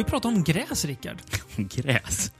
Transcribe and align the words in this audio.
Ska 0.00 0.04
vi 0.06 0.10
prata 0.10 0.28
om 0.28 0.44
gräs, 0.44 0.84
Rickard. 0.84 1.16
Gräs. 1.56 2.32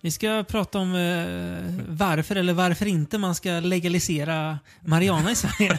Vi 0.00 0.10
ska 0.10 0.44
prata 0.48 0.78
om 0.78 0.94
eh, 0.94 1.84
varför 1.88 2.36
eller 2.36 2.52
varför 2.52 2.86
inte 2.86 3.18
man 3.18 3.34
ska 3.34 3.50
legalisera 3.50 4.58
marijuana 4.80 5.30
i 5.30 5.34
Sverige. 5.34 5.78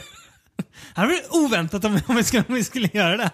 Det 0.56 1.00
hade 1.00 1.08
varit 1.08 1.28
oväntat 1.30 1.84
om, 1.84 2.00
om, 2.06 2.16
vi 2.16 2.24
skulle, 2.24 2.44
om 2.48 2.54
vi 2.54 2.64
skulle 2.64 2.88
göra 2.92 3.16
det. 3.16 3.30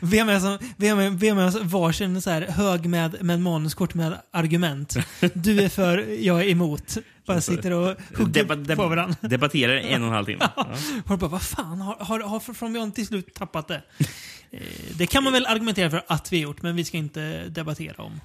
Vi 0.00 0.18
har 0.18 0.26
med 0.26 0.36
oss, 0.36 0.60
vi 0.76 0.88
har 0.88 0.96
med, 0.96 1.12
vi 1.20 1.28
har 1.28 1.36
med 1.36 1.46
oss 1.46 1.56
varsin 1.62 2.22
så 2.22 2.30
här 2.30 2.42
hög 2.42 2.86
med, 2.86 3.22
med 3.22 3.40
manuskort 3.40 3.94
med 3.94 4.18
argument. 4.30 4.96
Du 5.34 5.60
är 5.60 5.68
för, 5.68 5.98
jag 6.20 6.40
är 6.40 6.48
emot. 6.48 6.98
Bara 7.26 7.40
sitter 7.40 7.70
och 7.70 7.96
hugger 8.16 8.44
Deba- 8.44 8.76
på 8.76 8.88
varandra. 8.88 9.16
Debatterar 9.20 9.76
en 9.76 10.02
och 10.02 10.08
en 10.08 10.14
halv 10.14 10.26
timme. 10.26 10.48
Ja. 10.56 10.66
Och 11.06 11.18
bara, 11.18 11.30
vad 11.30 11.42
fan, 11.42 11.80
har, 11.80 11.96
har, 12.00 12.20
har 12.20 12.68
Beyond 12.72 12.94
till 12.94 13.06
slut 13.06 13.34
tappat 13.34 13.68
det? 13.68 13.82
Eh, 14.54 14.60
Det 14.98 15.06
kan 15.06 15.24
man 15.24 15.32
väl 15.32 15.46
argumentera 15.46 15.90
för 15.90 16.02
att 16.06 16.32
vi 16.32 16.36
har 16.36 16.42
gjort, 16.42 16.62
men 16.62 16.76
vi 16.76 16.84
ska 16.84 16.96
inte 16.96 17.44
debattera 17.48 18.02
om 18.02 18.20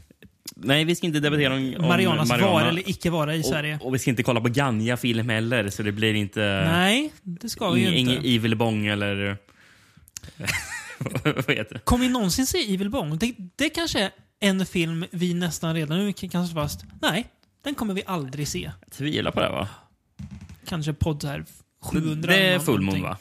Nej, 0.55 0.85
vi 0.85 0.95
ska 0.95 1.07
inte 1.07 1.19
debattera 1.19 1.53
om, 1.53 1.75
om 1.79 1.87
Marianas 1.87 2.29
marijuana. 2.29 2.53
vara 2.53 2.69
eller 2.69 2.89
icke 2.89 3.09
vara 3.09 3.35
i 3.35 3.43
Sverige. 3.43 3.75
Och, 3.81 3.85
och 3.87 3.93
vi 3.93 3.99
ska 3.99 4.09
inte 4.09 4.23
kolla 4.23 4.41
på 4.41 4.49
Ganja-film 4.49 5.29
heller, 5.29 5.69
så 5.69 5.83
det 5.83 5.91
blir 5.91 6.13
inte... 6.13 6.63
Nej, 6.71 7.11
det 7.23 7.49
ska 7.49 7.69
vi 7.71 7.81
ju 7.81 7.87
inte. 7.87 7.99
Ingen 7.99 8.35
Evil 8.35 8.55
Bong 8.55 8.85
eller... 8.87 9.37
vad 11.23 11.55
heter 11.55 11.73
det? 11.73 11.79
Kommer 11.79 12.05
vi 12.05 12.11
någonsin 12.11 12.47
se 12.47 12.73
Evil 12.73 12.89
Bong? 12.89 13.17
Det, 13.17 13.33
det 13.55 13.69
kanske 13.69 13.99
är 13.99 14.11
en 14.39 14.65
film 14.65 15.05
vi 15.11 15.33
nästan 15.33 15.75
redan 15.75 15.97
nu 15.97 16.13
kan 16.13 16.47
slå 16.47 16.61
fast. 16.61 16.83
Nej, 17.01 17.25
den 17.63 17.75
kommer 17.75 17.93
vi 17.93 18.03
aldrig 18.05 18.47
se. 18.47 18.71
Jag 18.81 18.91
tvivlar 18.91 19.31
på 19.31 19.39
det, 19.39 19.49
va? 19.49 19.67
Kanske 20.67 20.93
podd 20.93 21.23
här 21.23 21.45
700. 21.81 22.31
Det 22.31 22.37
är 22.37 22.49
eller 22.49 22.59
Full 22.59 22.73
Moon, 22.81 22.85
någonting. 22.85 23.03
va? 23.03 23.17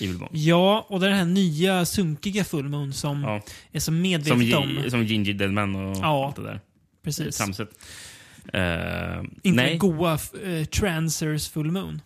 Evil 0.00 0.18
Bong. 0.18 0.28
Ja, 0.32 0.86
och 0.88 1.00
den 1.00 1.12
här 1.12 1.24
nya 1.24 1.84
sunkiga 1.86 2.44
Full 2.44 2.68
Moon 2.68 2.92
som 2.92 3.22
Ja. 3.22 3.42
är 3.72 3.80
så 3.80 3.84
Som, 3.84 4.00
medvetet 4.00 4.54
om. 4.56 4.84
Som 4.90 5.04
Ginger 5.04 5.32
Deadman 5.34 5.76
och 5.76 5.96
Ja, 5.96 6.26
allt 6.26 6.36
det 6.36 6.42
där. 6.42 6.60
Precis. 7.04 7.36
Tramset. 7.36 7.68
Uh, 8.54 9.24
Inte 9.42 9.62
nej. 9.62 9.76
goa 9.78 10.18
uh, 10.44 10.64
Transers 10.64 11.48
Full 11.48 11.70
Moon. 11.70 12.02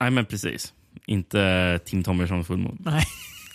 nej, 0.00 0.10
men 0.10 0.24
precis. 0.24 0.72
Inte 1.06 1.80
Tim 1.84 2.02
Thomerson 2.04 2.44
Full 2.44 2.58
Moon. 2.58 2.78
Nej, 2.84 3.04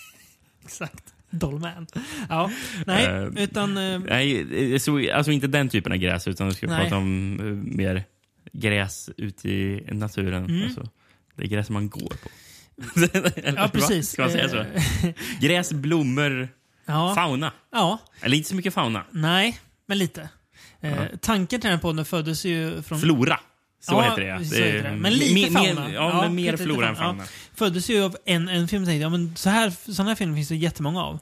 exakt. 0.65 1.03
Dollman. 1.29 1.87
Ja, 2.29 2.51
nej, 2.85 3.05
Eh, 3.05 3.23
utan... 3.43 3.77
eh, 3.77 3.99
Nej, 3.99 4.73
eh, 4.73 4.79
så, 4.79 5.11
alltså 5.13 5.31
inte 5.31 5.47
den 5.47 5.69
typen 5.69 5.91
av 5.91 5.97
gräs, 5.97 6.27
utan 6.27 6.47
vi 6.49 6.53
ska 6.53 6.67
Nej. 6.67 6.81
prata 6.81 6.97
om 6.97 7.39
eh, 7.39 7.45
mer 7.77 8.03
gräs 8.51 9.09
ute 9.17 9.49
i 9.49 9.83
naturen. 9.91 10.45
Mm. 10.45 10.63
Alltså, 10.63 10.89
det 11.35 11.43
är 11.43 11.47
gräs 11.47 11.69
man 11.69 11.89
går 11.89 12.09
på. 12.23 12.29
Eller, 12.95 13.53
ja, 13.57 13.67
precis. 13.73 14.09
Ska 14.09 14.21
man 14.21 14.31
säga 14.31 14.49
så? 14.49 14.57
Eh, 14.59 15.13
Gräs, 15.39 15.73
blommor, 15.73 16.49
ja, 16.85 17.15
fauna. 17.15 17.51
ja, 17.71 17.99
Eller 18.21 18.37
inte 18.37 18.49
så 18.49 18.55
mycket 18.55 18.73
fauna. 18.73 19.03
nej, 19.11 19.59
men 19.85 19.97
lite. 19.97 20.29
Eh, 20.81 20.93
tanken 21.21 21.59
till 21.61 21.69
den 21.69 21.77
här 21.77 21.81
podden 21.81 22.05
föddes 22.05 22.45
ju 22.45 22.81
från... 22.81 22.99
Flora. 22.99 23.39
Så 23.81 23.93
Ja, 23.93 24.01
heter 24.01 24.21
det. 24.39 24.45
så 24.45 24.55
det 24.55 24.81
det. 24.81 24.91
Men 24.95 25.13
lite 25.13 25.33
mer, 25.33 25.49
fauna. 25.49 25.87
Mer, 25.87 25.93
Ja, 25.93 26.09
ja, 26.09 26.21
men 26.21 26.35
mer 26.35 26.57
flora 26.57 26.87
än 26.89 26.95
fauna. 26.95 27.09
fauna. 27.13 27.23
föddes 27.55 27.89
ju 27.89 28.03
av 28.03 28.17
en, 28.25 28.49
en 28.49 28.67
film 28.67 28.83
och 28.83 28.87
tänkte 28.87 29.01
ja, 29.03 29.09
men 29.09 29.35
så 29.35 29.49
här, 29.49 29.73
sådana 29.91 30.09
här 30.11 30.15
filmer 30.15 30.35
finns 30.35 30.47
det 30.47 30.55
jättemånga 30.55 31.03
av. 31.03 31.19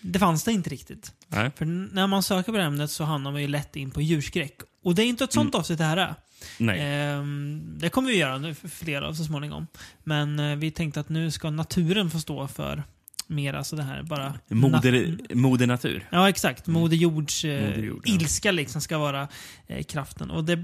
Det 0.00 0.18
fanns 0.18 0.44
det 0.44 0.52
inte 0.52 0.70
riktigt. 0.70 1.12
Nej. 1.28 1.50
För 1.56 1.64
när 1.64 2.06
man 2.06 2.22
söker 2.22 2.52
på 2.52 2.58
det 2.58 2.64
ämnet 2.64 2.90
så 2.90 3.04
hamnar 3.04 3.32
man 3.32 3.40
ju 3.42 3.48
lätt 3.48 3.76
in 3.76 3.90
på 3.90 4.02
djurskräck. 4.02 4.56
Och 4.84 4.94
det 4.94 5.02
är 5.02 5.06
inte 5.06 5.24
ett 5.24 5.32
sånt 5.32 5.54
Mm. 5.54 5.60
avsnitt 5.60 5.78
det 5.78 5.84
här 5.84 5.96
är. 5.96 6.14
Ehm, 6.60 7.78
det 7.78 7.88
kommer 7.88 8.08
vi 8.08 8.16
göra 8.16 8.54
fler 8.54 9.02
av 9.02 9.14
så 9.14 9.24
småningom. 9.24 9.66
Men 10.04 10.38
eh, 10.38 10.56
vi 10.56 10.70
tänkte 10.70 11.00
att 11.00 11.08
nu 11.08 11.30
ska 11.30 11.50
naturen 11.50 12.10
få 12.10 12.18
stå 12.18 12.48
för 12.48 12.82
mer, 13.26 13.54
alltså 13.54 13.76
det 13.76 13.82
här 13.82 14.02
bara... 14.02 14.34
Moder, 14.48 14.92
nat- 14.92 15.34
moder 15.34 15.66
natur. 15.66 16.08
Ja, 16.10 16.28
exakt. 16.28 16.66
Moder 16.66 16.96
Jords 16.96 17.44
eh, 17.44 17.68
Moder 17.68 17.82
Jord, 17.82 18.02
ja. 18.04 18.14
ilska 18.14 18.50
liksom 18.50 18.80
ska 18.80 18.98
vara 18.98 19.28
eh, 19.66 19.82
kraften. 19.82 20.30
Och 20.30 20.44
det, 20.44 20.56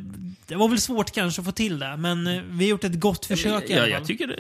det 0.47 0.55
var 0.55 0.69
väl 0.69 0.81
svårt 0.81 1.11
kanske 1.11 1.41
att 1.41 1.47
få 1.47 1.53
till 1.53 1.79
det, 1.79 1.97
men 1.97 2.27
eh, 2.27 2.43
vi 2.43 2.65
har 2.65 2.71
gjort 2.71 2.85
ett 2.85 3.01
gott 3.01 3.27
försök 3.27 3.71
i 3.71 3.73
ja, 3.73 3.79
alla 3.79 3.89
jag 3.89 4.07
tycker 4.07 4.27
det, 4.27 4.37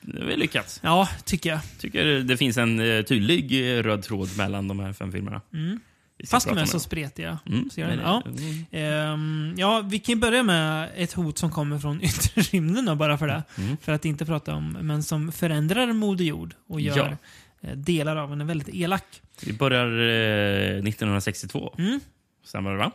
det 0.00 0.32
är 0.32 0.36
lyckat. 0.36 0.80
Ja, 0.82 1.08
tycker 1.24 1.50
jag. 1.50 1.60
tycker 1.78 2.04
det 2.04 2.36
finns 2.36 2.56
en 2.56 2.80
eh, 2.80 3.02
tydlig 3.02 3.52
eh, 3.52 3.82
röd 3.82 4.02
tråd 4.02 4.36
mellan 4.36 4.68
de 4.68 4.80
här 4.80 4.92
fem 4.92 5.12
filmerna. 5.12 5.40
Mm. 5.52 5.80
Fast 6.26 6.48
de 6.48 6.58
är 6.58 6.64
så 6.64 6.80
spretiga. 6.80 7.38
Mm. 7.46 7.68
Det? 7.76 7.86
Nej, 7.86 7.98
Ja. 8.02 8.22
nej. 8.26 8.66
Ehm, 8.72 9.54
ja, 9.56 9.82
vi 9.84 9.98
kan 9.98 10.20
börja 10.20 10.42
med 10.42 10.88
ett 10.96 11.12
hot 11.12 11.38
som 11.38 11.50
kommer 11.50 11.78
från 11.78 12.00
yttre 12.02 12.42
rymden 12.42 12.98
bara 12.98 13.18
för 13.18 13.26
det. 13.26 13.42
Mm. 13.58 13.76
För 13.82 13.92
att 13.92 14.04
inte 14.04 14.24
prata 14.26 14.54
om, 14.54 14.72
men 14.80 15.02
som 15.02 15.32
förändrar 15.32 15.92
Moder 15.92 16.24
Jord 16.24 16.54
och 16.68 16.80
gör 16.80 17.16
eh, 17.62 17.70
delar 17.76 18.16
av 18.16 18.30
henne 18.30 18.44
väldigt 18.44 18.68
elak. 18.74 19.04
Vi 19.46 19.52
börjar 19.52 19.86
eh, 19.86 20.78
1962. 20.88 21.74
Mm. 21.78 22.00
Stämmer 22.44 22.70
det, 22.70 22.76
va? 22.76 22.90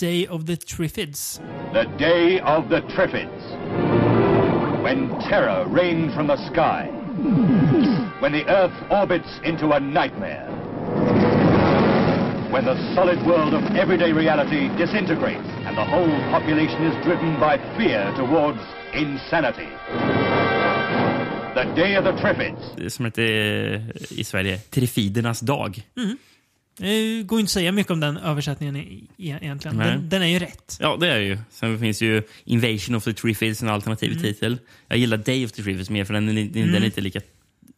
Day 0.00 0.28
of 0.28 0.46
the 0.46 0.56
Triffids. 0.56 1.40
The 1.72 2.04
day 2.04 2.40
of 2.40 2.64
the 2.68 2.80
Triffids. 2.80 3.44
When 4.84 5.08
terror 5.28 5.64
rained 5.74 6.12
from 6.14 6.26
the 6.28 6.36
sky. 6.36 6.90
When 8.20 8.32
the 8.32 8.44
earth 8.48 8.74
orbits 8.90 9.28
into 9.44 9.72
a 9.72 9.78
nightmare. 9.78 10.48
When 12.52 12.64
the 12.64 12.94
solid 12.94 13.18
world 13.26 13.54
of 13.54 13.62
everyday 13.76 14.12
reality 14.12 14.68
disintegrates 14.78 15.48
and 15.66 15.76
the 15.76 15.84
whole 15.92 16.12
population 16.30 16.86
is 16.86 16.94
driven 17.04 17.34
by 17.40 17.54
fear 17.76 18.12
towards 18.16 18.58
insanity. 18.94 19.68
The 21.54 21.64
day 21.82 21.98
of 21.98 22.04
the 22.04 22.12
Triffids. 22.22 22.94
Som 22.94 23.04
heter 23.04 23.22
i 24.12 24.24
Sverige 24.24 24.58
Trifidernas 24.58 25.40
dag. 25.40 25.82
Det 26.78 27.22
går 27.22 27.40
inte 27.40 27.48
att 27.48 27.50
säga 27.50 27.72
mycket 27.72 27.90
om 27.92 28.00
den 28.00 28.16
översättningen 28.16 28.76
i- 28.76 29.08
i- 29.16 29.30
egentligen. 29.30 29.76
Den, 29.78 30.08
den 30.08 30.22
är 30.22 30.26
ju 30.26 30.38
rätt. 30.38 30.76
Ja, 30.80 30.96
det 31.00 31.08
är 31.12 31.18
ju. 31.20 31.38
Sen 31.50 31.78
finns 31.78 32.02
ju 32.02 32.22
Invasion 32.44 32.94
of 32.94 33.04
the 33.04 33.12
Triffids, 33.12 33.62
en 33.62 33.68
alternativ 33.68 34.10
Mm. 34.10 34.22
titel. 34.22 34.58
Jag 34.88 34.98
gillar 34.98 35.16
Day 35.16 35.44
of 35.44 35.52
the 35.52 35.62
Triffids 35.62 35.90
mer, 35.90 36.04
för 36.04 36.14
den 36.14 36.28
är, 36.28 36.44
den 36.44 36.74
är 36.74 36.84
inte 36.84 37.00
lika... 37.00 37.20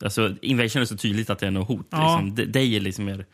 Alltså, 0.04 0.34
Invasion 0.42 0.82
är 0.82 0.86
så 0.86 0.96
tydligt 0.96 1.30
att 1.30 1.38
det 1.38 1.46
är 1.46 1.50
något 1.50 1.68
hot. 1.68 1.86
Ja. 1.90 2.20
Liksom. 2.26 2.52
Day 2.52 2.76
är 2.76 2.80
liksom 2.80 3.04
mer... 3.04 3.26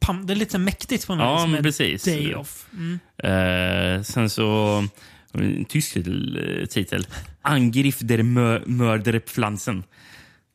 Pam, 0.00 0.26
det 0.26 0.32
är 0.32 0.36
lite 0.36 0.58
mäktigt 0.58 1.06
på 1.06 1.14
något 1.14 1.24
Ja, 1.40 1.46
men 1.46 1.62
precis. 1.62 2.04
Day 2.04 2.34
off. 2.34 2.66
Mm. 2.72 2.98
Eh, 3.96 4.02
sen 4.02 4.30
så... 4.30 4.84
En 5.32 5.64
tysk 5.64 5.92
titel. 5.94 6.66
titel. 6.70 7.06
Angriff 7.42 7.98
der 7.98 8.18
Mö- 8.18 8.62
Mörderpflanzen. 8.66 9.84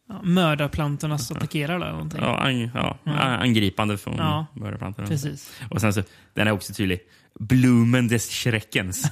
Ja, 0.10 0.22
mördarplantorna 0.24 1.18
som 1.18 1.38
attackerar 1.38 1.76
eller 1.76 1.92
någonting. 1.92 2.20
Ja, 2.22 2.38
an, 2.38 2.70
ja, 2.74 2.98
angripande 3.22 3.98
från 3.98 4.18
Ja, 4.18 4.46
mördarplantorna. 4.54 5.08
Precis. 5.08 5.52
Och 5.70 5.82
sen 5.82 5.94
så, 5.94 6.04
den 6.34 6.48
är 6.48 6.52
också 6.52 6.74
tydlig. 6.74 7.00
Blumen 7.40 8.08
des 8.08 8.30
Schreckens. 8.32 9.06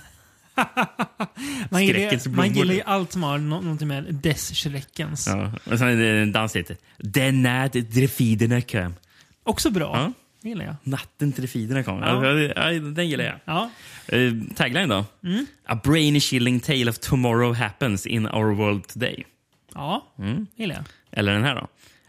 Man 1.70 1.86
gillar, 1.86 2.30
man 2.36 2.53
gillar 2.53 2.74
ju 2.74 2.81
allt 2.81 3.12
som 3.12 3.24
har 3.24 3.38
nå- 3.38 3.62
någonting 3.62 3.88
med 3.88 4.03
des 4.14 4.53
Schreckens. 4.53 5.28
Ja. 5.28 5.52
Och 5.72 5.78
sen 5.80 5.88
är 5.88 5.96
det 5.96 6.22
en 6.22 6.32
dans 6.32 6.55
heter 6.55 6.78
Den 6.97 7.41
natt 7.41 7.73
Drefiderna 7.73 8.61
kom. 8.61 8.96
Också 9.44 9.70
bra. 9.70 9.91
Ja. 9.96 10.14
Gillar 10.43 10.66
jag. 10.66 10.76
Natten 10.84 11.32
Drefiderna 11.32 11.84
kom. 11.84 11.99
Ja. 12.02 12.26
Ja. 12.28 12.40
Ja, 12.72 12.79
den 12.79 13.09
gillar 13.09 13.23
jag. 13.26 13.40
Ja. 13.46 13.70
Uh, 14.17 14.43
tagline 14.55 14.90
då? 14.90 15.05
Mm. 15.23 15.46
A 15.66 15.79
brain 15.84 16.20
chilling 16.22 16.59
tale 16.59 16.90
of 16.90 16.99
tomorrow 16.99 17.55
happens 17.55 18.05
in 18.08 18.28
our 18.28 18.53
world 18.55 18.88
today. 18.88 19.26
Ja, 19.73 20.14
Mm. 20.20 20.47
gillar 20.55 20.76
jag. 20.76 20.84
Eller 21.11 21.34
den 21.34 21.43
här 21.43 21.55
då? 21.55 21.67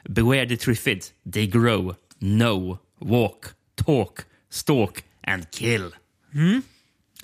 Beware 0.08 0.48
the 0.48 0.56
triffids. 0.56 1.12
They 1.32 1.46
grow, 1.46 1.94
know, 2.18 2.78
walk, 2.98 3.44
talk, 3.74 4.18
stalk 4.50 5.04
and 5.26 5.50
kill. 5.50 5.90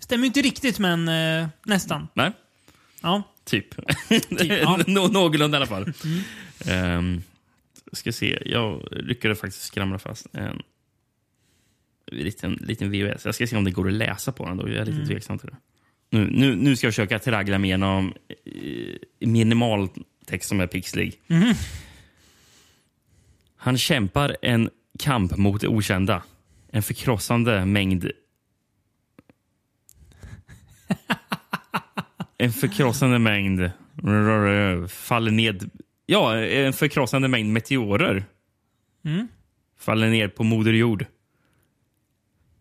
Stämmer 0.01 0.23
ju 0.25 0.27
inte 0.27 0.41
riktigt, 0.43 0.79
men 0.79 1.09
eh, 1.09 1.49
nästan. 1.65 2.09
Nej, 2.15 2.33
Ja. 3.03 3.23
typ. 3.45 3.67
ja. 4.29 4.75
Mm. 4.75 4.95
Nå- 4.95 5.09
Någorlunda 5.09 5.57
i 5.57 5.63
alla 5.63 5.67
fall. 5.67 5.93
Um, 6.99 7.23
ska 7.93 8.13
se, 8.13 8.43
jag 8.47 8.89
lyckades 8.91 9.41
faktiskt 9.41 9.65
skramla 9.65 9.99
fast 9.99 10.27
en 10.33 10.63
liten, 12.13 12.53
liten 12.61 12.91
VHS. 12.91 13.25
Jag 13.25 13.35
ska 13.35 13.47
se 13.47 13.57
om 13.57 13.65
det 13.65 13.71
går 13.71 13.89
att 13.89 13.95
läsa 13.95 14.33
på 14.33 14.47
den. 14.47 14.57
Då. 14.57 14.69
Jag 14.69 14.77
är 14.77 14.85
lite 14.85 14.97
Mm. 14.97 15.09
tveksam 15.09 15.39
till 15.39 15.49
det. 15.49 15.57
Nu, 16.11 16.31
nu, 16.31 16.57
nu 16.57 16.77
ska 16.77 16.87
jag 16.87 16.95
försöka 16.95 17.19
traggla 17.19 17.59
mig 17.59 17.69
igenom 17.69 18.15
eh, 18.45 19.27
minimal 19.29 19.89
text 20.27 20.49
som 20.49 20.61
är 20.61 20.67
pixlig. 20.67 21.21
Mhm. 21.27 21.55
Han 23.57 23.79
kämpar 23.79 24.37
en 24.43 24.71
kamp 24.99 25.37
mot 25.37 25.61
det 25.61 25.69
okända. 25.69 26.23
En 26.71 26.83
förkrossande 26.83 27.65
mängd... 27.65 28.11
En 32.41 32.53
förkrossande 32.53 33.19
mängd 33.19 33.71
faller 34.89 35.31
ned... 35.31 35.71
Ja, 36.07 36.37
en 36.37 36.73
förkrossande 36.73 37.29
mängd 37.29 37.53
meteorer 37.53 38.25
Mm. 39.05 39.29
faller 39.79 40.11
ner 40.11 40.29
på 40.29 40.45
Moder 40.45 40.73
Jord 40.73 41.07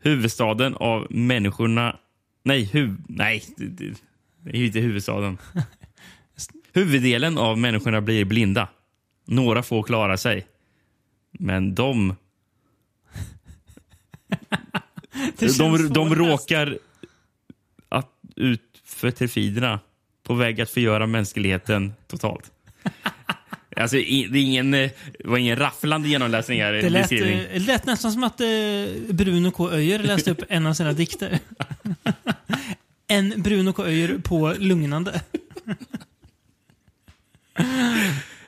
huvudstaden 0.08 0.76
av 0.76 1.08
människorna... 1.10 1.98
Nej, 2.44 2.64
huv... 2.64 2.98
Nej, 3.08 3.44
det 3.58 3.94
är 4.50 4.66
inte 4.66 4.80
huvudstaden. 4.80 5.38
Huvuddelen 6.74 7.38
av 7.38 7.58
människorna 7.58 8.02
blir 8.02 8.26
blinda. 8.26 8.68
Några 9.26 9.64
få 9.64 9.84
klarar 9.84 10.16
sig. 10.16 10.48
Men 11.32 11.76
de... 11.76 12.16
de, 15.58 15.94
de 15.94 16.16
råkar 16.16 16.78
att, 17.90 18.12
ut 18.36 18.82
för 18.84 19.12
terfiderna 19.12 19.80
på 20.24 20.34
väg 20.34 20.62
att 20.62 20.70
förgöra 20.70 21.08
mänskligheten 21.08 21.94
totalt. 22.08 22.52
Alltså, 23.82 23.98
det, 23.98 24.02
är 24.04 24.36
ingen, 24.36 24.74
eh, 24.74 24.90
det 25.20 25.28
var 25.28 25.38
ingen 25.38 25.56
rafflande 25.56 26.10
genomläsning 26.10 26.62
här. 26.62 26.74
Det 26.74 26.90
lät, 26.90 27.02
beskrivning. 27.10 27.40
eh, 27.40 27.46
det 27.54 27.60
lät 27.60 27.86
nästan 27.86 28.12
som 28.12 28.24
att 28.24 28.42
eh, 28.42 28.48
Bruno 29.10 29.52
K. 29.52 29.72
Öijer 29.72 30.00
läste 30.00 30.32
upp 30.32 30.44
en 30.50 30.68
av 30.68 30.74
sina 30.74 30.94
dikter. 30.94 31.40
en 33.08 33.34
Bruno 33.38 33.74
K. 33.74 33.86
Öijer 33.86 34.18
på 34.24 34.54
lugnande. 34.60 35.22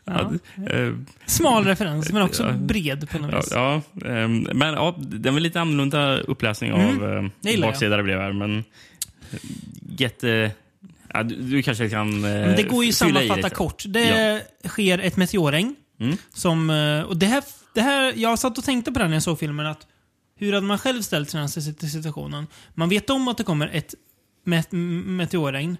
Ja, 0.06 0.32
Smal 1.26 1.66
referens, 1.66 2.12
men 2.12 2.22
också 2.22 2.54
bred 2.60 3.10
på 3.10 3.20
något 3.20 3.34
vis. 3.44 3.52
ja, 3.52 3.82
ehm, 4.06 4.48
men 4.54 4.74
ja, 4.74 4.96
det 5.00 5.32
var 5.32 5.40
lite 5.40 5.62
annorlunda 5.62 6.18
uppläsning 6.18 6.74
av 6.74 6.80
Mm, 6.80 7.26
eh, 7.26 7.32
det 7.42 7.52
gillar 7.52 7.68
jag. 7.68 7.74
baksida 7.74 7.98
det 7.98 8.04
blev 8.04 8.20
här. 8.20 8.34
Men 8.34 8.64
jätte... 9.98 10.52
Ja, 11.14 11.24
du, 11.24 11.36
du 11.36 11.62
kanske 11.62 11.90
kan 11.90 12.14
eh, 12.14 12.22
Men 12.22 12.56
det 12.56 12.64
går 12.64 12.84
ju 12.84 12.90
att 12.90 12.96
sammanfatta 12.96 13.50
kort. 13.50 13.84
Det 13.88 14.42
sker 14.68 15.00
ett 15.00 15.18
meteorregn. 15.18 15.76
Mm. 16.00 16.18
Som, 16.34 16.70
eh, 16.70 17.02
och 17.02 17.18
det 17.18 17.26
här, 17.26 17.44
det 17.76 17.82
här, 17.82 18.14
jag 18.16 18.40
satt 18.40 18.58
och 18.58 18.64
tänkte 18.64 18.92
på 18.92 19.00
det 19.00 19.08
när 19.08 19.14
jag 19.14 19.24
såg 19.24 19.40
filmen. 19.40 19.66
att 19.66 19.88
Hur 20.40 20.54
hade 20.54 20.68
man 20.68 20.78
själv 20.78 21.02
ställt 21.02 21.30
sig 21.30 21.40
i 21.40 21.76
den 21.80 21.90
situationen? 21.90 22.48
Man 22.76 22.90
vet 22.90 23.10
om 23.10 23.28
att 23.28 23.38
det 23.38 23.44
kommer 23.44 23.68
ett 23.74 23.96
met 24.46 24.68
meteorregn. 24.72 25.78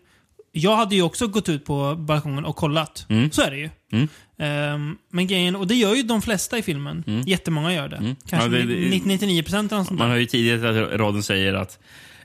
Jag 0.52 0.76
hade 0.76 0.96
ju 0.96 1.02
också 1.02 1.28
gått 1.28 1.50
ut 1.50 1.66
på 1.66 1.96
balkongen 1.96 2.46
och 2.46 2.56
kollat. 2.56 3.06
Mm. 3.10 3.32
Så 3.32 3.42
är 3.42 3.52
det 3.52 3.58
ju. 3.58 3.70
Mm. 3.92 4.08
Ehm, 4.40 4.98
men 5.12 5.28
grejen, 5.28 5.56
och 5.56 5.68
det 5.68 5.76
gör 5.76 5.96
ju 5.96 6.04
de 6.04 6.22
flesta 6.22 6.58
i 6.58 6.62
filmen. 6.62 7.04
Mm. 7.08 7.22
Jättemånga 7.28 7.74
gör 7.74 7.88
det. 7.90 7.96
Mm. 7.96 8.16
Kanske 8.30 8.50
Ja, 8.58 8.66
det- 8.66 8.90
det- 8.90 9.06
99 9.06 9.44
procent 9.44 9.72
eller 9.72 9.80
något 9.80 9.88
sånt 9.88 10.00
Man 10.00 10.08
där. 10.08 10.14
har 10.16 10.20
ju 10.20 10.26
tidigare 10.26 10.86
att 10.94 11.00
raden 11.00 11.24
säger 11.24 11.54
att 11.54 11.80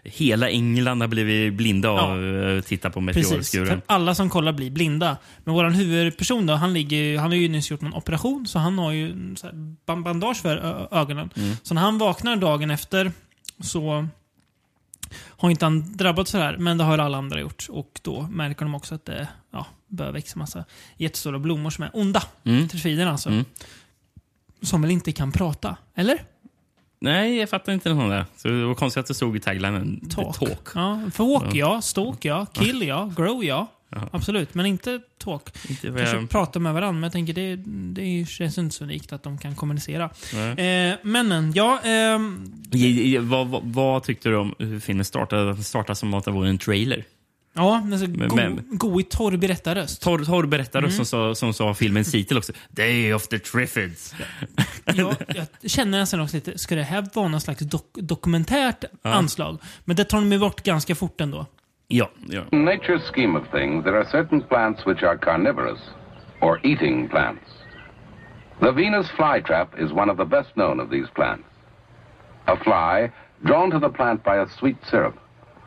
hela 0.05 0.51
England 0.51 1.01
har 1.01 1.09
blivit 1.09 1.55
blinda 1.55 1.91
av 1.91 1.99
att 1.99 2.59
eh, 2.65 2.69
titta 2.69 2.91
på 2.91 3.07
Precis, 3.07 3.31
meteorskuren. 3.31 3.67
för 3.67 3.83
alla 3.87 4.15
som 4.15 4.31
kollar 4.31 4.53
blir 4.53 4.71
blinda. 4.71 5.17
Men 5.45 5.55
vår 5.55 5.65
huvudperson 5.65 6.47
då, 6.47 6.55
han, 6.55 6.73
ligger, 6.73 7.19
han 7.19 7.31
har 7.31 7.37
ju 7.37 7.49
nyss 7.49 7.71
gjort 7.71 7.83
en 7.83 7.95
operation, 7.95 8.47
så 8.47 8.59
han 8.59 8.79
har 8.79 8.93
ju 8.93 9.37
så 9.37 9.51
bandage 9.87 10.43
för 10.43 10.89
ögonen. 10.95 11.31
Mm. 11.37 11.57
Så 11.63 11.75
när 11.75 11.83
han 11.83 11.99
vaknar 11.99 12.37
dagen 12.37 12.71
efter 12.71 13.13
så 13.61 14.09
har 15.27 15.51
inte 15.51 15.65
han 15.65 15.97
drabbats 15.97 16.31
så 16.31 16.39
här, 16.39 16.57
men 16.57 16.79
det 16.79 16.85
har 16.85 16.99
alla 16.99 17.19
andra 17.19 17.41
gjort. 17.41 17.67
Och 17.71 18.01
då 18.03 18.23
märker 18.23 18.65
de 18.65 18.75
också 18.75 18.95
att 18.95 19.05
det 19.05 19.29
ja, 19.51 19.67
börjar 19.89 20.13
växa 20.13 20.39
massa 20.39 20.65
jättestora 20.97 21.39
blommor 21.39 21.71
som 21.71 21.85
är 21.85 21.91
onda. 21.95 22.23
Mm. 22.45 22.69
Terfiderna 22.69 23.11
alltså. 23.11 23.29
Mm. 23.29 23.45
Som 24.63 24.83
väl 24.83 24.91
inte 24.91 25.13
kan 25.13 25.33
prata? 25.33 25.77
Eller? 25.95 26.19
Nej, 27.05 27.37
jag 27.39 27.51
fattar 27.51 27.73
inte 27.73 27.95
någon 27.95 28.11
där. 28.11 28.25
Så 28.37 28.49
det 28.49 28.65
var 28.67 28.75
konstigt 28.75 29.01
att 29.01 29.07
det 29.07 29.15
stod 29.15 29.37
i 29.37 29.41
taglinen 29.41 30.01
Talk. 30.11 30.39
talk. 30.39 30.69
Ja, 30.75 31.01
för 31.15 31.25
walk 31.25 31.55
ja, 31.55 31.81
stalk 31.83 32.25
ja, 32.25 32.47
kill 32.53 32.83
ja, 32.83 33.13
grow 33.17 33.45
ja. 33.45 33.67
Absolut, 34.13 34.55
men 34.55 34.67
inte 34.67 35.01
talk. 35.19 35.43
Inte 35.69 35.87
Kanske 35.87 36.17
jag, 36.17 36.31
prata 36.31 36.59
med 36.59 36.75
varandra, 36.75 36.93
men 36.93 37.03
jag 37.03 37.13
tänker 37.13 37.33
det, 37.33 37.57
det 38.03 38.29
känns 38.29 38.59
inte 38.59 38.77
så 38.77 38.85
unikt 38.85 39.13
att 39.13 39.23
de 39.23 39.39
kan 39.39 39.55
kommunicera. 39.55 40.05
Eh, 40.57 40.97
men 41.03 41.53
ja, 41.55 41.81
i- 42.73 43.19
vad, 43.19 43.49
vad, 43.49 43.63
vad 43.65 44.03
tyckte 44.03 44.29
du 44.29 44.37
om 44.37 44.55
hur 44.59 44.81
filmen 44.81 45.05
startade? 45.05 45.51
Att 45.51 45.57
den 45.57 45.65
startade 45.65 45.97
som 45.97 46.15
att 46.15 46.25
det 46.25 46.31
var 46.31 46.47
en 46.47 46.59
trailer. 46.59 47.05
Ja, 47.55 47.83
alltså, 47.93 48.07
go, 48.07 48.37
men- 48.37 48.65
go 48.71 49.01
i 49.01 49.03
torr 49.03 49.37
berättarröst. 49.37 50.03
Torr, 50.03 50.25
torr 50.25 50.47
berättare 50.47 50.91
som, 50.91 51.05
sa, 51.05 51.35
som 51.35 51.53
sa 51.55 51.75
filmens 51.75 52.11
titel 52.13 52.39
också. 52.39 52.53
Day 52.71 53.15
of 53.15 53.29
the 53.29 53.39
Triffids. 53.39 54.15
Jag, 54.85 55.15
jag 55.29 55.71
känner 55.71 55.99
nästan 55.99 56.21
också 56.21 56.37
lite, 56.37 56.59
ska 56.59 56.75
det 56.75 56.83
här 56.83 57.07
vara 57.15 57.29
någon 57.29 57.41
slags 57.41 57.61
dok 57.61 57.91
dokumentärt 57.95 58.85
anslag? 59.03 59.59
Men 59.85 59.97
det 59.97 60.05
tar 60.05 60.19
de 60.19 60.33
ju 60.33 60.39
bort 60.39 60.63
ganska 60.63 60.95
fort 60.95 61.21
ändå. 61.21 61.47
Ja, 61.89 62.11
ja. 62.29 62.43
In 62.53 62.69
nature's 62.69 63.13
scheme 63.13 63.39
of 63.39 63.45
things, 63.51 63.85
there 63.85 63.99
are 63.99 64.07
certain 64.11 64.43
plants 64.43 64.87
which 64.87 65.03
are 65.03 65.19
carnivorous, 65.19 65.81
or 66.41 66.61
eating 66.67 67.09
plants. 67.09 67.43
The 68.61 68.71
Venus 68.73 69.07
flytrap 69.11 69.69
is 69.85 69.93
one 69.93 70.13
of 70.13 70.19
the 70.19 70.25
best 70.25 70.55
known 70.55 70.81
of 70.81 70.91
these 70.91 71.09
plants. 71.15 71.45
A 72.47 72.57
fly, 72.57 73.11
drawn 73.43 73.71
to 73.71 73.79
the 73.81 73.89
plant 73.89 74.25
by 74.25 74.37
a 74.39 74.47
sweet 74.59 74.77
syrup, 74.91 75.15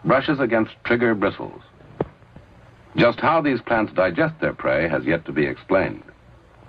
brushes 0.04 0.40
against 0.40 0.72
trigger 0.84 1.16
bristles. 1.16 1.62
Just 2.98 3.20
how 3.20 3.42
these 3.42 3.62
plants 3.62 3.94
digest 3.94 4.34
their 4.42 4.54
prey 4.54 4.90
has 4.90 5.06
yet 5.06 5.24
to 5.26 5.32
be 5.32 5.46
explained. 5.46 6.02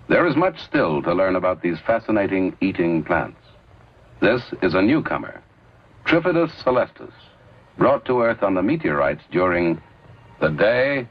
There 0.08 0.26
is 0.26 0.36
much 0.36 0.58
still 0.68 1.02
to 1.02 1.14
learn 1.14 1.36
about 1.36 1.62
these 1.62 1.78
fascinating 1.86 2.56
eating 2.60 3.02
plants. 3.02 3.40
This 4.20 4.42
is 4.62 4.74
a 4.74 4.82
newcomer, 4.82 5.40
Trifidus 6.04 6.50
celestus, 6.64 7.14
brought 7.78 8.04
to 8.04 8.22
Earth 8.22 8.42
on 8.42 8.54
the 8.54 8.62
meteorites 8.62 9.22
during 9.30 9.80
the 10.40 10.48
Day 10.48 11.06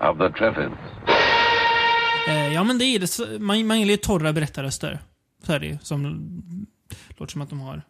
of 0.00 0.18
the 0.18 0.28
Triffids. 0.28 0.78
Eh, 2.28 2.52
ja, 2.52 2.64
men 2.64 2.78
det 2.78 2.84
är 2.84 2.98
det. 2.98 3.40
Man, 3.40 3.66
man 3.66 3.80
gillar 3.80 3.90
ju 3.90 3.96
torra 3.96 4.32
berättarröster. 4.32 4.98
Så 5.42 5.52
är 5.52 5.60
det 5.60 5.66
ju. 5.66 5.78
Som 5.82 6.02
låter 7.08 7.32
som 7.32 7.42
att 7.42 7.50
de 7.50 7.60
har... 7.60 7.82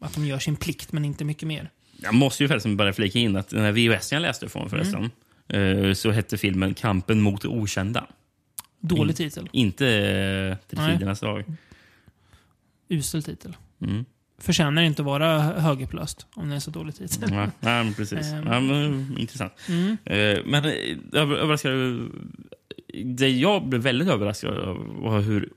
Att 0.00 0.14
de 0.14 0.26
gör 0.26 0.38
sin 0.38 0.56
plikt, 0.56 0.92
men 0.92 1.04
inte 1.04 1.24
mycket 1.24 1.48
mer. 1.48 1.70
Jag 2.02 2.14
måste 2.14 2.44
ju 2.44 2.48
förresten 2.48 2.76
bara 2.76 2.92
flika 2.92 3.18
in 3.18 3.36
att 3.36 3.48
den 3.48 3.60
här 3.60 3.72
VHS 3.72 4.12
jag 4.12 4.22
läste 4.22 4.48
från 4.48 4.70
förresten, 4.70 5.04
eh, 5.04 5.10
så 5.94 6.10
hette 6.10 6.38
filmen 6.38 6.74
Kampen 6.74 7.20
mot 7.20 7.42
det 7.42 7.48
okända. 7.48 8.06
Dålig 8.80 9.16
titel. 9.16 9.48
Inte 9.52 9.86
eh, 9.88 10.56
Trifidernas 10.76 11.20
dag. 11.20 11.44
Usel 12.88 13.22
titel. 13.22 13.56
Mm. 13.82 14.04
Förtjänar 14.40 14.82
inte 14.82 15.02
att 15.02 15.06
vara 15.06 15.40
högerplöst 15.40 16.26
om 16.34 16.48
det 16.50 16.56
är 16.56 16.60
så 16.60 16.70
dålig 16.70 16.94
titel. 16.94 17.30
Ja, 17.32 17.50
men 17.60 17.94
precis. 17.94 18.18
Ehm. 18.32 18.46
Ja, 18.46 18.60
men, 18.60 19.18
intressant. 19.18 19.52
Mm. 19.68 19.96
Eh, 20.04 20.38
men 20.46 20.64
eh, 20.64 20.72
över- 21.12 21.36
överraskad... 21.36 21.72
Det 23.04 23.28
jag 23.28 23.68
blev 23.68 23.82
väldigt 23.82 24.08
överraskad 24.08 24.58
av 24.58 24.76
var 25.02 25.20
hur 25.20 25.48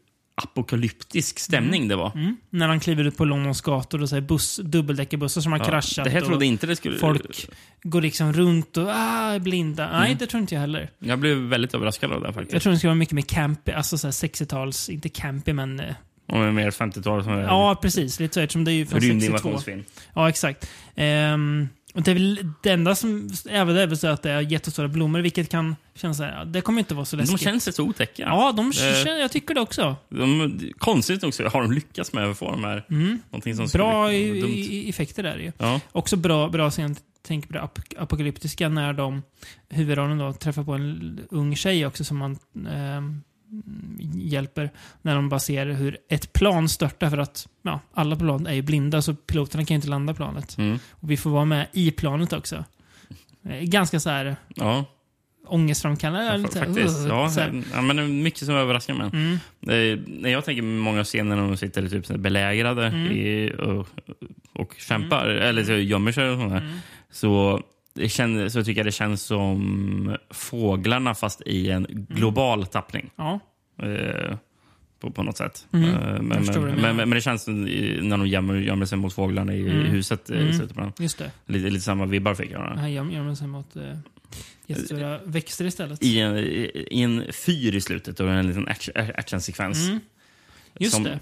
apokalyptisk 0.43 1.39
stämning 1.39 1.87
det 1.87 1.95
var. 1.95 2.11
Mm. 2.15 2.37
När 2.49 2.67
han 2.67 2.79
kliver 2.79 3.03
ut 3.03 3.17
på 3.17 3.25
Londons 3.25 3.61
gator 3.61 4.01
och 4.01 4.09
säger 4.09 4.21
buss, 4.21 4.59
dubbeldäckarbussar 4.63 5.41
som 5.41 5.51
har 5.51 5.59
Ja, 5.59 5.65
kraschat. 5.65 6.05
det 6.05 6.11
här 6.11 6.21
trodde 6.21 6.45
inte 6.45 6.67
det 6.67 6.75
skulle... 6.75 6.97
Folk 6.97 7.47
går 7.83 8.01
liksom 8.01 8.33
runt 8.33 8.77
och 8.77 8.87
ah, 8.89 9.31
är 9.33 9.39
blinda. 9.39 9.87
Mm. 9.87 9.99
Nej, 10.01 10.15
det 10.19 10.27
tror 10.27 10.41
inte 10.41 10.55
jag 10.55 10.61
heller. 10.61 10.89
Jag 10.99 11.19
blev 11.19 11.37
väldigt 11.37 11.73
överraskad 11.73 12.11
av 12.11 12.21
det 12.21 12.33
faktiskt. 12.33 12.53
Jag 12.53 12.61
tror 12.61 12.73
det 12.73 12.79
ska 12.79 12.87
vara 12.87 12.95
mycket 12.95 13.13
mer 13.15 13.21
campy. 13.21 13.71
Alltså 13.71 13.97
så 13.97 14.07
här 14.07 14.11
60-tals, 14.11 14.89
inte 14.89 15.09
campy 15.09 15.53
men... 15.53 15.79
eh, 15.79 15.95
Och 16.27 16.53
mer 16.53 16.71
50-tal 16.71 17.23
som 17.23 17.33
är 17.33 17.41
Ja, 17.41 17.79
precis. 17.81 18.19
Lite 18.19 18.33
så 18.33 18.39
eftersom 18.39 18.63
det 18.63 18.71
är 18.71 18.73
ju 18.73 18.85
från 18.85 19.01
62. 19.01 19.13
rymdinvasionsfilm. 19.13 19.83
Ja, 20.13 20.29
exakt. 20.29 20.69
Ehm, 20.95 21.69
och 21.93 22.01
det 22.01 22.11
är 22.11 22.15
väl 22.15 22.47
det 22.63 22.69
enda 22.69 22.95
som... 22.95 23.29
Även 23.49 23.75
det 23.75 23.81
är 23.81 23.87
väl 23.87 23.97
så 23.97 24.07
att 24.07 24.21
det 24.23 24.31
är 24.31 24.41
jättestora 24.41 24.87
blommor, 24.87 25.19
vilket 25.19 25.49
kan 25.49 25.75
kännas 25.95 26.17
så 26.17 26.23
här, 26.23 26.37
ja, 26.39 26.45
det 26.45 26.61
kommer 26.61 26.79
inte 26.79 26.93
vara 26.95 27.05
så 27.05 27.15
De 27.15 27.21
läskigt. 27.21 27.41
känns 27.41 27.67
rätt 27.67 27.75
så 27.75 27.83
otäcka. 27.83 28.23
Ja, 28.23 28.51
de 28.57 28.67
Eh. 28.67 28.71
känner, 29.03 29.19
jag 29.19 29.31
tycker 29.31 29.53
det 29.53 29.61
också. 29.61 29.95
De, 30.09 30.59
konstigt 30.77 31.23
också 31.23 31.43
har 31.47 31.61
de 31.61 31.71
lyckats 31.71 32.13
med 32.13 32.25
att 32.31 32.37
få 32.37 32.51
de 32.51 32.63
här... 32.63 32.85
Någonting 33.29 33.55
som 33.55 33.65
Mm. 33.65 33.71
Bra 33.73 34.07
skulle 34.07 34.17
i, 34.17 34.41
dumt. 34.41 34.51
i, 34.51 34.89
effekter 34.89 35.23
där 35.23 35.37
ju. 35.37 35.51
Ja. 35.57 35.79
Också 35.91 36.15
bra, 36.15 36.49
bra 36.49 36.69
scen, 36.71 36.95
tänk 37.27 37.47
på 37.47 37.53
det 37.53 37.61
ap 37.61 37.79
apokalyptiska, 37.97 38.69
när 38.69 38.93
de, 38.93 39.23
huvudrollen 39.69 40.17
då, 40.17 40.33
träffar 40.33 40.63
på 40.63 40.73
en 40.73 41.19
ung 41.29 41.55
tjej 41.55 41.85
också 41.85 42.03
som 42.03 42.17
man 42.17 42.37
ehm, 42.69 43.21
hjälper. 44.13 44.69
När 45.01 45.15
de 45.15 45.29
bara 45.29 45.39
ser 45.39 45.65
hur 45.65 45.97
ett 46.09 46.33
plan 46.33 46.69
störtar 46.69 47.09
för 47.09 47.17
att 47.17 47.47
ja, 47.61 47.79
alla 47.93 48.15
plan 48.15 48.47
är 48.47 48.53
ju 48.53 48.61
blinda 48.61 49.01
så 49.01 49.13
piloterna 49.15 49.65
kan 49.65 49.75
ju 49.75 49.75
inte 49.75 49.87
landa 49.87 50.13
planet. 50.13 50.57
Mm. 50.57 50.79
Och 50.91 51.11
vi 51.11 51.17
får 51.17 51.29
vara 51.29 51.45
med 51.45 51.67
i 51.73 51.91
planet 51.91 52.33
också. 52.33 52.63
Ganska 53.61 53.99
så 53.99 54.09
här 54.09 54.35
Ja, 54.55 54.85
ångestframkallande. 55.47 56.47
ja, 56.55 56.59
faktiskt. 56.65 56.99
uh, 56.99 57.07
Ja, 57.07 57.27
här. 57.27 57.63
ja, 57.73 57.81
men 57.81 57.95
det 57.95 58.01
är 58.03 58.07
mycket 58.07 58.45
som 58.45 58.55
överraskar 58.55 58.93
mig. 58.93 59.09
Mm. 59.13 60.31
Jag 60.31 60.45
tänker 60.45 60.61
många 60.63 61.03
scener 61.03 61.35
när 61.35 61.43
de 61.47 61.57
sitter 61.57 61.87
typ 61.89 62.07
belägrade 62.07 62.87
Mm. 62.87 63.11
i, 63.11 63.53
och, 63.59 63.87
och 64.53 64.75
kämpar, 64.77 65.27
eller 65.27 65.63
så 65.63 65.71
gömmer 65.73 66.11
sig 66.11 66.29
och 66.29 66.37
sånt 66.39 66.51
Mm. 66.51 66.63
där, 66.63 66.79
så, 67.11 67.61
det 67.93 68.09
känner, 68.09 68.49
så 68.49 68.63
tycker 68.63 68.79
jag 68.79 68.87
det 68.87 68.91
känns 68.91 69.21
som 69.21 70.17
fåglarna 70.29 71.15
fast 71.15 71.41
i 71.45 71.69
en 71.71 71.87
global 72.09 72.65
tappning. 72.65 73.11
Ja. 73.15 73.39
Eh, 73.83 74.37
på, 74.99 75.11
på 75.11 75.23
något 75.23 75.37
sätt. 75.37 75.67
Mm. 75.73 75.89
Eh, 75.89 75.95
men, 75.99 76.27
men, 76.27 76.45
menar. 76.45 76.75
men, 76.81 76.95
men 76.95 77.09
det 77.09 77.21
känns 77.21 77.47
när 77.47 78.17
de 78.17 78.27
gömmer, 78.27 78.53
gömmer 78.55 78.85
sig 78.85 78.97
mot 78.97 79.13
fåglarna 79.13 79.53
i, 79.53 79.61
Mm. 79.71 79.85
huset. 79.85 80.29
eh, 80.29 80.37
Mm. 80.37 80.49
i 80.49 80.53
slutet 80.53 80.75
på 80.75 80.81
den. 80.81 80.93
Just 80.99 81.17
det. 81.17 81.31
Lite, 81.45 81.69
lite 81.69 81.83
samma 81.85 82.05
vibbar 82.05 82.33
fick 82.33 82.51
jag. 82.51 82.77
Det 82.77 82.89
gör 82.89 83.23
man 83.23 83.35
sig 83.35 83.47
mot 83.47 83.75
eh, 83.75 83.97
jättestora 84.67 85.19
växter 85.23 85.65
istället. 85.65 86.03
I 86.03 86.19
en, 86.19 86.37
i 86.37 86.87
i 86.91 87.01
en 87.01 87.23
fyr 87.45 87.75
i 87.75 87.81
slutet 87.81 88.19
och 88.19 88.29
en 88.31 88.47
liten 88.47 88.67
action- 88.67 89.11
actionsekvens. 89.15 89.87
Mm. 89.87 89.99
Just 90.79 90.93
som- 90.95 91.03
det. 91.03 91.19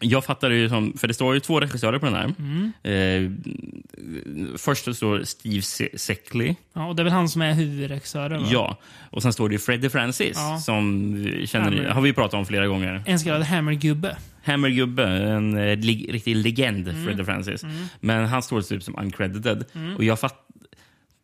Jag 0.00 0.24
fattar 0.24 0.48
det 0.50 0.56
ju 0.56 0.68
som, 0.68 0.92
för 0.98 1.08
det 1.08 1.14
står 1.14 1.34
ju 1.34 1.40
två 1.40 1.60
regissörer 1.60 1.98
på 1.98 2.06
den 2.06 2.14
här. 2.14 2.34
Mm. 2.38 2.72
Eh, 2.82 4.56
först 4.58 4.96
står 4.96 5.24
Steve 5.24 5.62
Se- 5.62 5.98
Seckley. 5.98 6.54
Ja, 6.72 6.86
och 6.86 6.96
det 6.96 7.02
är 7.02 7.04
väl 7.04 7.12
han 7.12 7.28
som 7.28 7.42
är 7.42 7.52
huvudregissören? 7.54 8.42
va? 8.42 8.48
Ja. 8.52 8.78
Och 9.10 9.22
sen 9.22 9.32
står 9.32 9.48
det 9.48 9.58
Freddie 9.58 9.90
Francis, 9.90 10.32
Ja. 10.36 10.58
som 10.58 11.14
vi 11.14 11.46
känner, 11.46 11.64
Hammer. 11.64 11.88
har 11.88 12.00
vi 12.02 12.12
pratat 12.12 12.34
om 12.34 12.46
flera 12.46 12.66
gånger. 12.66 13.02
En 13.06 13.18
så 13.18 13.24
kallad 13.24 13.42
Hammer-gubbe. 13.42 14.16
Hammergubbe, 14.44 15.04
en 15.08 15.58
eh, 15.58 15.76
lig, 15.76 16.14
riktig 16.14 16.36
legend, 16.36 16.88
Mm. 16.88 17.04
Freddie 17.04 17.24
Francis. 17.24 17.64
Men 18.00 18.26
han 18.26 18.42
står 18.42 18.60
typ 18.62 18.82
som 18.82 18.98
uncredited. 18.98 19.64
Och 19.96 20.04
jag 20.04 20.20
fatt, 20.20 20.42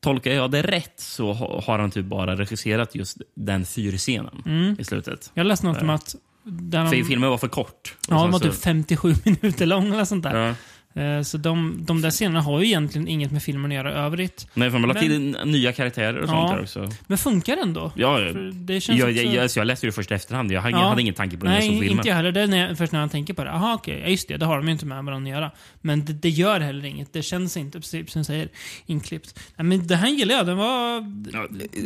Tolkar 0.01 0.31
jag 0.31 0.51
det 0.51 0.63
rätt 0.63 1.01
så 1.01 1.33
ha- 1.33 1.61
har 1.67 1.79
han 1.79 1.91
typ 1.91 2.05
bara 2.07 2.37
regisserat 2.37 2.95
just 2.95 3.19
den 3.35 3.65
fyrscenen 3.67 4.77
i 4.79 4.85
slutet. 4.85 5.31
Jag 5.35 5.47
läste 5.47 5.67
något 5.67 5.83
om 5.83 5.91
att... 5.91 6.15
Den 6.45 6.89
För 6.91 7.03
filmen 7.05 7.31
var 7.31 7.39
för 7.39 7.49
kort. 7.49 7.95
Ja, 8.09 8.23
den 8.23 8.31
var 8.31 8.39
så- 8.39 8.45
typ 8.45 8.55
57 8.63 9.15
minuter 9.25 9.67
lång 9.67 9.93
eller 9.93 10.05
sånt 10.05 10.23
där. 10.23 10.37
Ja. 10.37 10.55
Eh, 11.03 11.23
Så 11.23 11.39
de, 11.39 11.85
de 11.85 12.03
där 12.03 12.11
scenerna 12.11 12.41
har 12.41 12.61
ju 12.61 12.67
egentligen 12.67 13.09
inget 13.09 13.33
med 13.33 13.43
filmen 13.43 13.71
att 13.71 13.75
göra 13.77 13.93
övrigt. 13.93 14.47
Nej, 14.55 14.71
för 14.71 14.79
man 14.79 14.91
har 14.91 14.95
lagt 14.95 15.07
till 15.07 15.37
nya 15.45 15.73
karaktärer 15.73 16.19
och 16.19 16.29
sånt 16.29 16.39
Ja. 16.51 16.55
där 16.55 16.63
också. 16.63 16.89
Men 17.07 17.19
funkar 17.19 17.57
det 17.57 17.63
ändå? 17.63 17.93
Ja, 17.97 18.17
För 18.17 18.53
det 18.55 18.81
känns 18.81 18.99
jag, 18.99 19.09
också... 19.11 19.23
jag, 19.23 19.35
jag, 19.35 19.51
jag 19.57 19.67
läste 19.67 19.87
det 19.87 19.93
först 19.93 20.11
i 20.11 20.15
efterhand. 20.15 20.53
Jag 20.53 20.61
hade, 20.63 20.77
Ja. 20.77 20.89
hade 20.89 21.01
ingen 21.03 21.15
tanke 21.15 21.37
på 21.37 21.45
det 21.45 21.51
Nej, 21.51 21.63
såg 21.63 21.71
filmen. 21.71 21.91
inte 21.91 22.09
jag 22.09 22.17
heller. 22.17 22.33
Det 22.33 22.41
är 22.41 22.47
när 22.47 22.69
jag, 22.69 22.79
först 22.79 22.93
när 22.93 23.01
jag 23.01 23.11
tänker 23.11 23.35
på 23.35 23.45
det. 23.45 23.51
Aha, 23.53 23.75
okej. 23.75 24.01
Ja, 24.05 24.09
just 24.09 24.29
det. 24.29 24.37
Det 24.37 24.47
har 24.47 24.57
de 24.57 24.67
ju 24.67 24.73
inte 24.73 24.87
med 24.87 25.05
varandra 25.05 25.31
att 25.31 25.37
göra. 25.41 25.51
Men 25.81 26.05
det, 26.05 26.13
det 26.13 26.29
gör 26.29 26.61
heller 26.61 26.85
inget. 26.85 27.13
Det 27.13 27.23
känns 27.23 27.57
inte, 27.57 27.81
precis 27.81 28.11
som 28.13 28.21
du 28.21 28.25
säger, 28.25 28.49
inklippt. 28.87 29.39
Nej, 29.57 29.65
men 29.65 29.87
det 29.87 29.97
här 29.97 30.09
gillar 30.09 30.35
jag. 30.35 30.47
Den 30.47 30.57
var... 30.57 30.95
Ja, 31.33 31.43
eh, 31.43 31.83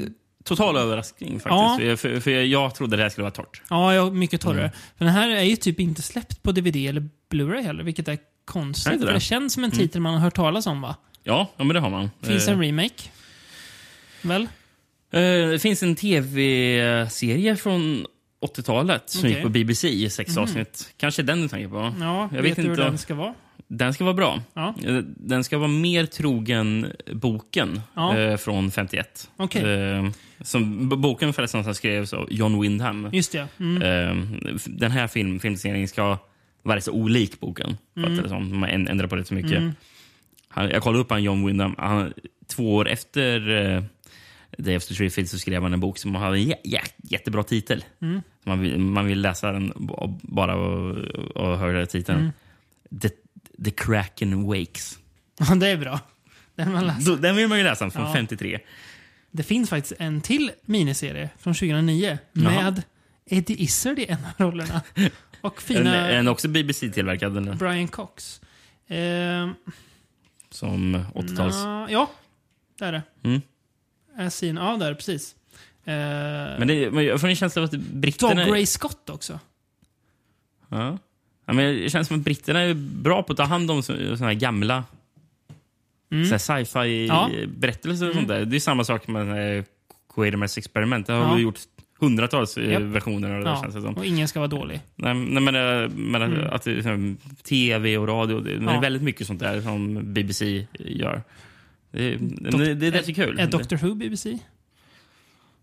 total 0.46 0.76
överraskning 0.76 1.40
faktiskt. 1.40 2.00
För, 2.00 2.08
för, 2.10 2.20
för 2.20 2.30
jag 2.30 2.74
trodde 2.74 2.96
det 2.96 3.02
här 3.02 3.10
skulle 3.10 3.22
vara 3.22 3.34
torrt. 3.34 3.62
Ja, 3.70 3.94
ja 3.94 4.10
mycket 4.10 4.40
torrare. 4.40 4.58
Mm. 4.60 4.70
För 4.98 5.04
den 5.04 5.14
här 5.14 5.30
är 5.30 5.42
ju 5.42 5.56
typ 5.56 5.80
inte 5.80 6.02
släppt 6.02 6.42
på 6.42 6.52
DVD 6.52 6.76
eller 6.76 7.08
Blu-ray 7.32 7.62
heller, 7.62 7.84
vilket 7.84 8.08
är 8.08 8.18
konstigt. 8.44 8.92
inte 8.92 9.04
För 9.06 9.12
det? 9.12 9.16
det 9.16 9.20
känns 9.20 9.52
som 9.54 9.64
en 9.64 9.70
titel 9.70 10.00
man 10.00 10.12
har 10.14 10.20
hört 10.20 10.34
talas 10.34 10.66
om, 10.66 10.80
va? 10.80 10.96
Ja, 11.22 11.50
ja 11.56 11.64
men 11.64 11.74
det 11.74 11.80
har 11.80 11.90
man. 11.90 12.10
Finns 12.22 12.48
Eh, 12.48 12.54
en 12.54 12.60
remake. 12.62 13.02
Väl? 14.22 14.42
Eh, 15.12 15.20
det 15.50 15.62
finns 15.62 15.82
en 15.82 15.96
tv-serie 15.96 17.56
från 17.56 18.06
80-talet 18.46 19.02
som 19.10 19.20
Okej. 19.20 19.30
gick 19.32 19.42
på 19.42 19.48
BBC 19.48 19.88
i 19.88 20.10
sex 20.10 20.36
avsnitt. 20.36 20.94
Kanske 20.96 21.22
den 21.22 21.40
du 21.42 21.48
tänker 21.48 21.68
på? 21.68 21.94
Ja, 22.00 22.28
Jag 22.32 22.42
vet, 22.42 22.50
vet 22.50 22.56
du 22.56 22.62
hur 22.62 22.70
inte. 22.70 22.82
den 22.82 22.98
ska 22.98 23.14
vara? 23.14 23.34
Den 23.68 23.94
ska 23.94 24.04
vara 24.04 24.14
bra. 24.14 24.42
Ja. 24.54 24.74
Eh, 24.84 24.96
Den 25.06 25.44
ska 25.44 25.58
vara 25.58 25.68
mer 25.68 26.06
trogen 26.06 26.92
boken 27.12 27.80
Ja. 27.94 28.18
eh, 28.18 28.36
från 28.36 28.70
51. 28.70 29.30
Okej. 29.36 29.62
Eh, 29.72 30.08
som, 30.40 30.88
boken 30.88 31.32
förresten 31.32 31.64
som 31.64 31.74
skrevs 31.74 32.12
av 32.12 32.28
John 32.32 32.60
Wyndham. 32.60 33.08
Just 33.12 33.32
det. 33.32 33.48
Mm. 33.60 33.82
Eh, 33.82 34.38
den 34.66 34.90
här 34.90 35.06
film, 35.08 35.40
filmserien 35.40 35.88
ska 35.88 36.18
vara 36.62 36.80
så 36.80 36.92
olik 36.92 37.40
boken. 37.40 37.76
Mm. 37.96 38.10
Fattar 38.10 38.22
det 38.22 38.28
som. 38.28 38.50
De 38.50 38.62
har 38.62 38.68
änd- 38.68 38.90
ändrat 38.90 39.10
på 39.10 39.16
det 39.16 39.24
så 39.24 39.34
mycket. 39.34 39.62
Han, 40.48 40.70
jag 40.70 40.82
kollade 40.82 41.00
upp 41.02 41.10
han 41.10 41.22
John 41.22 41.46
Wyndham. 41.46 41.74
Han, 41.78 42.12
två 42.56 42.74
år 42.74 42.88
efter 42.88 43.48
uh, 43.50 43.82
Day 44.58 44.76
After 44.76 44.94
Triffield 44.94 45.28
så 45.30 45.38
skrev 45.38 45.62
han 45.62 45.72
en 45.72 45.80
bok 45.80 45.98
som 45.98 46.14
hade 46.14 46.36
en 46.38 46.42
jä, 46.44 46.56
jä, 46.64 46.80
jättebra 47.02 47.42
titel. 47.42 47.84
Mm. 48.02 48.22
Man, 48.44 48.60
vill, 48.60 48.78
man 48.78 49.06
vill 49.06 49.20
läsa 49.20 49.52
den 49.52 49.72
bara 50.22 50.54
och, 50.56 50.96
och 51.36 51.58
höra 51.58 51.86
titeln. 51.86 52.18
Mm. 52.18 52.32
The, 53.00 53.08
The 53.64 53.70
Kraken 53.70 54.46
Wakes. 54.46 54.98
Ja, 55.38 55.54
det 55.54 55.68
är 55.68 55.76
bra. 55.76 56.00
Den, 56.54 56.72
man 56.72 56.86
läser. 56.86 57.16
Den 57.16 57.36
vill 57.36 57.48
man 57.48 57.58
ju 57.58 57.64
läsa 57.64 57.90
från 57.90 58.04
Ja. 58.04 58.12
53. 58.12 58.60
Det 59.30 59.42
finns 59.42 59.70
faktiskt 59.70 59.92
en 60.00 60.20
till 60.20 60.50
miniserie 60.62 61.30
från 61.38 61.54
2009 61.54 62.18
Jaha. 62.32 62.62
med 62.62 62.82
Eddie 63.26 63.62
Izzard 63.62 63.98
i 63.98 64.06
en 64.06 64.18
av 64.24 64.32
rollerna. 64.50 64.82
Och 65.40 65.54
En, 65.56 65.62
fina 65.62 66.10
en 66.10 66.28
också 66.28 66.48
BBC-tillverkad? 66.48 67.56
Brian 67.58 67.88
Cox. 67.88 68.40
Ehm, 68.88 69.54
som 70.50 70.96
80-tals... 71.14 71.54
na, 71.64 71.86
ja, 71.90 72.10
det 72.78 72.84
är 72.84 72.92
det. 72.92 73.02
Mm. 73.24 73.40
Är 74.16 74.30
sin, 74.30 74.56
ja, 74.56 74.76
det 74.76 74.84
är 74.86 74.88
det 74.90 74.94
precis. 74.96 75.34
Ehm, 75.84 76.58
Men, 76.58 76.68
det, 76.68 76.90
men 76.90 77.04
jag 77.04 77.20
får 77.20 77.28
en 77.28 77.36
känsla 77.36 77.62
av 77.62 77.66
att 77.66 77.72
britterna... 77.74 78.44
Dog 78.44 78.52
Gray 78.52 78.66
Scott 78.66 79.10
också. 79.10 79.40
Ja. 80.68 80.98
Ja, 81.46 81.52
men 81.52 81.74
det 81.76 81.90
känns 81.90 82.08
som 82.08 82.16
att 82.18 82.24
britterna 82.24 82.60
är 82.60 82.74
bra 82.74 83.22
på 83.22 83.32
att 83.32 83.36
ta 83.36 83.44
hand 83.44 83.70
om 83.70 83.82
såna 83.82 84.16
här 84.26 84.34
gamla 84.34 84.84
Mm. 86.12 86.24
så 86.26 86.30
här 86.54 86.64
sci-fi 86.64 87.06
Ja. 87.06 87.30
och 87.90 87.98
sånt 87.98 88.28
där. 88.28 88.44
Det 88.44 88.56
är 88.56 88.60
samma 88.60 88.84
sak 88.84 89.08
med 89.08 89.58
eh, 89.58 89.64
Quatermass 90.14 90.58
experiment. 90.58 91.06
Det 91.06 91.12
har 91.12 91.20
Ja. 91.20 91.34
vi 91.34 91.42
gjort 91.42 91.58
hundratals 92.00 92.56
eh, 92.58 92.70
Japp. 92.72 92.82
versioner 92.82 93.30
av 93.30 93.44
det 93.44 93.50
Ja, 93.50 93.62
känns 93.62 93.74
det 93.74 93.80
som. 93.82 93.94
och 93.94 94.04
ingen 94.06 94.28
ska 94.28 94.40
vara 94.40 94.48
dålig. 94.48 94.80
Nej, 94.96 95.14
nej, 95.14 95.42
men, 95.42 95.54
eh, 95.84 95.88
men 95.96 96.22
att- 96.22 96.52
att 96.52 96.66
liksom 96.66 97.16
tv 97.42 97.98
och 97.98 98.08
radio, 98.08 98.40
det, 98.40 98.50
det 98.50 98.56
Mm. 98.56 98.68
Ja. 98.68 98.76
är 98.76 98.80
väldigt 98.80 99.02
mycket 99.02 99.26
sånt 99.26 99.40
där 99.40 99.60
som 99.60 100.12
BBC 100.14 100.66
gör. 100.78 101.22
Det, 101.90 102.16
Dok- 102.16 102.58
det, 102.58 102.74
det 102.74 102.86
är 102.86 102.90
rätt 102.90 103.16
kul. 103.16 103.38
Är 103.40 103.46
Doctor 103.46 103.76
Who 103.76 103.94
BBC? 103.94 104.38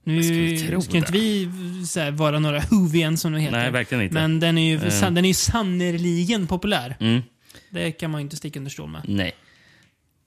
Nu 0.04 0.58
tro 0.58 0.82
ska 0.82 0.98
inte 0.98 1.12
vi 1.12 1.50
här, 1.96 2.12
vara 2.12 2.40
några 2.40 2.60
Whovian 2.72 3.18
som 3.18 3.34
det 3.34 3.40
heter. 3.40 3.58
Nej, 3.58 3.72
verkligen 3.72 4.04
inte. 4.04 4.14
Men 4.14 4.40
den 4.40 4.58
är 4.58 4.70
ju, 4.86 4.92
san, 4.92 5.14
den 5.16 5.26
är 5.26 5.30
ju 5.30 5.34
sannerligen 5.34 6.48
populär. 6.48 6.96
Mm, 7.00 7.22
Det 7.70 7.92
kan 7.92 8.12
man 8.12 8.22
ju 8.22 8.24
inte 8.24 8.36
sticka 8.36 8.60
under 8.60 8.72
stol 8.72 8.90
med. 8.90 9.02
nej. 9.08 9.32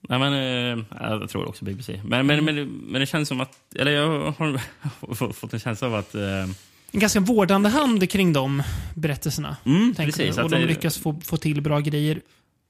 Nej, 0.09 0.19
men, 0.19 0.33
eh, 0.33 0.85
jag 1.01 1.31
tror 1.31 1.49
också 1.49 1.65
BBC. 1.65 2.01
Men, 2.05 2.27
men, 2.27 2.45
men, 2.45 2.67
men 2.69 3.01
det 3.01 3.07
känns 3.07 3.29
som 3.29 3.41
att... 3.41 3.75
Eller 3.75 3.93
jag 3.93 4.31
har 4.31 5.33
fått 5.33 5.53
en 5.53 5.61
känsla 5.61 5.87
av 5.89 5.95
att... 5.95 6.15
eh, 6.15 6.23
En 6.23 7.01
ganska 7.01 7.21
vårdande 7.21 7.69
hand 7.69 8.11
kring 8.11 8.33
de 8.33 8.63
berättelserna. 8.95 9.57
Mm, 9.67 9.95
precis. 9.95 10.39
Och 10.39 10.51
de 10.51 10.59
lyckas 10.59 10.99
få, 10.99 11.21
få 11.25 11.37
till 11.37 11.61
bra 11.63 11.81
grejer 11.81 12.21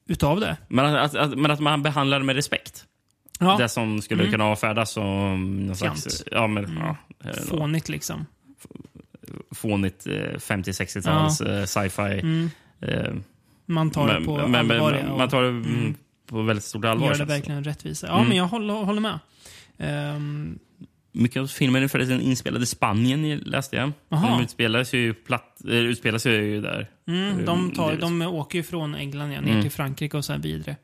utav 0.08 0.40
det. 0.40 0.56
Men 0.68 0.84
att, 0.86 0.94
att, 0.96 1.14
att, 1.14 1.38
men 1.38 1.50
att 1.50 1.60
man 1.60 1.82
behandlar 1.82 2.18
det 2.18 2.24
med 2.24 2.36
respekt. 2.36 2.84
Ja, 3.40 3.56
Det 3.56 3.68
som 3.68 4.02
skulle 4.02 4.22
Mm. 4.22 4.32
kunna 4.32 4.44
avfärdas 4.44 4.90
som 4.90 5.72
Fjant. 5.78 5.98
slags 6.00 6.22
ja, 6.32 6.46
men, 6.46 6.76
ja, 6.80 6.96
eh, 7.30 7.36
fånigt 7.36 7.88
liksom. 7.88 8.26
fånigt 9.54 10.06
eh, 10.06 10.12
50-60-tals 10.38 11.40
eh, 11.40 11.64
sci-fi. 11.64 12.20
Mm. 12.20 12.50
eh, 12.80 13.12
Man 13.66 13.90
tar 13.90 14.14
det 14.14 14.24
på 14.24 14.36
men- 14.48 14.54
allvar. 14.54 14.90
men- 14.92 15.00
ja, 15.06 15.10
och 15.12 15.18
Man 15.18 15.28
tar 15.28 15.42
det 15.42 15.48
mm, 15.48 15.94
på 16.26 16.42
väldigt 16.42 16.64
stort 16.64 16.84
allvar. 16.84 17.08
gör 17.08 17.18
det 17.18 17.24
verkligen 17.24 17.64
rättvisa. 17.64 18.06
Ja, 18.06 18.14
Mm. 18.16 18.28
men 18.28 18.36
jag 18.36 18.44
håller, 18.46 18.74
håller 18.74 19.00
med. 19.00 19.18
Ehm, 19.78 20.58
Mycket 21.18 21.40
av 21.42 21.46
filmen 21.46 21.82
är 21.82 21.88
förresten 21.88 22.20
inspelad 22.20 22.62
i 22.62 22.66
Spanien, 22.66 23.38
läste 23.38 23.76
jag. 23.76 23.92
Aha. 24.10 24.36
De 24.36 24.42
utspelar 24.44 24.84
sig 24.84 25.00
ju, 25.00 25.14
platt, 25.14 25.60
äh, 25.68 25.72
utspelar 25.74 26.18
sig 26.18 26.32
ju 26.34 26.60
där. 26.60 26.90
mm, 27.08 27.44
de, 27.44 27.70
tar, 27.70 27.96
de 27.96 28.22
åker 28.22 28.58
ju 28.58 28.62
från 28.62 28.94
England 28.94 29.32
ja, 29.32 29.40
ner 29.40 29.50
Mm. 29.50 29.62
till 29.62 29.70
Frankrike 29.70 30.16
och 30.16 30.24
sen 30.24 30.40
vidare 30.40 30.76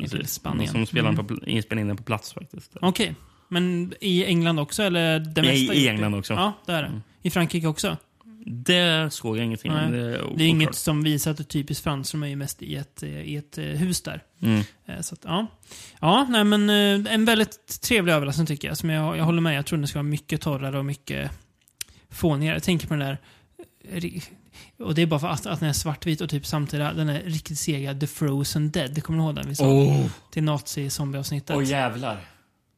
Precis. 0.00 0.32
Spanien. 0.32 0.72
Som 0.72 0.86
spelar 0.86 1.10
Mm. 1.10 1.26
på, 1.26 1.34
pl- 1.34 1.48
inspelningen 1.48 1.96
på 1.96 2.02
plats 2.02 2.32
faktiskt. 2.32 2.72
Okej. 2.80 3.14
Men 3.48 3.94
i 4.00 4.24
England 4.24 4.58
också, 4.60 4.82
eller 4.82 5.18
det 5.20 5.40
I- 5.40 5.44
mesta? 5.44 5.74
i? 5.74 5.88
England 5.88 6.14
också. 6.14 6.32
Ja, 6.34 6.52
det 6.66 6.72
är 6.72 6.82
det. 6.82 7.00
I 7.22 7.30
Frankrike 7.30 7.66
också? 7.66 7.96
Det 8.46 9.12
såg 9.12 9.38
jag 9.38 9.44
ingenting 9.44 9.70
om. 9.72 9.92
Det 9.92 9.98
är, 9.98 10.24
Det 10.36 10.44
är 10.44 10.48
inget 10.48 10.74
som 10.74 11.02
visar 11.02 11.30
att 11.30 11.36
det 11.36 11.42
är 11.42 11.44
typiskt 11.44 11.84
franskt, 11.84 12.12
de 12.12 12.22
är 12.22 12.26
ju 12.26 12.36
mest 12.36 12.62
i 12.62 12.76
ett, 12.76 13.02
eh, 13.02 13.20
i 13.20 13.36
ett 13.36 13.58
eh, 13.58 13.64
hus 13.64 14.00
där. 14.02 14.22
Mm. 14.42 14.60
Eh, 14.86 15.00
Så 15.00 15.14
att, 15.14 15.20
ja. 15.24 15.46
ja, 16.00 16.26
nej 16.30 16.44
men 16.44 16.70
en 17.06 17.24
väldigt 17.24 17.80
trevlig 17.82 18.12
överraskning 18.12 18.46
tycker 18.46 18.68
jag. 18.68 18.76
Som 18.76 18.90
jag, 18.90 19.16
jag 19.18 19.24
håller 19.24 19.40
med, 19.40 19.56
jag 19.58 19.66
tror 19.66 19.78
den 19.78 19.88
ska 19.88 19.98
vara 19.98 20.02
mycket 20.08 20.40
torrare 20.40 20.78
och 20.78 20.84
mycket 20.84 21.30
fånigare. 22.10 22.54
Jag 22.56 22.62
tänker 22.62 22.86
på 22.88 22.94
den 22.94 23.06
där... 23.08 23.18
Och 24.78 24.94
det 24.94 25.02
är 25.02 25.06
bara 25.06 25.20
för 25.20 25.28
att, 25.28 25.46
att 25.46 25.60
den 25.60 25.68
är 25.68 25.72
svartvit 25.72 26.20
och 26.20 26.30
typ 26.30 26.46
samtidigt 26.46 26.96
den 26.96 27.08
är 27.08 27.20
riktigt 27.22 27.58
sega 27.58 27.94
The 27.94 28.06
Frozen 28.06 28.70
Dead. 28.70 29.02
Kommer 29.04 29.18
du 29.18 29.24
ihåg 29.24 29.34
den 29.34 29.48
vi 29.48 29.54
sa? 29.56 29.66
Åh, 29.66 30.06
Till 30.30 30.42
nazi-zombieavsnittet. 30.42 31.56
oh, 31.56 31.64
jävlar. 31.64 32.20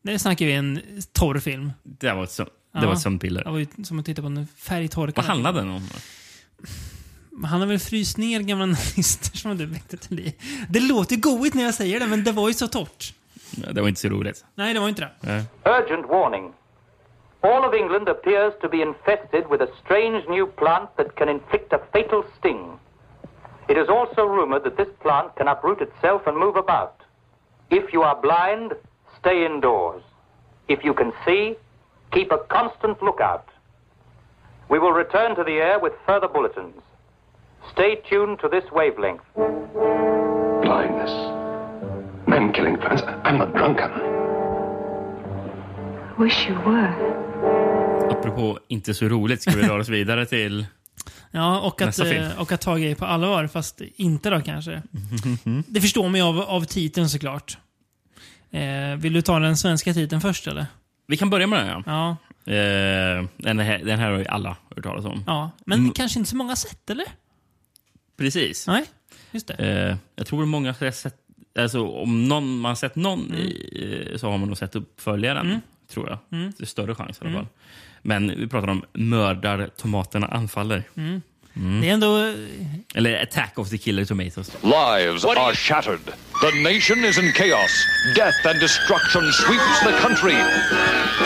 Det 0.02 0.18
snackar 0.18 0.46
vi 0.46 0.52
en 0.52 0.80
torr 1.12 1.38
film. 1.38 1.72
Det 1.82 2.12
var 2.12 2.24
ett, 2.24 2.36
det 2.36 2.46
Ja. 2.74 2.86
var 2.86 2.92
ett 2.92 3.00
sömnpiller. 3.00 3.44
Det 3.44 3.50
var 3.50 3.58
ju 3.58 3.66
som 3.84 3.98
att 3.98 4.06
titta 4.06 4.22
på 4.22 4.28
en 4.28 4.46
färgtorkad. 4.56 5.16
Vad 5.16 5.24
handlade 5.24 5.58
den 5.58 5.70
om? 5.70 5.88
Han 7.44 7.60
har 7.60 7.66
väl 7.66 7.78
fryst 7.78 8.16
ner 8.18 8.40
gamla 8.40 8.66
nazister 8.76 9.38
som 9.38 9.58
du 9.58 9.66
väckte 9.66 9.96
till 9.96 10.16
liv. 10.16 10.32
Det 10.68 10.80
låter 10.80 11.16
goigt 11.16 11.54
när 11.54 11.62
jag 11.62 11.74
säger 11.74 12.00
det, 12.00 12.06
men 12.06 12.24
det 12.24 12.32
var 12.32 12.48
ju 12.48 12.54
så 12.54 12.68
torrt. 12.68 13.14
Det 13.72 13.80
var 13.80 13.88
inte 13.88 14.00
så 14.00 14.08
roligt. 14.08 14.44
Nej, 14.54 14.74
det 14.74 14.80
var 14.80 14.88
inte 14.88 15.00
det. 15.02 15.10
Nej. 15.20 15.44
Urgent 15.64 16.06
warning. 16.08 16.52
All 17.42 17.64
of 17.64 17.74
England 17.74 18.08
appears 18.08 18.54
to 18.62 18.68
be 18.68 18.82
infested 18.82 19.48
with 19.48 19.60
a 19.60 19.68
strange 19.84 20.28
new 20.28 20.46
plant 20.46 20.96
that 20.96 21.16
can 21.16 21.28
inflict 21.28 21.72
a 21.72 21.80
fatal 21.92 22.24
sting. 22.38 22.78
It 23.68 23.76
is 23.76 23.88
also 23.88 24.24
rumored 24.24 24.64
that 24.64 24.76
this 24.76 24.88
plant 25.00 25.34
can 25.36 25.48
uproot 25.48 25.80
itself 25.80 26.22
and 26.26 26.36
move 26.36 26.56
about. 26.56 27.00
If 27.70 27.92
you 27.92 28.02
are 28.02 28.20
blind, 28.20 28.74
stay 29.18 29.44
indoors. 29.44 30.02
If 30.68 30.84
you 30.84 30.94
can 30.94 31.12
see, 31.24 31.56
keep 32.12 32.30
a 32.30 32.38
constant 32.38 33.02
lookout. 33.02 33.48
We 34.68 34.78
will 34.78 34.92
return 34.92 35.34
to 35.36 35.42
the 35.42 35.58
air 35.58 35.78
with 35.78 35.92
further 36.06 36.28
bulletins. 36.28 36.80
Stay 37.72 37.96
tuned 38.08 38.38
to 38.40 38.48
this 38.48 38.70
wavelength. 38.70 39.22
Blindness. 39.34 41.10
Men 42.28 42.52
killing 42.52 42.76
plants. 42.76 43.02
I'm 43.24 43.38
not 43.38 43.52
drunken. 43.54 43.90
Wish 46.18 46.46
you 46.46 46.54
were. 46.60 47.21
Apropå 48.10 48.58
inte 48.68 48.94
så 48.94 49.08
roligt 49.08 49.42
ska 49.42 49.50
vi 49.50 49.62
röra 49.62 49.80
oss 49.80 49.88
vidare 49.88 50.26
till... 50.26 50.66
Ja, 51.30 51.60
och 51.60 51.82
att, 51.82 51.98
eh, 51.98 52.40
och 52.40 52.52
att 52.52 52.60
ta 52.60 52.76
grejer 52.76 52.94
på 52.94 53.04
allvar, 53.06 53.46
fast 53.46 53.80
inte 53.96 54.30
då 54.30 54.40
kanske. 54.40 54.82
Det 55.66 55.80
förstår 55.80 56.02
man 56.08 56.14
ju 56.14 56.22
av, 56.22 56.40
av 56.40 56.64
titeln 56.64 57.08
såklart. 57.08 57.58
Eh, 58.50 58.96
vill 58.98 59.12
du 59.12 59.22
ta 59.22 59.38
den 59.38 59.56
svenska 59.56 59.94
titeln 59.94 60.20
först 60.20 60.46
eller? 60.46 60.66
Vi 61.06 61.16
kan 61.16 61.30
börja 61.30 61.46
med 61.46 61.58
den. 61.58 61.82
Ja. 61.86 62.16
Ja. 62.44 62.52
Eh, 62.52 63.24
den, 63.36 63.58
här, 63.58 63.78
den 63.84 63.98
här 63.98 64.10
har 64.10 64.18
ju 64.18 64.26
alla 64.26 64.56
hört 64.76 64.84
talas 64.84 65.04
om. 65.04 65.24
ja. 65.26 65.50
Men 65.66 65.78
Mm. 65.78 65.92
kanske 65.92 66.18
inte 66.18 66.30
så 66.30 66.36
många 66.36 66.56
sett 66.56 66.90
eller? 66.90 67.06
Precis. 68.18 68.66
Nej, 68.66 68.84
just 69.30 69.46
det. 69.46 69.54
Eh, 69.54 69.96
jag 70.16 70.26
tror 70.26 70.46
många 70.46 70.74
har 70.80 70.90
sett... 70.90 71.16
Alltså, 71.58 71.86
om 71.88 72.28
någon, 72.28 72.58
man 72.58 72.68
har 72.70 72.76
sett 72.76 72.96
någon 72.96 73.26
Mm. 73.26 73.38
i, 73.40 74.08
eh, 74.12 74.18
så 74.18 74.30
har 74.30 74.38
man 74.38 74.48
nog 74.48 74.58
sett 74.58 74.76
uppföljaren. 74.76 75.60
Tror 75.90 76.08
jag. 76.08 76.18
Det 76.30 76.62
är 76.62 76.66
större 76.66 76.94
chans 76.94 77.18
i 77.22 77.24
alla 77.24 77.34
fall. 77.34 77.46
Men 78.02 78.34
vi 78.36 78.48
pratar 78.48 78.68
om 78.68 78.84
Mördar 78.92 79.70
tomaterna 79.76 80.26
anfaller. 80.26 80.82
Mm. 80.96 81.22
Det 81.54 81.88
är 81.88 81.92
ändå... 81.92 82.32
Eller 82.94 83.22
Attack 83.22 83.58
of 83.58 83.70
the 83.70 83.78
Killer 83.78 84.04
Tomatoes. 84.04 84.50
Lives 84.62 85.24
are 85.24 85.54
shattered. 85.54 86.00
The 86.40 86.50
nation 86.62 87.04
is 87.04 87.18
in 87.18 87.32
chaos. 87.32 87.70
Death 88.16 88.46
and 88.46 88.60
destruction 88.60 89.32
sweeps 89.32 89.80
the 89.80 89.92
country. 89.92 90.36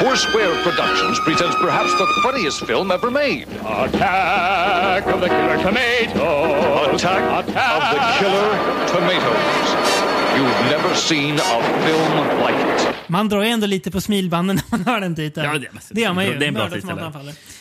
Foursquare 0.01 0.63
Productions 0.63 1.21
presents 1.25 1.57
perhaps 1.57 1.93
the 1.99 2.07
funniest 2.23 2.67
film 2.67 2.91
ever 2.91 3.11
made. 3.11 3.47
Attack 3.65 5.07
of 5.07 5.21
the 5.21 5.29
killer 5.29 5.57
tomato. 5.63 6.95
Attack, 6.95 7.23
of 7.39 7.47
the 7.47 8.01
Killer 8.19 8.51
Tomatoes. 8.89 9.96
You've 10.37 10.71
never 10.71 10.95
seen 10.95 11.35
a 11.41 11.63
film 11.85 12.27
like 12.47 12.61
it. 12.77 12.89
Man 13.09 13.29
drar 13.29 13.43
ju 13.43 13.49
ändå 13.49 13.67
lite 13.67 13.91
på 13.91 14.01
smilbanden 14.01 14.57
när 14.71 14.79
man 14.79 14.87
hör 14.87 15.01
den 15.01 15.15
titeln. 15.17 15.47
Ja, 15.47 15.59
det- 15.59 15.69
det 15.91 16.01
gör 16.01 16.13
man 16.13 16.25
ju. 16.25 16.39
det 16.39 16.45
är 16.45 16.49
en 16.49 16.55
bra 16.55 16.71
titel. 16.71 16.81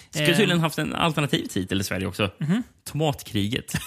Skulle 0.10 0.27
Eh, 0.32 0.38
tydligen 0.38 0.60
haft 0.60 0.77
en 0.77 0.96
alternativ 0.96 1.46
titel 1.48 1.82
i 1.82 1.84
Sverige 1.84 2.08
också. 2.08 2.29
Mhm. 2.39 2.63
Tomatkriget. 2.91 3.74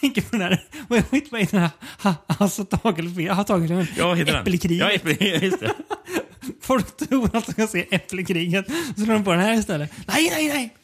tänker 0.00 0.22
på 0.22 0.28
den 0.30 0.40
här... 0.40 0.62
Vad 0.88 0.98
är 0.98 1.50
den 1.50 1.60
här... 1.60 1.70
ha- 2.02 2.14
Hasse 2.28 2.64
Tagelfel? 2.64 3.28
Har 3.28 3.44
tagit 3.44 3.68
den? 3.68 3.86
Ja, 3.96 4.14
heter? 4.14 4.40
Äppelkriget. 4.40 4.78
Ja, 4.86 4.90
äppel, 4.90 5.42
just 5.42 5.60
det. 5.60 5.72
Folk 6.62 6.96
tror 6.96 7.24
att 7.36 7.46
de 7.46 7.52
ska 7.52 7.66
se 7.66 7.86
Äppelkriget. 7.90 8.66
Så 8.96 9.04
slår 9.04 9.14
de 9.14 9.24
på 9.24 9.30
den 9.32 9.40
här 9.40 9.54
istället. 9.58 9.92
Nej, 10.06 10.30
nej, 10.30 10.48
nej! 10.48 10.74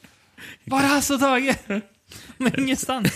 Bara 0.64 0.86
Hasse 0.86 1.14
och 1.14 1.20
Tage! 1.20 1.54
Men 2.38 2.60
ingenstans. 2.60 3.12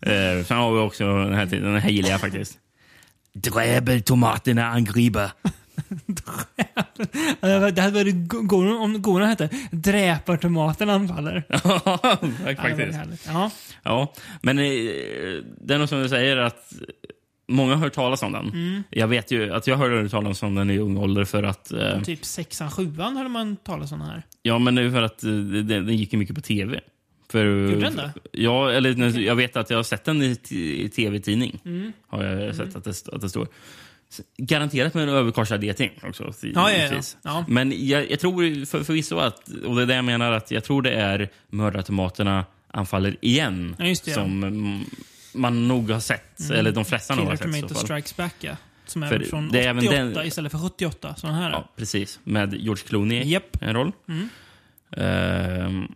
Eh, 0.00 0.44
sen 0.46 0.56
har 0.56 0.72
vi 0.72 0.78
också 0.78 1.04
den 1.24 1.34
här 1.34 1.46
den 1.46 1.76
här 1.80 1.90
gillar 1.90 2.10
jag 2.10 2.20
faktiskt. 2.20 2.58
Dräbeltomaterna 3.32 4.66
angriper. 4.66 5.30
Det 7.74 7.80
hade 7.80 7.90
varit 7.90 8.14
go- 8.28 8.42
go- 8.42 8.76
om 8.78 9.02
Goran 9.02 9.28
hette 9.28 9.48
Dräpartomaten 9.70 10.90
anfaller. 10.90 11.44
Ja, 11.48 12.56
faktiskt. 12.56 12.98
Ja. 13.26 13.50
Ja, 13.82 14.12
men 14.42 14.58
eh, 14.58 14.64
det 15.60 15.74
är 15.74 15.78
nog 15.78 15.88
som 15.88 16.02
du 16.02 16.08
säger 16.08 16.36
att 16.36 16.72
många 17.48 17.74
har 17.74 17.80
hört 17.80 17.92
talas 17.92 18.22
om 18.22 18.32
den. 18.32 18.48
Mm. 18.48 18.82
Jag 18.90 19.08
vet 19.08 19.30
ju 19.30 19.54
att 19.54 19.66
jag 19.66 19.76
hörde 19.76 20.08
talas 20.08 20.42
om 20.42 20.54
den 20.54 20.70
i 20.70 20.78
ung 20.78 20.96
ålder 20.96 21.24
för 21.24 21.42
att... 21.42 21.72
Eh, 21.72 22.02
Typ 22.02 22.24
sexan, 22.24 22.70
sjuan 22.70 23.16
hörde 23.16 23.28
man 23.28 23.56
talas 23.56 23.92
om 23.92 23.98
den 23.98 24.08
här. 24.08 24.22
ja, 24.42 24.58
men 24.58 24.74
det 24.74 24.82
är 24.82 24.90
för 24.90 25.02
att 25.02 25.24
eh, 25.24 25.30
den, 25.30 25.66
den 25.66 25.96
gick 25.96 26.12
ju 26.12 26.18
mycket 26.18 26.34
på 26.34 26.40
tv. 26.42 26.80
För, 27.34 27.44
Gjorde 27.46 27.80
den 27.80 27.96
det? 27.96 28.12
Ja, 28.32 28.70
eller 28.70 29.18
jag 29.18 29.34
vet 29.34 29.56
att 29.56 29.70
jag 29.70 29.78
har 29.78 29.82
sett 29.82 30.04
den 30.04 30.22
i, 30.22 30.38
i 30.50 30.88
tv-tidning. 30.88 31.60
Mm. 31.64 31.92
Har 32.08 32.24
jag 32.24 32.56
sett 32.56 32.76
att 32.76 32.84
det, 32.84 33.08
att 33.12 33.20
det 33.20 33.28
står. 33.28 33.48
Garanterat 34.36 34.94
med 34.94 35.02
en 35.02 35.08
överkorsad 35.08 35.64
geting 35.64 35.90
också. 36.02 36.32
Ja, 36.42 36.72
ja, 36.72 37.00
ja. 37.22 37.44
Men 37.48 37.86
jag, 37.88 38.10
jag 38.10 38.20
tror 38.20 38.64
för, 38.66 38.84
förvisso 38.84 39.18
att, 39.18 39.48
och 39.48 39.76
det 39.76 39.82
är 39.82 39.86
det 39.86 39.94
jag 39.94 40.04
menar, 40.04 40.32
att 40.32 40.50
jag 40.50 40.64
tror 40.64 40.82
det 40.82 40.90
är 40.92 41.28
mördartomaterna 41.50 42.44
anfaller 42.68 43.16
igen. 43.20 43.76
Det, 43.78 43.96
som 43.96 44.44
mm, 44.44 44.80
man 45.34 45.68
nog 45.68 45.90
har 45.90 46.00
sett, 46.00 46.50
eller 46.50 46.72
de 46.72 46.84
flesta 46.84 47.14
nog 47.14 47.26
har 47.26 47.36
Killer 47.36 47.52
sett. 47.52 47.58
i 47.58 47.60
så 47.62 47.68
Tomato. 47.68 47.86
Strikes 47.86 48.16
Back, 48.16 48.34
ja. 48.40 48.56
Som 48.86 49.02
är 49.02 49.08
För 49.08 49.18
från 49.20 49.48
det 49.48 49.64
är 49.64 49.68
även 49.68 49.88
88 49.88 50.04
den- 50.04 50.26
istället 50.26 50.52
för 50.52 50.58
78. 50.58 51.14
Såna 51.18 51.32
här. 51.32 51.50
Ja, 51.50 51.68
precis. 51.76 52.20
Med 52.24 52.54
George 52.54 52.84
Clooney 52.84 53.24
Japp. 53.28 53.56
en 53.60 53.74
roll. 53.74 53.92
Ehm, 54.96 55.88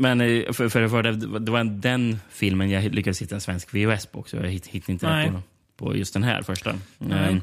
men 0.00 0.20
eh, 0.20 0.52
för, 0.52 0.68
för, 0.68 0.88
för 0.88 1.02
det, 1.02 1.38
det 1.38 1.50
var 1.52 1.64
den 1.64 2.18
filmen 2.30 2.70
jag 2.70 2.94
lyckades 2.94 3.22
hitta 3.22 3.34
en 3.34 3.40
svensk 3.40 3.74
VHS 3.74 4.06
på 4.06 4.18
också. 4.18 4.36
Jag 4.36 4.44
hitt- 4.50 4.66
hittade 4.66 4.92
inte 4.92 5.06
Nej. 5.10 5.30
på, 5.30 5.40
på 5.84 5.96
just 5.96 6.14
den 6.14 6.22
här 6.22 6.42
första. 6.42 6.70
Ehm, 6.70 7.40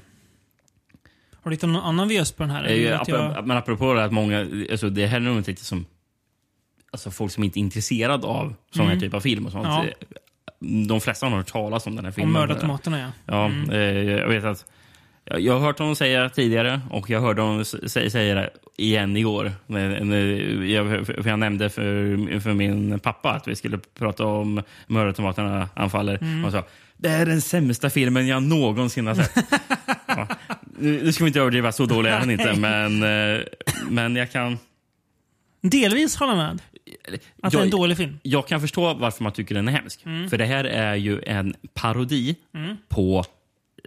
Har 1.42 1.50
du 1.50 1.56
hittat 1.56 1.70
någon 1.70 1.84
annan 1.84 2.08
VS 2.10 2.32
på 2.32 2.44
den 2.44 2.50
här? 2.50 2.64
eh, 2.64 2.72
Eller 2.72 2.92
vet 2.92 3.02
ap- 3.02 3.10
jag... 3.36 3.48
Men 3.48 3.58
apropå 3.58 3.94
det 3.94 4.04
att 4.04 4.12
många, 4.12 4.40
alltså 4.72 4.90
det 4.90 5.08
här 5.08 5.18
är 5.18 5.22
nog 5.22 5.38
inte 5.38 5.56
som 5.56 5.86
alltså 6.92 7.12
folk 7.12 7.32
som 7.32 7.44
inte 7.44 7.60
är 7.60 7.62
intresserade 7.62 8.28
av 8.28 8.54
sån 8.72 8.88
här 8.88 9.00
typ 9.00 9.14
av 9.14 9.20
film 9.20 9.46
och 9.46 9.52
sånt. 9.52 9.66
Mm. 9.68 9.78
Ja. 9.78 9.86
eh, 9.86 10.88
De 10.88 11.02
flesta 11.02 11.26
har 11.26 11.38
hört 11.38 11.48
talas 11.48 11.88
om 11.88 11.96
den 11.96 12.06
här 12.06 12.10
Om 12.12 12.14
filmen. 12.16 12.32
mördartomaterna, 12.34 13.00
ja. 13.00 13.12
Ja, 13.26 13.74
eh, 13.76 13.82
jag 14.04 14.28
vet 14.28 14.44
att 14.44 14.66
jag 15.30 15.40
jag 15.42 15.54
har 15.54 15.60
hört 15.60 15.80
honom 15.80 15.96
säga 15.96 16.30
tidigare 16.30 16.82
och 16.90 17.10
jag 17.10 17.22
hörde 17.22 17.42
honom 17.42 17.66
säga 17.66 18.36
det 18.36 18.50
igen 18.78 19.18
igår. 19.18 19.52
Jag, 20.68 21.06
för 21.06 21.30
jag 21.30 21.40
nämnde 21.40 21.70
för, 21.70 22.40
för 22.40 22.54
min 22.54 23.00
pappa 23.00 23.32
att 23.32 23.48
vi 23.48 23.56
skulle 23.56 23.78
prata 23.78 24.26
om 24.26 24.64
Mördartomaterna 24.88 25.70
anfaller. 25.74 26.18
Mm. 26.22 26.46
Och 26.46 26.52
sa 26.52 26.64
det 26.98 27.10
är 27.10 27.26
den 27.26 27.42
sämsta 27.42 27.90
filmen 27.90 28.28
jag 28.28 28.44
någonsin 28.44 29.08
har 29.08 29.16
sett. 29.16 29.32
ja. 30.08 30.28
Nu 30.80 31.14
ska 31.14 31.24
vi 31.24 31.28
inte 31.28 31.40
överdriva, 31.40 31.72
så 31.72 31.86
dålig 31.86 32.12
är 32.12 32.20
den 32.20 32.32
inte. 32.32 32.54
Men, 32.54 33.04
eh, 33.04 33.42
men 33.90 34.16
jag 34.16 34.32
kan... 34.32 34.58
Delvis 35.62 36.16
hålla 36.16 36.36
med. 36.36 36.62
Att 37.42 37.52
det 37.52 37.58
är 37.58 37.62
en 37.62 37.70
dålig 37.70 37.98
film. 37.98 38.20
Jag 38.24 38.48
kan 38.48 38.62
förstå 38.62 38.94
varför 38.94 39.24
man 39.24 39.32
tycker 39.32 39.56
den 39.56 39.68
är 39.68 39.72
hemsk. 39.72 40.06
Mm. 40.06 40.30
För 40.30 40.38
det 40.38 40.46
här 40.46 40.64
är 40.64 40.96
ju 40.96 41.22
en 41.22 41.56
parodi 41.74 42.36
på 42.90 43.26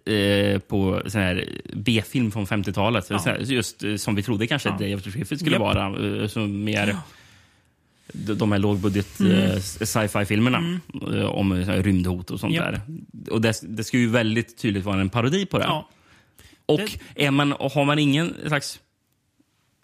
eh, 0.06 0.58
på 0.58 1.02
sån 1.06 1.20
här 1.20 1.48
B-film 1.76 2.30
från 2.30 2.46
50-talet. 2.46 3.06
Så 3.06 3.18
här, 3.18 3.38
Just 3.38 3.84
eh, 3.84 3.96
som 3.96 4.14
vi 4.14 4.22
trodde 4.22 4.46
kanske 4.46 4.68
Ja. 4.68 4.76
Day 4.78 4.94
of 4.94 5.02
the 5.02 5.10
Triffids 5.10 5.40
skulle 5.40 5.56
Japp. 5.56 5.60
vara. 5.76 6.20
eh, 6.22 6.26
Som 6.28 6.64
mer, 6.64 6.96
de, 8.12 8.34
de 8.34 8.52
här 8.52 8.58
lågbudget 8.58 9.20
eh, 9.20 9.56
sci-fi-filmerna 9.60 10.80
eh, 11.14 11.24
om 11.24 11.64
så 11.64 11.72
rymdhot 11.72 12.30
och 12.30 12.40
sånt 12.40 12.56
Mm. 12.56 12.72
Japp. 12.74 12.82
där. 13.12 13.32
Och 13.32 13.40
det, 13.40 13.60
det 13.62 13.84
ska 13.84 13.98
ju 13.98 14.08
väldigt 14.08 14.58
tydligt 14.58 14.84
vara 14.84 15.00
en 15.00 15.10
parodi 15.10 15.46
på 15.46 15.58
det. 15.58 15.64
Ja. 15.64 15.88
Och 16.66 16.80
är 17.14 17.30
man, 17.30 17.52
har 17.52 17.84
man 17.84 17.98
ingen 17.98 18.34
slags 18.46 18.80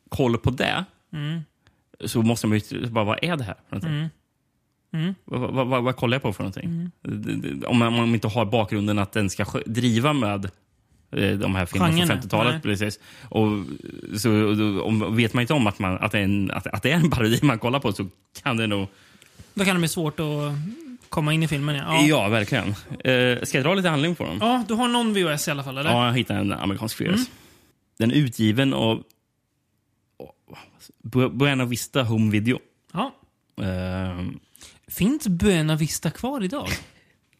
koll 0.08 0.38
på 0.38 0.50
det 0.50 0.84
Mm. 1.12 1.40
så 2.04 2.22
måste 2.22 2.46
man 2.46 2.58
ju 2.70 2.86
bara, 2.86 3.04
vad 3.04 3.18
är 3.22 3.36
det 3.36 3.44
här 3.44 3.54
någonting? 3.70 4.08
Mm. 5.02 5.14
Vad, 5.24 5.40
vad, 5.54 5.66
vad, 5.66 5.82
vad 5.82 5.96
kollar 5.96 6.14
jag 6.14 6.22
på 6.22 6.32
för 6.32 6.42
någonting? 6.42 6.90
Det- 7.02 7.66
Om 7.66 7.78
man, 7.78 8.14
inte 8.14 8.28
har 8.28 8.44
bakgrunden 8.44 8.98
att 8.98 9.12
den 9.12 9.30
ska 9.30 9.44
driva 9.66 10.12
med 10.12 10.44
eh, 11.12 11.30
de 11.38 11.54
här 11.54 11.66
filmerna 11.66 11.92
Genren, 11.92 12.06
från 12.08 12.16
50-talet. 12.18 12.52
nej. 12.52 12.62
Precis. 12.62 13.00
Och, 13.28 13.48
så, 14.20 14.30
och 14.32 14.56
då- 14.56 14.82
om, 14.82 15.16
vet 15.16 15.34
man 15.34 15.40
inte 15.40 15.54
om 15.54 15.66
att, 15.66 15.78
man, 15.78 15.98
att, 15.98 16.12
det 16.12 16.18
är 16.18 16.22
en, 16.24 16.50
att, 16.50 16.66
att 16.66 16.82
det 16.82 16.90
är 16.90 16.96
en 16.96 17.10
parodi 17.16 17.38
man 17.42 17.58
kollar 17.58 17.80
på 17.80 17.92
så 17.92 18.06
kan 18.42 18.56
det 18.56 18.66
nog... 18.66 18.88
Då 19.54 19.64
kan 19.64 19.74
det 19.74 19.78
bli 19.80 19.88
svårt 19.88 20.20
att 20.20 20.26
komma 21.08 21.32
in 21.32 21.42
i 21.42 21.48
filmen. 21.48 21.76
Ja, 21.76 22.02
Ja, 22.06 22.28
verkligen. 22.28 22.68
Eh, 23.04 23.42
ska 23.44 23.58
jag 23.58 23.64
dra 23.64 23.74
lite 23.74 23.88
handling 23.88 24.14
på 24.14 24.24
dem? 24.24 24.38
ja 24.40 24.64
du 24.68 24.74
har 24.74 24.88
någon 24.88 25.14
VHS 25.14 25.48
i 25.48 25.50
alla 25.50 25.64
fall, 25.64 25.78
eller? 25.78 25.90
Ja, 25.90 26.06
jag 26.06 26.14
hittade 26.14 26.40
en 26.40 26.52
amerikansk 26.52 27.00
VHS. 27.00 27.06
Mm. 27.08 27.24
Den 27.98 28.10
är 28.10 28.14
utgiven 28.14 28.74
av 28.74 29.02
Bu- 31.04 31.30
Buena 31.36 31.64
Vista 31.64 32.02
Home 32.02 32.30
Video. 32.30 32.58
Ja. 32.92 33.12
Eh, 33.60 34.24
Finns 34.90 35.28
Buena 35.28 35.76
Vista 35.76 36.10
kvar 36.10 36.44
idag? 36.44 36.68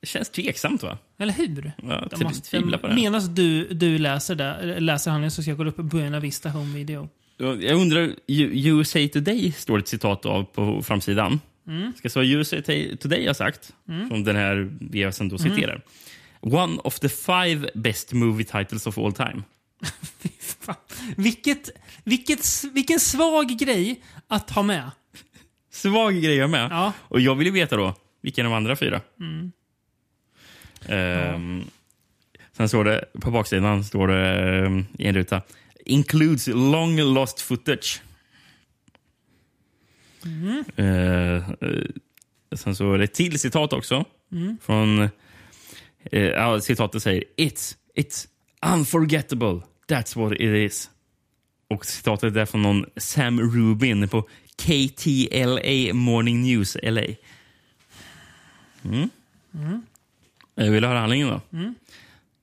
det 0.01 0.07
känns 0.07 0.31
tveksamt 0.31 0.83
va? 0.83 0.99
Eller 1.19 1.33
hur? 1.33 1.73
Jag 1.83 2.03
De 2.11 2.17
tv- 2.17 2.25
måste- 2.25 2.61
på 2.79 2.87
det. 2.89 2.95
Medan 2.95 3.35
du, 3.35 3.69
du 3.75 3.99
läser, 3.99 4.35
där, 4.35 4.81
läser 4.81 5.11
handlingen 5.11 5.31
så 5.31 5.43
ska 5.43 5.51
jag 5.51 5.59
kolla 5.59 5.71
upp 5.71 5.77
Buena 5.77 6.21
Vista 6.21 6.49
Home 6.51 6.75
Video. 6.79 7.09
Jag 7.39 7.63
undrar, 7.81 8.15
USA 8.27 8.99
Today 9.13 9.53
står 9.53 9.79
det 9.79 9.83
ett 9.83 9.89
citat 9.89 10.27
av 10.27 10.45
på 10.45 10.83
framsidan. 10.83 11.41
Mm. 11.67 11.93
Ska 11.97 12.09
så 12.11 12.23
USA 12.23 12.57
Today 13.01 13.27
har 13.27 13.35
sagt, 13.35 13.73
som 14.09 14.25
den 14.25 14.37
här 14.37 14.71
VHSen 14.81 15.29
då 15.29 15.39
citerar. 15.39 15.83
One 16.41 16.79
of 16.85 17.01
the 17.01 17.09
five 17.09 17.71
best 17.75 18.13
movie 18.13 18.45
titles 18.45 18.87
of 18.87 18.99
all 18.99 19.13
time. 19.13 19.43
Fan. 20.61 20.75
Vilket, 21.17 21.71
vilket, 22.05 22.65
vilken 22.73 23.01
svag 23.01 23.49
grej 23.59 24.03
att 24.29 24.51
ha 24.51 24.63
med. 24.63 24.91
Svag 25.77 26.15
grej 26.23 26.37
jag 26.37 26.51
med. 26.51 26.69
Ja. 26.71 26.93
Och 26.99 27.21
jag 27.21 27.35
vill 27.35 27.47
ju 27.47 27.53
veta 27.53 27.77
då, 27.77 27.95
vilka 28.21 28.41
är 28.41 28.45
de 28.45 28.53
andra 28.53 28.77
fyra? 28.77 29.01
Ehm, 30.89 31.65
Sen 32.53 32.69
står 32.69 32.85
det, 32.85 33.05
på 33.21 33.31
baksidan 33.31 33.85
står 33.85 34.09
det 34.09 34.29
ehm, 34.65 34.85
i 34.99 35.07
en 35.07 35.15
ruta, 35.15 35.43
includes 35.85 36.47
long 36.47 37.01
lost 37.01 37.41
footage. 37.41 38.03
Eh, 40.77 40.87
eh, 40.87 41.43
sen 42.57 42.77
så 42.77 42.93
är 42.93 42.99
det 42.99 43.05
ett 43.05 43.15
till 43.15 43.39
citat 43.39 43.73
också. 43.73 44.05
Från, 44.61 45.09
eh, 46.13 46.59
citatet 46.59 47.03
säger 47.03 47.25
It's, 47.37 47.77
it's 47.97 48.27
unforgettable. 48.75 49.61
That's 49.89 50.19
what 50.19 50.33
it 50.33 50.41
is. 50.41 50.91
Och 51.69 51.87
citatet 51.87 52.37
är 52.37 52.47
från 52.47 52.63
någon 52.63 52.85
Sam 52.97 53.41
Rubin 53.41 54.09
på 54.09 54.29
KTLA 54.57 55.93
Morning 55.93 56.43
News 56.43 56.77
LA. 56.83 57.07
Mm. 58.85 59.11
Jag 60.55 60.71
vill 60.71 60.85
höra 60.85 60.99
handlingen 60.99 61.29
då. 61.29 61.41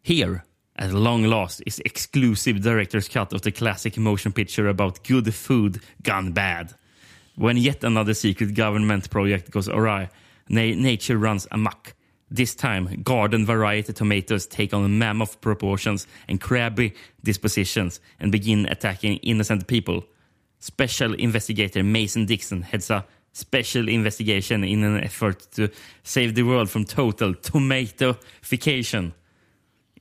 Here, 0.03 0.41
at 0.75 0.91
long 0.93 1.25
last, 1.25 1.61
is 1.65 1.81
exclusive 1.85 2.59
director's 2.59 3.07
cut 3.07 3.33
of 3.33 3.41
the 3.41 3.51
classic 3.51 3.97
motion 3.97 4.31
picture 4.31 4.69
about 4.69 5.07
good 5.07 5.33
food 5.33 5.79
gone 6.03 6.31
bad. 6.33 6.73
When 7.35 7.57
yet 7.57 7.83
another 7.83 8.13
secret 8.13 8.55
government 8.55 9.09
project 9.09 9.51
goes 9.51 9.69
awry, 9.69 10.09
na- 10.47 10.75
nature 10.75 11.17
runs 11.17 11.47
amok. 11.51 11.93
This 12.35 12.55
time, 12.55 13.01
garden 13.03 13.45
variety 13.45 13.93
tomatoes 13.93 14.47
take 14.47 14.73
on 14.73 14.97
mammoth 14.97 15.39
proportions 15.41 16.07
and 16.27 16.41
crabby 16.41 16.93
dispositions 17.23 17.99
and 18.19 18.31
begin 18.31 18.65
attacking 18.65 19.17
innocent 19.21 19.67
people. 19.67 20.03
Special 20.63 21.13
investigator 21.15 21.83
Mason 21.83 22.25
Dixon 22.25 22.61
heads 22.61 22.89
a 22.89 23.05
special 23.33 23.89
investigation 23.89 24.63
in 24.63 24.85
an 24.85 25.03
effort 25.03 25.45
to 25.55 25.69
save 26.03 26.35
the 26.35 26.43
world 26.43 26.69
from 26.69 26.85
total 26.85 27.33
tomatofication. 27.33 29.11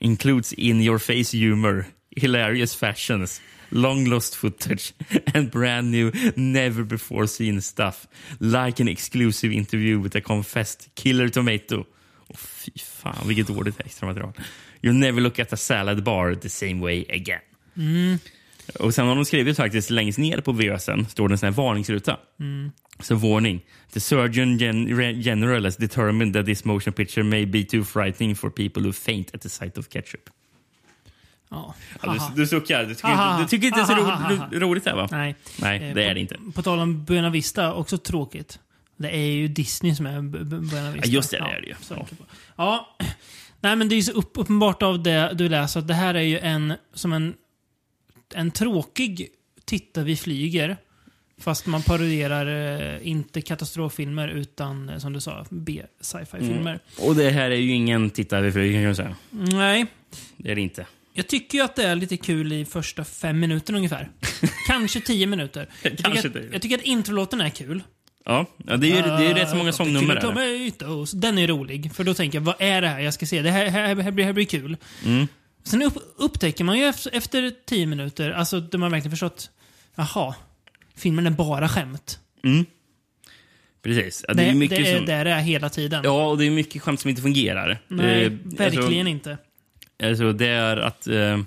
Includes 0.01 0.53
in 0.53 0.81
your 0.81 1.01
face 1.01 1.33
humor, 1.33 1.87
hilarious 2.17 2.77
fashions, 2.77 3.41
long 3.73 4.05
lost 4.05 4.37
footage, 4.37 4.95
and 5.35 5.51
brand 5.51 5.91
new, 5.91 6.13
never 6.37 6.85
before 6.85 7.27
seen 7.27 7.61
stuff. 7.61 8.07
Like 8.39 8.79
an 8.79 8.87
exclusive 8.87 9.51
interview 9.51 9.99
with 9.99 10.15
a 10.15 10.21
confessed 10.21 10.95
killer 10.95 11.29
tomato. 11.29 11.81
Oh, 12.31 12.37
fy 12.37 12.71
fan, 12.77 13.27
vilket 13.27 13.49
dåligt 13.49 13.81
extra 13.81 14.07
material. 14.07 14.33
You'll 14.81 14.95
never 14.95 15.21
look 15.21 15.41
at 15.41 15.53
a 15.53 15.57
salad 15.57 16.05
bar 16.05 16.37
the 16.37 16.49
same 16.49 16.81
way 16.81 17.05
again. 17.11 17.43
Mm. 17.77 18.21
Och 18.81 18.95
sen 18.95 19.07
har 19.07 19.15
de 19.15 19.25
skrivit 19.25 19.57
faktiskt 19.57 19.91
längst 19.91 20.19
ner 20.19 20.41
på 20.41 20.53
VHSen 20.53 21.07
står 21.09 21.29
det 21.29 21.35
en 21.35 21.39
sån 21.39 21.47
här 21.47 21.53
varningsruta. 21.55 22.17
Så 23.01 23.15
varning. 23.15 23.61
The 23.93 24.01
surgeon 24.01 24.59
gen 24.59 25.21
general 25.21 25.65
has 25.65 25.77
determined 25.77 26.35
that 26.35 26.47
this 26.47 26.65
motion 26.65 26.93
picture 26.93 27.23
may 27.25 27.47
be 27.47 27.63
too 27.65 27.85
frightening 27.85 28.37
for 28.37 28.51
people 28.51 28.83
who 28.83 28.93
faint 28.93 29.35
at 29.35 29.41
the 29.41 29.49
sight 29.49 29.79
of 29.79 29.89
ketchup. 29.89 30.21
Ja. 31.51 31.75
Ja, 32.03 32.31
du, 32.35 32.41
du 32.43 32.47
suckar. 32.47 32.85
Du 32.85 32.95
tycker, 32.95 33.09
inte, 33.11 33.43
du 33.43 33.49
tycker 33.49 33.67
inte 33.67 33.79
det 33.79 33.83
är 33.83 33.87
så 33.87 33.93
Haha. 34.05 34.49
ro, 34.53 34.59
roligt 34.61 34.85
det 34.85 34.95
va? 34.95 35.09
Nej. 35.11 35.35
Nej, 35.61 35.77
Eh, 35.83 35.89
det 35.89 35.93
på, 35.95 36.01
är 36.01 36.15
det 36.15 36.21
inte. 36.21 36.37
På 36.55 36.63
tal 36.63 36.79
om 36.79 37.05
Buena 37.05 37.31
Vista, 37.31 37.73
också 37.75 37.99
tråkigt. 37.99 38.59
Det 38.97 39.17
är 39.17 39.27
ju 39.27 39.49
Disney 39.49 39.95
som 39.95 40.07
är 40.07 40.19
Bu- 40.19 40.45
Bu- 40.45 40.71
Buena 40.71 40.91
Vista. 40.91 41.09
Ja, 41.09 41.13
just 41.15 41.31
det, 41.31 41.39
det 41.39 41.45
är 41.57 41.61
det 41.61 41.67
ju. 41.67 41.75
Ja. 41.91 42.07
Ja. 42.57 42.97
Nej, 43.61 43.77
men 43.77 43.89
det 43.89 43.95
är 43.95 43.97
ju 43.97 44.03
så 44.03 44.13
upp, 44.13 44.31
uppenbart 44.35 44.83
av 44.83 45.03
det 45.03 45.33
du 45.35 45.49
läser 45.49 45.81
att 45.81 45.89
det 45.89 45.95
här 45.95 46.15
är 46.15 46.21
ju 46.23 46.39
en, 46.39 46.75
som 46.95 47.13
en, 47.13 47.35
en 48.35 48.51
tråkig 48.51 49.29
Titta 49.65 50.03
vi 50.03 50.17
flyger. 50.17 50.77
Fast 51.39 51.67
man 51.67 51.83
parodierar 51.83 52.47
eh, 52.95 53.09
inte 53.09 53.41
katastroffilmer 53.41 54.29
utan, 54.29 54.89
eh, 54.89 54.99
som 54.99 55.13
du 55.13 55.21
sa, 55.21 55.47
B-sci-fi-filmer. 55.51 56.79
Och 56.99 57.17
det 57.17 57.31
här 57.31 57.51
är 57.51 57.57
ju 57.57 57.73
ingen 57.73 58.11
tittare 58.11 58.43
vi 58.43 58.53
flyger 58.53 58.73
kan 58.73 58.83
jag 58.83 58.97
säga. 58.97 59.17
Nej, 59.31 59.87
Det 60.37 60.51
är 60.51 60.55
det 60.55 60.61
inte. 60.61 60.87
jag 61.13 61.27
tycker 61.27 61.59
ju 61.59 61.65
att 61.65 61.77
det 61.77 61.85
är 61.85 61.97
lite 61.97 62.17
kul 62.17 62.53
i 62.53 62.65
första 62.65 63.05
fem 63.05 63.41
minuter 63.41 63.75
ungefär. 63.75 64.11
Kanske 64.67 65.01
tio 65.01 65.27
minuter. 65.27 65.69
Jag 65.83 65.91
tycker, 65.91 66.05
Kanske 66.05 66.29
att, 66.29 66.53
jag 66.53 66.63
tycker 66.63 66.79
att 66.79 66.85
introlåten 66.85 67.41
är 67.41 67.51
kul. 67.51 67.83
Ja, 68.25 68.47
det 68.57 68.73
är 68.73 68.77
ju 68.77 69.03
det 69.03 69.31
är 69.31 69.35
rätt 69.35 69.51
så 69.51 69.57
många 69.57 69.73
sångnummer 69.73 70.15
där. 70.15 71.21
Den 71.21 71.39
är 71.39 71.47
rolig. 71.47 71.95
För 71.95 72.05
då 72.05 72.15
tänker 72.15 72.39
jag, 72.39 72.45
vad 72.45 72.55
är 72.59 72.81
det 72.83 72.89
här 72.89 73.01
jag 73.01 73.15
ska 73.15 73.27
se? 73.27 73.43
Det 73.43 73.51
här, 73.51 73.67
här, 73.67 73.97
här, 73.97 74.11
blir, 74.11 74.25
här 74.25 74.33
blir 74.33 74.45
kul. 74.45 74.77
Mm. 75.05 75.27
Sen 75.65 75.83
upp, 75.83 75.95
upptäcker 76.17 76.65
man 76.65 76.79
ju 76.79 76.85
efter, 76.85 77.11
efter 77.15 77.53
tio 77.67 77.87
minuter, 77.87 78.31
alltså 78.31 78.61
då 78.61 78.79
man 78.79 78.91
verkligen 78.91 79.11
förstått, 79.11 79.51
jaha, 79.95 80.35
filmen 80.97 81.27
är 81.27 81.31
bara 81.31 81.69
skämt. 81.69 82.19
Precis. 83.83 84.25
Ja, 84.29 84.35
Det, 84.35 84.43
det 84.43 84.49
är 84.49 84.53
det, 84.53 84.59
mycket 84.59 84.79
är 84.79 84.97
som... 84.97 85.07
där 85.07 85.25
det 85.25 85.31
är 85.31 85.41
hela 85.41 85.69
tiden. 85.69 86.01
Ja, 86.05 86.27
och 86.27 86.39
det 86.39 86.47
är 86.47 86.51
mycket 86.51 86.83
skämt 86.83 87.01
som 87.01 87.11
inte 87.11 87.23
fungerar. 87.23 87.83
Nej, 87.89 88.25
Eh, 88.25 88.33
verkligen 88.45 88.77
alltså, 88.85 88.93
inte. 89.11 89.39
Alltså, 90.03 90.33
det 90.33 90.47
är 90.49 90.77
att... 90.77 91.07
Eh, 91.07 91.41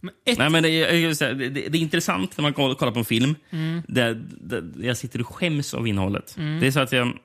Men 0.00 0.14
ett, 0.24 0.38
nej, 0.38 0.50
men 0.50 0.62
det, 0.62 0.70
är, 0.70 1.14
säga, 1.14 1.34
det, 1.34 1.48
det, 1.48 1.68
det 1.68 1.78
är 1.78 1.82
intressant 1.82 2.36
när 2.38 2.42
man 2.42 2.52
kollar 2.52 2.90
på 2.90 2.98
en 2.98 3.04
film 3.04 3.34
Mm. 3.50 3.82
där, 3.88 4.22
där 4.40 4.64
jag 4.86 4.96
sitter 4.96 5.20
och 5.20 5.26
skäms 5.34 5.74
av 5.74 5.86
innehållet. 5.88 6.34
Det 6.36 6.66
är 6.66 6.70
så 6.70 6.80
att 6.80 6.92
jag... 6.92 7.18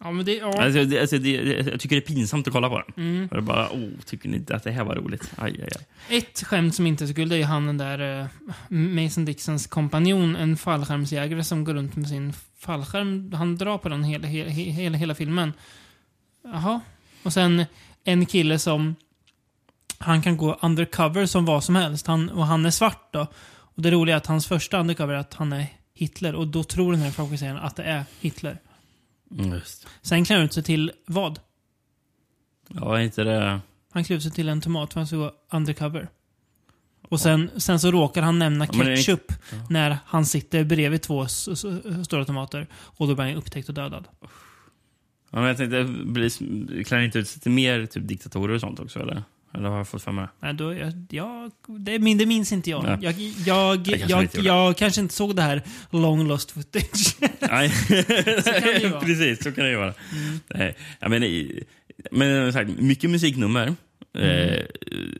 ja, 0.00 0.10
men 0.10 0.24
det, 0.24 0.34
ja. 0.34 0.62
Alltså, 0.62 0.84
det, 0.84 1.00
alltså, 1.00 1.18
det, 1.18 1.30
jag 1.30 1.80
tycker 1.80 1.96
det 1.96 2.02
är 2.02 2.14
pinsamt 2.14 2.46
att 2.46 2.52
kolla 2.52 2.68
på 2.68 2.82
den. 2.86 3.04
Mm. 3.06 3.28
Jag 3.32 3.44
bara, 3.44 3.68
oh, 3.68 3.88
tycker 4.06 4.28
ni 4.28 4.36
inte 4.36 4.56
att 4.56 4.64
det 4.64 4.70
här 4.70 4.84
var 4.84 4.94
roligt? 4.94 5.32
Aj, 5.36 5.60
aj, 5.62 5.68
aj. 6.08 6.18
Ett 6.18 6.42
skämt 6.42 6.74
som 6.74 6.86
inte 6.86 7.04
är 7.04 7.06
så 7.06 7.14
kul, 7.14 7.28
det 7.28 7.36
är 7.36 7.44
han 7.44 7.66
den 7.66 7.78
där 7.78 8.20
eh, 8.20 8.26
Mason 8.68 9.24
Dixons 9.24 9.66
kompanjon, 9.66 10.36
en 10.36 10.56
fallskärmsjägare 10.56 11.44
som 11.44 11.64
går 11.64 11.74
runt 11.74 11.96
med 11.96 12.08
sin 12.08 12.32
fallskärm. 12.58 13.32
Han 13.32 13.56
drar 13.56 13.78
på 13.78 13.88
den 13.88 14.04
hela, 14.04 14.26
hela, 14.26 14.50
hela, 14.50 14.96
hela 14.96 15.14
filmen. 15.14 15.52
Jaha. 16.44 16.80
Och 17.22 17.32
sen 17.32 17.64
en 18.04 18.26
kille 18.26 18.58
som 18.58 18.94
han 19.98 20.22
kan 20.22 20.36
gå 20.36 20.58
undercover 20.62 21.26
som 21.26 21.44
vad 21.44 21.64
som 21.64 21.76
helst. 21.76 22.06
Han, 22.06 22.28
och 22.28 22.46
han 22.46 22.66
är 22.66 22.70
svart 22.70 23.08
då. 23.12 23.26
Och 23.48 23.82
det 23.82 23.90
roliga 23.90 24.14
är 24.14 24.16
att 24.16 24.26
hans 24.26 24.46
första 24.46 24.80
undercover 24.80 25.14
är 25.14 25.18
att 25.18 25.34
han 25.34 25.52
är 25.52 25.66
Hitler. 25.94 26.34
Och 26.34 26.46
då 26.46 26.64
tror 26.64 26.92
den 26.92 27.00
här 27.00 27.10
fokuseraren 27.10 27.56
att 27.56 27.76
det 27.76 27.82
är 27.82 28.04
Hitler. 28.20 28.58
Mm, 29.30 29.52
just. 29.52 29.86
Sen 30.02 30.24
klär 30.24 30.36
han 30.36 30.44
ut 30.44 30.52
sig 30.52 30.62
till 30.62 30.92
vad? 31.06 31.40
Ja, 32.68 33.00
inte 33.02 33.24
det... 33.24 33.60
Han 33.92 34.04
klär 34.04 34.16
ut 34.16 34.22
sig 34.22 34.32
till 34.32 34.48
en 34.48 34.60
tomat 34.60 34.92
för 34.92 35.00
han 35.00 35.06
ska 35.06 35.16
gå 35.16 35.32
undercover. 35.52 36.08
Och 37.08 37.20
sen, 37.20 37.50
sen 37.56 37.80
så 37.80 37.90
råkar 37.90 38.22
han 38.22 38.38
nämna 38.38 38.64
Ja, 38.64 38.72
det 38.72 38.78
är 38.78 38.90
inte- 38.90 39.02
ketchup 39.02 39.32
när 39.70 39.98
han 40.06 40.26
sitter 40.26 40.64
bredvid 40.64 41.02
två 41.02 41.26
stora 41.26 42.24
tomater. 42.24 42.66
Och 42.74 43.08
då 43.08 43.14
blir 43.14 43.24
han 43.24 43.34
upptäckt 43.34 43.68
och 43.68 43.74
dödad. 43.74 44.08
Ja, 44.20 44.28
men 45.38 45.44
jag 45.44 45.56
tänkte, 45.56 45.84
blir- 45.84 46.84
klär 46.84 46.98
inte 47.00 47.18
ut 47.18 47.28
sig 47.28 47.42
till 47.42 47.52
mer 47.52 47.86
typ 47.86 48.08
diktatorer 48.08 48.54
och 48.54 48.60
sånt 48.60 48.80
också, 48.80 49.00
eller? 49.00 49.22
Eller 49.54 49.68
har 49.68 49.76
jag 49.76 49.88
fått 49.88 50.02
för 50.02 50.12
mig? 50.12 50.26
Nej, 50.40 50.54
då, 50.54 50.74
jag, 50.74 50.92
jag, 51.10 51.50
det, 51.78 51.98
min, 51.98 52.18
det 52.18 52.26
minns 52.26 52.52
inte 52.52 52.70
jag. 52.70 52.84
Nej. 52.84 52.98
Jag, 53.00 53.14
jag, 53.46 53.84
kanske 53.84 54.10
jag, 54.10 54.22
inte 54.22 54.40
jag, 54.40 54.76
kanske 54.76 55.00
inte 55.00 55.14
såg 55.14 55.36
det 55.36 55.42
här 55.42 55.62
long 55.90 56.28
lost 56.28 56.50
footage. 56.50 57.16
Nej, 57.40 57.72
vara. 58.90 59.00
precis. 59.00 59.42
Så 59.42 59.52
kan 59.52 59.64
det 59.64 59.70
ju 59.70 59.76
vara. 59.76 59.94
Nej, 60.54 60.76
jag 61.00 61.10
menar, 61.10 61.28
men 62.10 62.52
sagt, 62.52 62.70
mycket 62.78 63.10
musiknummer. 63.10 63.74
Eh, 64.18 64.62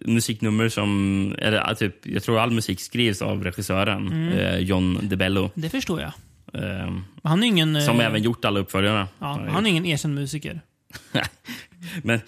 musiknummer 0.01 0.69
som, 0.69 1.35
eller, 1.39 1.75
typ, 1.75 2.07
jag 2.07 2.23
tror 2.23 2.39
all 2.39 2.51
musik 2.51 2.81
skrivs 2.81 3.23
av 3.23 3.45
regissören 3.45 4.33
eh, 4.33 4.59
John 4.59 4.99
DeBello. 5.03 5.51
det 5.55 5.71
förstår 5.71 6.01
jag. 6.01 6.13
Eh, 6.63 6.99
Han 7.23 7.43
är 7.43 7.47
ingen... 7.47 7.83
som 7.83 8.01
eh, 8.01 8.07
även 8.07 8.23
gjort 8.23 8.45
alla 8.45 8.61
uppföljarna. 8.61 9.09
Ja, 9.19 9.47
han 9.49 9.67
är 9.67 9.71
ingen 9.71 9.87
erkänd 9.87 10.15
musiker. 10.15 10.61
Men 12.03 12.21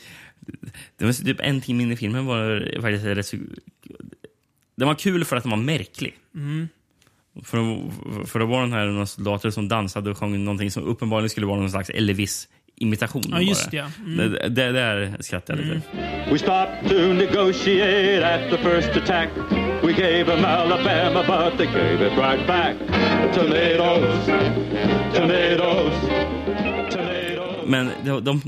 det 0.96 1.04
var 1.04 1.12
typ 1.12 1.40
en 1.40 1.60
timme 1.60 1.82
in 1.82 1.92
i 1.92 1.96
filmen 1.96 2.26
var 2.26 2.68
faktiskt 2.80 3.04
rätt 3.04 3.26
så... 3.26 3.36
Den 4.76 4.88
var 4.88 4.94
kul 4.94 5.24
för 5.24 5.36
att 5.36 5.42
den 5.42 5.50
var 5.50 5.58
märklig. 5.58 6.14
För, 7.44 7.58
att- 7.58 8.28
för 8.30 8.40
att 8.40 8.48
vara 8.48 8.60
den 8.62 8.72
här 8.72 8.86
några 8.86 9.06
soldater 9.06 9.50
som 9.50 9.68
dansade 9.68 10.10
och 10.10 10.18
sjöng 10.18 10.44
någonting 10.44 10.70
som 10.70 10.84
uppenbarligen 10.84 11.30
skulle 11.30 11.46
vara 11.46 11.60
någon 11.60 11.70
slags 11.70 11.90
Elvis-imitation. 11.90 13.22
Ja, 13.30 13.40
just 13.40 13.70
det, 13.70 13.76
ja. 13.76 13.90
Mm. 13.98 14.16
Det, 14.16 14.48
det 14.48 14.72
där 14.72 15.16
skrattade 15.20 15.62
jag 15.62 15.74
lite. 15.74 15.86
We 16.32 16.38
stopped 16.38 16.88
to 16.90 17.12
negotiate 17.12 18.26
at 18.34 18.50
the 18.50 18.58
first 18.58 18.88
attack. 18.96 19.28
We 19.82 19.92
gave 19.92 20.24
them 20.24 20.44
Alabama, 20.44 21.22
but 21.26 21.58
they 21.58 21.66
gave 21.66 22.06
it 22.06 22.12
right 22.18 22.46
back. 22.46 22.74
Tomatoes, 23.34 24.26
tomatoes, 25.14 25.94
tomatoes. 26.84 27.66
Men 27.66 27.90
de, 28.04 28.24
de, 28.24 28.40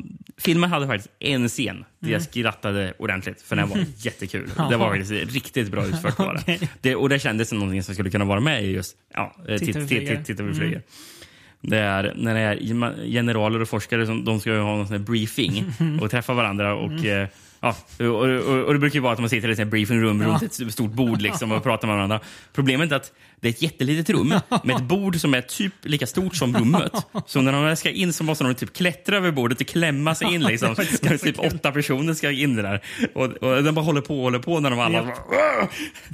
filmen 0.42 0.70
hade 0.70 0.86
faktiskt 0.86 1.10
en 1.18 1.48
scen 1.48 1.84
där 1.98 2.08
Mm. 2.08 2.12
jag 2.12 2.22
skrattade 2.22 2.94
ordentligt, 2.98 3.42
för 3.42 3.56
den 3.56 3.68
var 3.68 3.84
jättekul. 3.96 4.50
Det 4.70 4.76
var 4.76 4.88
faktiskt 4.96 5.34
riktigt 5.34 5.70
bra 5.70 5.86
utfört. 5.86 6.16
Bara. 6.16 6.38
Okej. 6.40 6.70
det, 6.80 6.96
och 6.96 7.08
det 7.08 7.18
kändes 7.18 7.48
som 7.48 7.58
någonting 7.58 7.82
som 7.82 7.94
skulle 7.94 8.10
kunna 8.10 8.24
vara 8.24 8.40
med 8.40 8.64
i 8.64 8.70
just 8.70 8.96
ja, 9.14 9.36
eh, 9.48 9.56
Titta 9.58 9.64
vi 9.64 9.66
Titta 9.66 9.86
flyger. 9.88 10.06
titt, 10.06 10.18
titt, 10.18 10.26
titta 10.26 10.42
vi 10.42 10.54
flyger. 10.54 10.82
Det 11.60 11.78
är 11.78 12.12
när 12.16 12.34
det 12.34 12.40
är 12.40 13.06
generaler 13.12 13.60
och 13.62 13.68
forskare 13.68 14.06
som 14.06 14.24
de 14.24 14.40
ska 14.40 14.50
ha 14.52 14.76
någon 14.76 14.88
sån 14.88 15.04
briefing 15.04 15.64
och 16.00 16.10
träffa 16.10 16.34
varandra. 16.34 16.74
Och, 16.74 16.90
Mm. 16.92 17.26
Ja, 17.62 17.76
och, 17.98 18.06
och, 18.06 18.64
och 18.64 18.72
det 18.72 18.78
brukar 18.78 18.94
ju 18.94 19.00
vara 19.00 19.12
att 19.12 19.18
man 19.18 19.28
sitter 19.28 19.48
i 19.48 19.52
ett 19.52 19.56
sånt 19.56 19.66
här 19.66 19.70
briefing 19.70 20.02
room 20.02 20.22
runt 20.22 20.42
ett 20.42 20.72
stort 20.72 20.92
bord 20.92 21.22
liksom, 21.22 21.52
och 21.52 21.62
pratar 21.62 21.88
med 21.88 21.96
varandra. 21.96 22.20
Problemet 22.52 22.92
är 22.92 22.96
att 22.96 23.12
det 23.40 23.48
är 23.48 23.52
ett 23.52 23.62
jättelitet 23.62 24.10
rum 24.10 24.28
med 24.64 24.76
ett 24.76 24.82
bord 24.82 25.20
som 25.20 25.34
är 25.34 25.40
typ 25.40 25.72
lika 25.82 26.06
stort 26.06 26.36
som 26.36 26.56
rummet. 26.56 26.92
Så 27.26 27.40
när 27.40 27.52
de 27.68 27.76
ska 27.76 27.90
in 27.90 28.12
så 28.12 28.24
måste 28.24 28.44
de 28.44 28.54
typ 28.54 28.72
klättra 28.72 29.16
över 29.16 29.30
bordet 29.30 29.60
och 29.60 29.66
klämma 29.66 30.14
sig 30.14 30.34
in. 30.34 30.42
Liksom. 30.42 30.68
När 31.02 31.16
typ 31.16 31.38
åtta 31.38 31.72
personer 31.72 32.14
ska 32.14 32.30
in 32.30 32.56
där. 32.56 32.82
Och, 33.14 33.24
och 33.24 33.62
den 33.62 33.74
bara 33.74 33.84
håller 33.84 34.00
på 34.00 34.16
och 34.16 34.22
håller 34.22 34.38
på 34.38 34.60
när 34.60 34.70
de 34.70 34.78
alla... 34.78 35.12
Ja. 35.30 35.68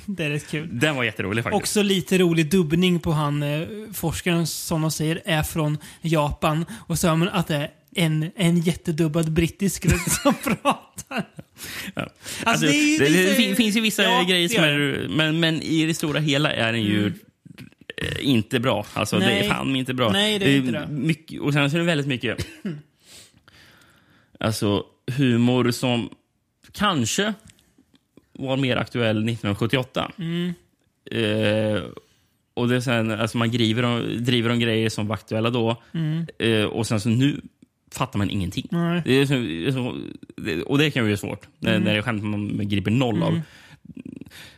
Det 0.06 0.24
är 0.24 0.30
rätt 0.30 0.48
kul. 0.50 0.68
Den 0.72 0.96
var 0.96 1.04
jätterolig 1.04 1.44
faktiskt. 1.44 1.62
Också 1.62 1.82
lite 1.82 2.18
rolig 2.18 2.50
dubbning 2.50 3.00
på 3.00 3.12
han 3.12 3.42
eh, 3.42 3.68
forskaren 3.94 4.46
som 4.46 4.82
de 4.82 4.90
säger 4.90 5.22
är 5.24 5.42
från 5.42 5.78
Japan. 6.00 6.64
Och 6.87 6.98
så 6.98 7.08
hör 7.08 7.16
man 7.16 7.28
att 7.28 7.46
det 7.46 7.56
är 7.56 7.70
en, 7.94 8.31
en 8.37 8.61
jättedubbad 8.61 9.33
brittisk 9.33 9.87
röst 9.87 10.11
som 10.22 10.35
pratar. 10.35 11.29
Ja. 11.94 12.09
Alltså, 12.44 12.66
det 12.66 12.72
är 12.72 12.98
det, 12.98 13.22
det 13.29 13.35
fin- 13.35 13.57
finns 13.57 13.77
ju 13.77 13.81
vissa 13.81 14.03
Ja, 14.03 14.22
grejer 14.29 14.48
det 14.48 14.55
som 14.55 14.64
är... 14.64 15.09
Men, 15.09 15.40
men 15.40 15.62
i 15.62 15.87
det 15.87 15.94
stora 15.94 16.20
hela 16.20 16.53
är 16.53 16.72
den 16.72 16.83
ju 16.83 17.07
eh, 17.96 18.29
inte 18.29 18.61
bra. 18.61 18.87
Alltså, 18.94 19.18
det 19.18 19.27
Nej. 19.27 19.46
är 19.46 19.51
fan 19.51 19.77
inte 19.77 19.94
bra. 19.94 20.11
Nej, 20.12 20.38
det 20.38 20.51
är 20.51 20.57
inte 20.57 20.72
det. 20.72 20.87
Mycket, 20.90 21.40
och 21.40 21.53
sen 21.53 21.70
så 21.70 21.77
är 21.77 21.79
det 21.81 21.87
väldigt 21.87 22.07
mycket 22.07 22.46
alltså, 24.40 24.85
humor 25.16 25.70
som 25.70 26.09
kanske 26.72 27.35
var 28.33 28.57
mer 28.57 28.77
aktuell 28.77 29.16
1978. 29.16 30.12
Mm. 30.18 30.53
Eh, 31.11 31.83
och 32.55 32.68
det 32.68 32.77
är 32.77 32.81
sen, 32.81 33.11
alltså 33.11 33.38
man 33.38 33.51
driver 33.51 33.83
om, 33.83 34.16
driver 34.24 34.51
om 34.51 34.59
grejer 34.59 34.88
som 34.88 35.07
var 35.07 35.14
aktuella 35.14 35.51
då. 35.51 35.83
Eh, 36.38 36.64
och 36.64 36.87
sen 36.87 37.01
så 37.01 37.09
nu 37.09 37.40
fattar 37.92 38.18
man 38.18 38.31
ingenting. 38.31 38.68
Mm. 38.72 38.85
Nej. 38.88 39.03
Det 39.05 39.12
är 39.20 39.72
så, 39.72 39.96
och 40.66 40.79
det 40.79 40.90
kan 40.90 41.03
ju 41.03 41.09
vara 41.09 41.16
svårt, 41.16 41.46
Mm. 41.66 41.83
när 41.83 41.92
det 41.92 41.98
är 41.98 42.03
skämt 42.03 42.22
man 42.24 42.68
griper 42.68 42.90
noll 42.90 43.22
av. 43.22 43.40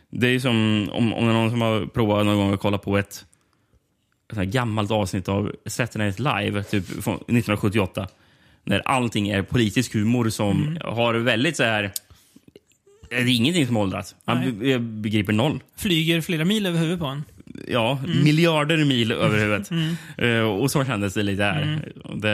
Det 0.09 0.27
är 0.27 0.39
som 0.39 0.89
om, 0.93 1.13
om 1.13 1.25
det 1.25 1.31
är 1.31 1.33
någon 1.33 1.49
som 1.51 1.61
har 1.61 1.85
provat 1.85 2.25
någon 2.25 2.35
gång 2.37 2.53
att 2.53 2.59
kolla 2.59 2.77
på 2.77 2.97
ett, 2.97 3.25
ett 4.37 4.47
gammalt 4.49 4.91
avsnitt 4.91 5.29
av 5.29 5.51
Saturday 5.65 6.07
Night 6.07 6.19
Live, 6.19 6.63
typ 6.63 6.85
från 6.87 7.15
1978. 7.15 8.07
När 8.63 8.79
allting 8.79 9.29
är 9.29 9.41
politisk 9.41 9.93
humor 9.93 10.29
som 10.29 10.61
Mm. 10.61 10.77
har 10.85 11.13
väldigt 11.13 11.57
så 11.57 11.63
här... 11.63 11.91
Det 13.09 13.15
är 13.15 13.27
ingenting 13.35 13.67
som 13.67 13.77
åldras. 13.77 14.15
Nej. 14.25 14.51
be- 14.51 14.79
begriper 14.79 15.33
noll. 15.33 15.59
Flyger 15.77 16.21
flera 16.21 16.45
mil 16.45 16.65
över 16.65 16.79
huvudet 16.79 16.99
på 16.99 17.05
en. 17.05 17.23
Ja, 17.67 17.99
Mm. 18.05 18.23
miljarder 18.23 18.85
mil 18.85 19.11
över 19.11 19.39
huvudet. 19.39 19.71
Eh, 20.17 20.39
och 20.41 20.71
så 20.71 20.85
kändes 20.85 21.13
det 21.13 21.23
lite 21.23 21.43
här. 21.43 21.91
Och 22.03 22.17
Det, 22.17 22.29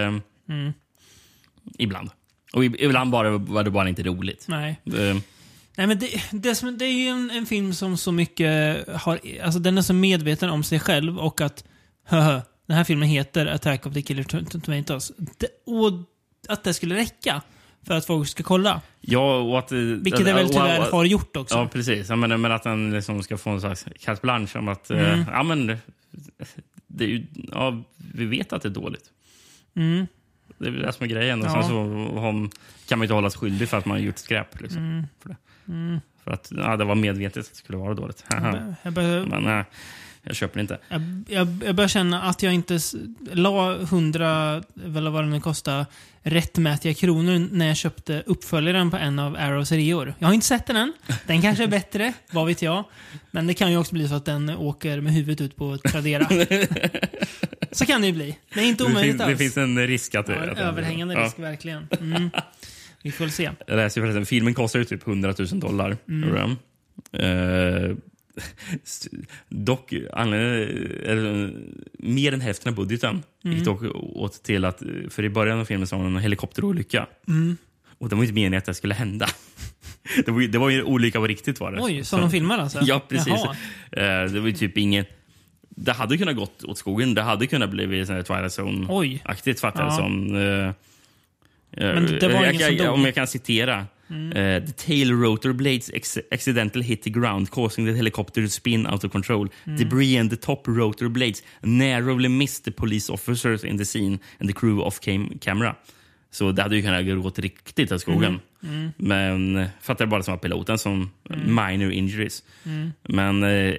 Mm. 0.50 0.74
Ibland. 1.78 2.10
Och 2.54 2.64
ib- 2.64 2.76
ibland 2.80 3.12
bara, 3.12 3.38
var 3.38 3.64
det 3.64 3.72
bara 3.72 3.90
inte 3.90 4.04
roligt. 4.04 4.46
Nej. 4.48 4.80
Det, 4.84 5.22
Nej, 5.78 5.88
men 5.88 6.00
det, 6.00 6.10
det, 6.32 6.56
som, 6.56 6.78
det 6.78 6.86
är 6.86 6.92
ju 6.92 7.08
en, 7.08 7.32
en 7.32 7.46
film 7.46 7.74
som 7.74 7.98
så 7.98 8.12
mycket 8.12 8.88
har... 9.02 9.20
Alltså 9.44 9.60
den 9.60 9.78
är 9.78 9.82
så 9.82 9.94
medveten 9.94 10.50
om 10.50 10.64
sig 10.64 10.80
själv 10.80 11.18
och 11.20 11.42
att... 11.42 11.64
Höhö, 12.06 12.42
den 12.68 12.78
här 12.78 12.84
filmen 12.84 13.10
heter 13.10 13.46
Attack 13.46 13.86
of 13.86 13.94
the 13.94 14.02
Killer 14.02 14.24
Tom- 14.24 14.46
Tomatoes. 14.62 15.12
Det, 15.38 15.48
och 15.66 15.92
att 16.48 16.64
det 16.64 16.74
skulle 16.74 16.96
räcka 16.96 17.42
för 17.84 17.94
att 17.94 18.06
folk 18.06 18.28
ska 18.30 18.44
kolla. 18.44 18.82
ja, 19.02 19.38
och 19.40 19.60
att... 19.60 19.72
Vilket 19.72 20.26
det 20.26 20.34
väl 20.34 20.46
och- 20.46 20.52
tyvärr 20.52 20.80
och- 20.80 20.86
har 20.98 21.06
gjort 21.06 21.36
också. 21.38 21.56
Ja, 21.56 21.68
precis. 21.74 22.10
Ja, 22.10 22.16
men, 22.16 22.42
men 22.42 22.52
att 22.52 22.64
den 22.64 22.92
liksom 22.92 23.24
ska 23.24 23.38
få 23.38 23.50
en 23.50 23.62
slags 23.62 23.86
carte 24.00 24.22
blanche 24.22 24.60
om 24.60 24.68
att... 24.68 24.90
Mm. 24.90 25.06
eh, 25.06 25.26
ja, 25.32 25.44
men, 25.44 25.78
det 26.88 27.04
är 27.04 27.08
ju, 27.10 27.26
ja, 27.52 27.84
vi 27.98 28.26
vet 28.26 28.54
att 28.54 28.62
det 28.62 28.68
är 28.68 28.74
dåligt. 28.74 29.06
Mm. 29.76 30.08
Det 30.58 30.68
är 30.68 30.72
det 30.72 30.94
som 30.94 31.04
är 31.04 31.08
grejen. 31.08 31.42
Och 31.46 31.52
sen 31.52 31.64
så 31.64 31.84
har, 32.20 32.50
kan 32.88 33.00
man 33.00 33.04
inte 33.04 33.14
hållas 33.14 33.36
skyldig 33.36 33.70
för 33.70 33.78
att 33.78 33.86
man 33.86 33.98
har 33.98 34.04
gjort 34.06 34.18
skräp. 34.18 34.62
Liksom, 34.62 34.82
Mm. 34.84 35.06
för, 35.22 35.30
det. 35.30 35.36
för 36.24 36.32
att 36.32 36.52
ja, 36.58 36.78
det 36.78 36.84
var 36.86 36.96
medvetet 36.96 37.38
att 37.46 37.50
det 37.50 37.56
skulle 37.58 37.78
vara 37.78 37.94
dåligt. 37.94 38.26
Jag, 38.84 38.94
bör, 38.94 39.26
men 39.30 39.44
nej, 39.44 39.64
jag 40.28 40.36
köper 40.36 40.56
det 40.56 40.62
inte. 40.62 40.78
jag, 40.90 41.02
jag, 41.28 41.48
jag 41.66 41.76
börjar 41.76 41.88
känna 41.88 42.22
att 42.22 42.44
jag 42.44 42.54
inte 42.54 42.80
la 43.34 43.74
hundra, 43.78 44.64
eller 44.86 45.10
vad 45.10 45.24
det 45.24 45.28
nu 45.30 45.40
kostar, 45.40 45.86
rättmätiga 46.22 46.94
kronor 46.94 47.48
när 47.52 47.68
jag 47.68 47.78
köpte 47.78 48.24
uppföljaren 48.26 48.92
på 48.92 48.98
en 48.98 49.20
av 49.20 49.36
Arrows 49.40 49.72
reor. 49.72 50.14
Jag 50.20 50.28
har 50.28 50.34
inte 50.34 50.48
sett 50.48 50.66
den 50.66 50.76
än. 50.76 50.94
Den 51.28 51.42
kanske 51.42 51.64
är 51.64 51.68
bättre, 51.68 52.14
vad 52.32 52.48
vet 52.48 52.62
jag. 52.62 52.84
Men 53.32 53.48
det 53.48 53.54
kan 53.54 53.72
ju 53.72 53.78
också 53.78 53.94
bli 53.94 54.08
så 54.08 54.16
att 54.16 54.26
den 54.26 54.50
åker 54.50 55.02
med 55.02 55.14
huvudet 55.14 55.42
ut 55.42 55.56
på 55.56 55.78
Tradera. 55.78 56.28
så 57.72 57.86
kan 57.86 58.02
det 58.02 58.08
ju 58.08 58.14
bli. 58.14 58.38
Det 58.54 58.60
är 58.60 58.66
inte 58.66 58.84
Det 58.84 58.90
omöjligt 58.90 59.12
finns, 59.12 59.22
alls. 59.22 59.32
det 59.32 59.38
finns 59.38 59.58
en 59.58 59.88
risk 59.88 60.16
att 60.16 60.26
det... 60.26 60.34
ja, 60.34 60.44
en 60.44 60.50
att 60.50 60.56
det- 60.56 60.62
överhängande 60.64 61.14
ja. 61.14 61.26
risk, 61.26 61.40
verkligen. 61.40 61.88
Mm. 62.02 62.30
Vi 63.04 63.12
får 63.12 63.26
väl 63.26 63.32
se. 63.32 63.52
Jag 63.68 63.76
läste 63.76 64.00
ju 64.00 64.04
förresten, 64.04 64.26
filmen 64.26 64.54
kostar 64.54 64.80
ju 64.80 64.86
typ 64.86 65.08
100 65.08 65.34
000 65.40 65.60
dollar. 65.60 65.98
Mm. 66.08 66.52
Eh, 67.12 67.96
dock, 69.50 69.92
eller, 69.94 71.54
mer 72.00 72.34
än 72.34 72.42
hälften 72.42 72.70
av 72.70 72.76
budgeten 72.76 73.24
Mm. 73.44 73.58
gick 73.58 73.66
dock 73.66 73.82
åt 73.96 74.44
till 74.44 74.66
att, 74.66 74.82
för 75.10 75.24
i 75.24 75.30
början 75.30 75.60
av 75.60 75.66
filmen 75.66 75.88
så 75.88 75.96
var 75.98 76.04
det 76.04 76.10
en 76.10 76.18
helikopterolycka. 76.18 77.08
Mm. 77.28 77.58
Och 77.98 78.10
det 78.10 78.16
var 78.16 78.24
inte 78.24 78.34
meningen 78.34 78.58
att 78.58 78.66
det 78.66 78.74
skulle 78.74 78.94
hända. 78.94 79.28
Det 80.26 80.32
var 80.32 80.42
ju, 80.42 80.48
det 80.48 80.58
var 80.58 80.70
ju 80.70 80.80
en 80.80 80.86
olycka 80.86 81.20
på 81.20 81.28
riktigt 81.28 81.60
var 81.60 81.72
det. 81.72 81.82
Oj, 81.82 82.04
som 82.04 82.22
de 82.22 82.32
filmar 82.32 82.58
alltså? 82.58 82.80
Ja, 82.82 83.02
precis. 83.10 83.28
Jaha. 83.28 83.56
Eh, 83.92 84.32
det 84.32 84.40
var 84.40 84.48
ju 84.48 84.54
typ 84.54 84.78
inget... 84.78 85.10
Det 85.70 85.92
hade 85.92 86.18
kunnat 86.18 86.36
gått 86.36 86.64
åt 86.64 86.78
skogen. 86.78 87.14
Det 87.14 87.22
hade 87.22 87.48
kunnat 87.48 87.70
bli 87.70 88.06
sån 88.06 88.16
här 88.16 88.24
Twilight. 88.24 88.52
Zone-aktigt 88.60 89.60
fattar 89.60 89.84
jag 89.84 89.92
Ja. 89.92 89.96
det 89.96 89.98
som. 89.98 90.36
Eh, 90.36 90.74
Men 91.96 92.06
det 92.20 92.28
var 92.28 92.44
jag, 92.46 92.54
ingen 92.54 92.68
som 92.68 92.78
dog. 92.78 92.94
Om 92.94 93.06
jag 93.06 93.16
kan 93.16 93.28
citera. 93.28 93.86
Eh, 94.10 94.66
the 94.66 94.74
tail 94.74 95.14
rotor 95.14 95.54
blades 95.54 95.92
ex 95.94 96.18
accidentally 96.32 96.86
hit 96.86 97.02
the 97.04 97.10
ground 97.10 97.50
causing 97.50 97.86
the 97.86 97.94
helicopter 97.94 98.42
to 98.42 98.50
spin 98.50 98.88
out 98.88 99.04
of 99.04 99.12
control. 99.12 99.48
Mm. 99.66 99.78
Debris 99.78 100.18
and 100.18 100.30
the 100.30 100.38
top 100.38 100.68
rotor 100.68 101.10
blades 101.10 101.44
narrowly 101.62 102.30
missed 102.30 102.64
the 102.64 102.72
police 102.72 103.14
officers 103.14 103.64
in 103.64 103.78
the 103.78 103.86
scene 103.86 104.20
and 104.40 104.50
the 104.50 104.54
crew 104.54 104.82
off 104.82 105.00
cam 105.00 105.40
camera. 105.42 105.76
Så 106.32 106.52
det 106.52 106.62
hade 106.62 106.76
ju 106.76 106.82
kunnat 106.82 107.06
gå 107.06 107.28
åt 107.28 107.40
riktigt 107.40 107.92
åt 107.92 108.02
skogen. 108.02 108.40
Mm. 108.64 108.92
Men 108.98 109.66
fattar 109.82 110.06
bara 110.06 110.24
som 110.24 110.32
var 110.32 110.40
piloten 110.40 110.78
som 110.78 111.12
minor 111.30 111.92
injuries. 111.92 112.44
Mm. 112.66 112.94
Men 113.04 113.44
eh, 113.44 113.76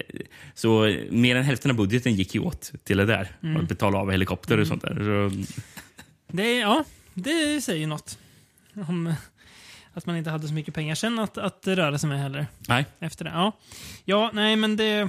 så 0.55 0.97
mer 1.11 1.37
än 1.37 1.45
hälften 1.45 1.71
av 1.71 1.77
budgeten 1.77 2.15
gick 2.15 2.35
ju 2.35 2.41
åt 2.41 2.73
till 2.85 2.97
det 2.97 3.05
där. 3.05 3.29
Mm. 3.43 3.57
Att 3.57 3.69
betala 3.69 3.99
av 3.99 4.11
helikopter 4.11 4.59
och 4.59 4.67
sånt 4.67 4.83
där. 4.83 4.95
Så, 4.95 5.45
Det, 6.33 6.59
ja, 6.59 6.85
det 7.15 7.61
säger 7.61 7.87
något. 7.87 8.19
Om 8.89 9.15
att 9.99 10.07
man 10.07 10.17
inte 10.17 10.31
hade 10.31 10.49
så 10.49 10.55
mycket 10.55 10.75
pengar 10.75 10.95
sen 10.95 11.19
att, 11.19 11.39
att 11.39 11.67
röra 11.67 11.99
sig 11.99 12.09
med 12.09 12.21
heller. 12.21 12.47
nej. 12.69 12.85
Efter 13.01 13.25
det. 13.25 13.31
Ja, 13.31 13.53
ja 14.05 14.31
nej 14.33 14.57
men 14.57 14.77
det... 14.77 15.09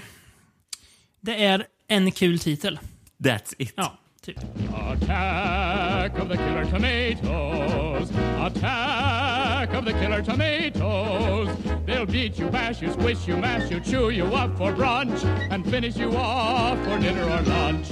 Det 1.21 1.45
är 1.45 1.67
en 1.87 2.11
kul 2.11 2.39
titel. 2.39 2.79
That's 3.17 3.53
it. 3.57 3.73
Ja, 3.75 3.97
typ. 4.21 4.37
Attack 4.73 6.19
of 6.21 6.29
the 6.29 6.37
killer 6.37 6.65
tomatoes. 6.65 8.11
Attack 8.39 9.69
of 9.79 9.85
the 9.85 9.93
killer 9.93 10.23
tomatoes. 10.23 11.49
They'll 11.85 12.05
beat 12.05 12.39
you, 12.39 12.49
bash 12.51 12.81
you, 12.83 12.91
squish 12.93 13.27
you, 13.27 13.37
mash 13.37 13.71
you, 13.71 13.79
chew 13.79 14.11
you 14.11 14.25
up 14.25 14.57
for 14.57 14.71
brunch 14.71 15.25
and 15.51 15.65
finish 15.71 15.97
you 15.97 16.15
off 16.15 16.77
for 16.85 16.99
dinner 16.99 17.23
or 17.23 17.41
lunch. 17.41 17.87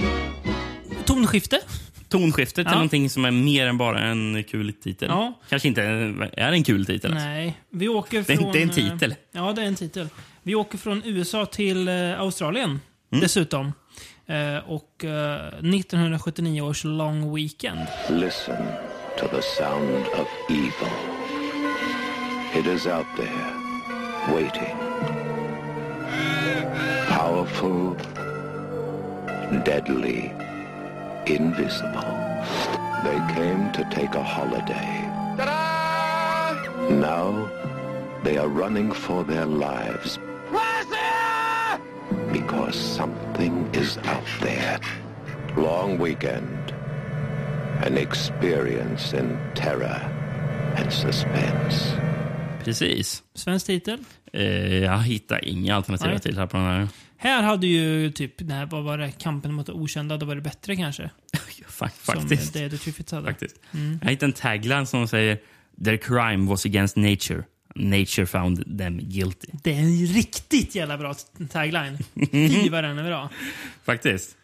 Tonskifte. 1.04 1.60
Tonskiftet 2.08 2.54
till 2.54 2.64
Ja. 2.66 2.72
någonting 2.72 3.10
som 3.10 3.24
är 3.24 3.30
mer 3.30 3.66
än 3.66 3.78
bara 3.78 4.00
en 4.00 4.44
kul 4.44 4.72
titel. 4.72 5.08
Ja. 5.10 5.40
Kanske 5.48 5.68
inte 5.68 5.82
är 5.82 6.52
en 6.52 6.64
kul 6.64 6.86
titel. 6.86 7.10
ens. 7.10 7.24
Nej, 7.24 7.58
vi 7.70 7.88
åker 7.88 8.22
Det 8.26 8.32
är 8.32 8.36
från... 8.36 8.46
inte 8.46 8.62
en 8.62 8.68
eh, 8.68 8.74
titel. 8.74 9.14
Ja, 9.32 9.52
det 9.52 9.62
är 9.62 9.66
en 9.66 9.74
titel. 9.76 10.08
Vi 10.42 10.54
åker 10.54 10.78
från 10.78 11.02
USA 11.04 11.46
till 11.46 11.88
eh, 11.88 12.20
Australien 12.20 12.80
Mm. 13.12 13.20
dessutom. 13.22 13.72
Eh, 14.26 14.56
och 14.70 15.04
eh, 15.04 15.46
1979 15.46 16.60
års 16.60 16.84
Long 16.84 17.34
Weekend. 17.34 17.80
Listen 18.10 18.56
to 19.18 19.26
the 19.28 19.42
sound 19.42 20.04
of 20.20 20.28
evil. 20.50 20.92
It 22.60 22.66
is 22.66 22.86
out 22.86 23.06
there, 23.16 23.52
waiting. 24.34 24.74
Powerful, 27.08 27.94
deadly, 29.64 30.30
invisible. 31.30 32.14
They 33.04 33.18
came 33.34 33.70
to 33.72 33.84
take 33.90 34.14
a 34.14 34.22
holiday. 34.22 35.08
Now 36.90 37.48
they 38.24 38.38
are 38.38 38.48
running 38.48 38.92
for 38.92 39.24
their 39.24 39.46
lives. 39.46 40.18
Because 42.32 42.76
something 42.76 43.68
is 43.74 43.98
out 43.98 44.24
there. 44.40 44.78
Long 45.56 45.98
weekend. 45.98 46.72
An 47.84 47.96
experience 47.96 49.12
in 49.12 49.38
terror 49.54 50.00
and 50.76 50.92
suspense. 50.92 51.94
Precis. 52.64 53.22
Svensk 53.34 53.66
titel. 53.66 53.98
Eh, 54.32 54.84
jag 54.84 54.98
hittar 54.98 55.44
inga 55.44 55.76
alternativa 55.76 56.10
Nej. 56.10 56.20
titlar 56.20 56.46
på 56.46 56.56
den 56.56 56.66
här. 56.66 56.88
Här 57.20 57.42
hade 57.42 57.66
ju 57.66 58.10
typ, 58.10 58.40
nej, 58.40 58.66
vad 58.70 58.84
var 58.84 58.98
det, 58.98 59.10
kampen 59.18 59.52
mot 59.54 59.66
det 59.66 59.72
okända, 59.72 60.16
då 60.16 60.26
var 60.26 60.34
det 60.34 60.40
bättre 60.40 60.76
kanske. 60.76 61.10
Fa- 61.68 61.88
Som 62.04 62.14
faktiskt. 62.14 62.52
det 62.52 62.70
The 62.70 62.78
Triffids 62.78 63.12
hade. 63.12 63.26
faktiskt. 63.26 63.56
Jag 64.02 64.10
hittade 64.10 64.26
en 64.26 64.32
tagline 64.32 64.86
som 64.86 65.08
säger 65.08 65.38
Their 65.84 65.96
crime 65.96 66.50
was 66.50 66.66
against 66.66 66.96
nature. 66.96 67.44
Nature 67.74 68.26
found 68.26 68.78
them 68.78 68.98
guilty. 69.02 69.48
Det 69.62 69.72
är 69.74 69.78
en 69.78 70.06
riktigt 70.06 70.74
jävla 70.74 70.98
bra 70.98 71.14
tagline. 71.50 71.98
Fy 72.32 72.68
vad 72.70 72.84
den 72.84 72.98
är 72.98 73.04
bra. 73.04 73.30
Faktiskt. 73.84 74.36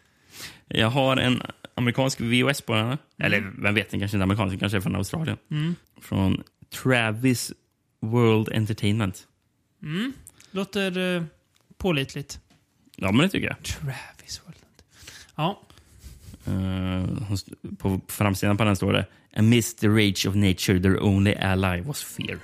Jag 0.69 0.91
har 0.91 1.17
en 1.17 1.43
amerikansk 1.75 2.21
VOS 2.21 2.61
på 2.61 2.75
den. 2.75 2.87
här. 2.89 2.99
Eller 3.19 3.53
vem 3.63 3.75
vet, 3.75 3.91
den 3.91 4.01
kanske 4.01 4.17
inte 4.17 4.23
är 4.23 4.25
amerikansk, 4.25 4.51
den 4.53 4.59
kanske 4.61 4.77
är 4.79 4.81
från 4.81 4.97
Australien. 4.97 5.37
Från 6.01 6.43
Travis 6.83 7.53
World 8.01 8.49
Entertainment. 8.53 9.27
Låter 10.51 11.17
eh, 11.17 11.23
pålitligt. 11.79 12.41
Ja, 12.97 13.13
men 13.13 13.19
det 13.19 13.29
tycker 13.29 13.47
jag. 13.49 13.63
Travis 13.63 14.41
World. 14.45 14.57
Ja. 15.37 15.61
St- 17.31 17.77
på 17.79 18.01
framsidan 18.09 18.57
på 18.57 18.65
den 18.65 18.77
står 18.77 18.93
det 18.93 19.07
Amidst 19.37 19.79
the 19.81 19.89
rage 19.89 20.27
of 20.29 20.35
nature 20.35 20.81
their 20.81 21.03
only 21.05 21.33
ally 21.33 21.81
was 21.81 22.03
fear. 22.05 22.39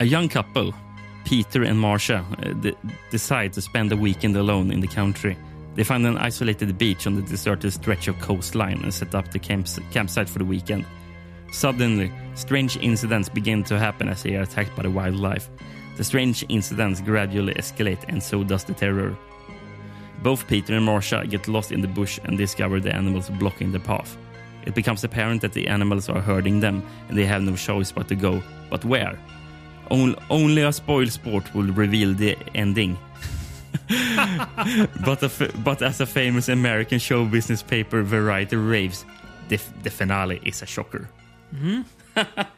A 0.00 0.04
young 0.04 0.28
couple, 0.28 0.72
Peter 1.24 1.62
and 1.64 1.80
Marcia, 1.80 2.24
uh, 2.46 2.60
de- 2.62 2.74
decide 3.10 3.52
to 3.52 3.60
spend 3.60 3.92
a 3.92 3.96
weekend 3.96 4.36
alone 4.36 4.74
in 4.74 4.80
the 4.80 4.94
country. 4.94 5.36
They 5.74 5.84
find 5.84 6.06
an 6.06 6.16
isolated 6.28 6.78
beach 6.78 7.06
on 7.06 7.16
the 7.22 7.30
deserted 7.30 7.72
stretch 7.72 8.08
of 8.08 8.16
coastline 8.20 8.80
and 8.82 8.94
set 8.94 9.14
up 9.14 9.30
the 9.32 9.38
camps- 9.38 9.80
campsite 9.92 10.28
for 10.30 10.38
the 10.38 10.44
weekend. 10.44 10.84
Suddenly, 11.52 12.10
strange 12.34 12.76
incidents 12.80 13.28
begin 13.32 13.64
to 13.64 13.78
happen 13.78 14.08
as 14.08 14.22
they 14.22 14.36
are 14.36 14.42
attacked 14.42 14.76
by 14.76 14.82
the 14.82 14.90
wildlife. 14.90 15.48
The 15.98 16.04
strange 16.04 16.44
incidents 16.48 17.00
gradually 17.00 17.54
escalate, 17.54 18.04
and 18.08 18.22
so 18.22 18.44
does 18.44 18.62
the 18.62 18.72
terror. 18.72 19.16
Both 20.22 20.46
Peter 20.46 20.74
and 20.74 20.86
Marcia 20.86 21.26
get 21.28 21.48
lost 21.48 21.72
in 21.72 21.80
the 21.80 21.88
bush 21.88 22.20
and 22.22 22.38
discover 22.38 22.78
the 22.78 22.94
animals 22.94 23.28
blocking 23.30 23.72
their 23.72 23.80
path. 23.80 24.16
It 24.64 24.76
becomes 24.76 25.02
apparent 25.02 25.42
that 25.42 25.54
the 25.54 25.66
animals 25.66 26.08
are 26.08 26.20
herding 26.20 26.60
them, 26.60 26.84
and 27.08 27.18
they 27.18 27.24
have 27.24 27.42
no 27.42 27.56
choice 27.56 27.90
but 27.90 28.06
to 28.08 28.14
go. 28.14 28.40
But 28.70 28.84
where? 28.84 29.18
On- 29.90 30.14
only 30.30 30.62
a 30.62 30.72
spoil 30.72 31.08
sport 31.08 31.52
will 31.52 31.72
reveal 31.72 32.14
the 32.14 32.36
ending. 32.54 32.96
but, 35.04 35.20
but 35.64 35.82
as 35.82 36.00
a 36.00 36.06
famous 36.06 36.48
American 36.48 37.00
show 37.00 37.24
business 37.24 37.60
paper 37.60 38.02
Variety 38.04 38.54
raves, 38.54 39.04
the, 39.48 39.60
the 39.82 39.90
finale 39.90 40.40
is 40.44 40.62
a 40.62 40.66
shocker. 40.66 41.08
Mm-hmm. 41.52 42.42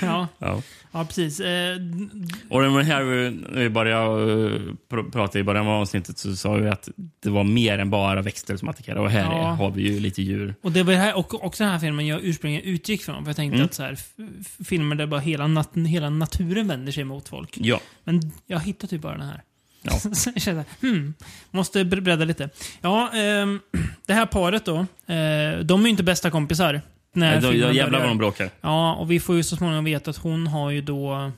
Ja, 0.00 0.28
Ja. 0.38 0.62
ja 0.92 1.04
precis. 1.04 1.40
Eh, 1.40 1.76
Och 2.50 2.62
den 2.62 2.74
här, 2.84 3.02
när 3.52 3.60
vi 3.60 3.70
började 3.70 4.04
eh, 4.04 4.60
pr- 4.90 5.10
prata 5.12 5.38
i 5.38 5.42
början 5.42 5.66
av 5.66 5.72
avsnittet 5.80 6.18
så 6.18 6.36
sa 6.36 6.52
vi 6.54 6.68
att 6.68 6.88
det 7.22 7.30
var 7.30 7.44
mer 7.44 7.78
än 7.78 7.90
bara 7.90 8.22
växter 8.22 8.56
som 8.56 8.68
attackerade. 8.68 9.00
Och 9.00 9.10
här 9.10 9.20
Ja. 9.24 9.42
har 9.50 9.70
vi 9.70 9.82
ju 9.92 10.00
lite 10.00 10.22
djur. 10.22 10.54
Och 10.62 10.72
det 10.72 10.82
var 10.82 10.92
här, 10.94 11.16
och 11.16 11.44
också 11.44 11.64
den 11.64 11.72
här 11.72 11.78
filmen 11.80 12.06
jag 12.06 12.20
ursprungligen 12.22 12.64
utgick 12.74 13.02
från. 13.02 13.24
För 13.24 13.28
jag 13.30 13.36
tänkte 13.36 13.54
Mm. 13.56 13.64
att 13.66 13.74
så 13.74 13.82
här, 13.82 13.98
filmer 14.64 14.96
där 14.96 15.06
bara 15.06 15.20
hela, 15.20 15.46
nat 15.46 15.70
hela 15.76 16.10
naturen 16.10 16.68
vänder 16.68 16.92
sig 16.92 17.04
mot 17.04 17.28
folk. 17.28 17.58
Ja. 17.60 17.80
Men 18.04 18.32
jag 18.46 18.60
hittar 18.60 18.88
typ 18.88 19.00
bara 19.02 19.12
den 19.18 19.26
här. 19.26 19.42
Ja. 19.82 19.92
Så 20.14 20.30
jag 20.34 20.42
kände, 20.42 20.64
hmm, 20.80 21.14
måste 21.50 21.84
bre- 21.84 22.00
bredda 22.00 22.24
lite. 22.24 22.50
Ja, 22.80 23.10
ehm, 23.14 23.60
det 24.06 24.12
här 24.14 24.26
paret 24.26 24.64
då, 24.64 24.76
eh, 25.06 25.58
de 25.64 25.80
är 25.80 25.84
ju 25.84 25.88
inte 25.88 26.02
bästa 26.02 26.30
kompisar. 26.30 26.80
När 27.12 27.30
Nej, 27.32 27.40
då, 27.40 27.66
då 27.66 27.72
jävlar 27.72 27.98
vad 27.98 28.08
de 28.08 28.18
bråkar. 28.18 28.50
Ja, 28.60 28.94
och 28.94 29.10
vi 29.10 29.20
får 29.20 29.36
ju 29.36 29.42
så 29.42 29.56
småningom 29.56 29.84
veta 29.84 30.10
att 30.10 30.16
hon 30.16 30.46
har 30.46 30.70
ju 30.70 30.80
då 30.80 31.32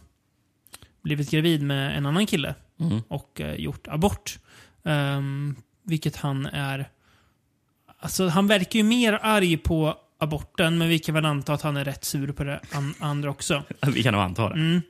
blivit 1.03 1.31
gravid 1.31 1.63
med 1.63 1.97
en 1.97 2.07
annan 2.07 2.27
kille 2.27 2.55
Mm. 2.81 3.03
och 3.09 3.41
eh, 3.41 3.55
gjort 3.55 3.89
abort. 3.89 4.39
Ehm, 4.85 5.57
vilket 5.83 6.17
han 6.17 6.47
är... 6.47 6.89
Alltså, 7.99 8.29
han 8.29 8.47
verkar 8.47 8.79
ju 8.79 8.83
mer 8.83 9.19
arg 9.23 9.57
på 9.57 9.95
aborten, 10.19 10.79
men 10.79 10.89
vi 10.89 10.99
kan 10.99 11.15
väl 11.15 11.25
anta 11.25 11.53
att 11.53 11.63
han 11.63 11.77
är 11.77 11.85
rätt 11.85 12.05
sur 12.05 12.33
på 12.33 12.45
det 12.45 12.61
an 12.73 12.95
andra 12.99 13.31
också. 13.31 13.63
Vi 13.87 14.03
kan 14.03 14.13
nog 14.15 14.23
anta 14.23 14.49
det. 14.49 14.55
Mm. 14.55 14.83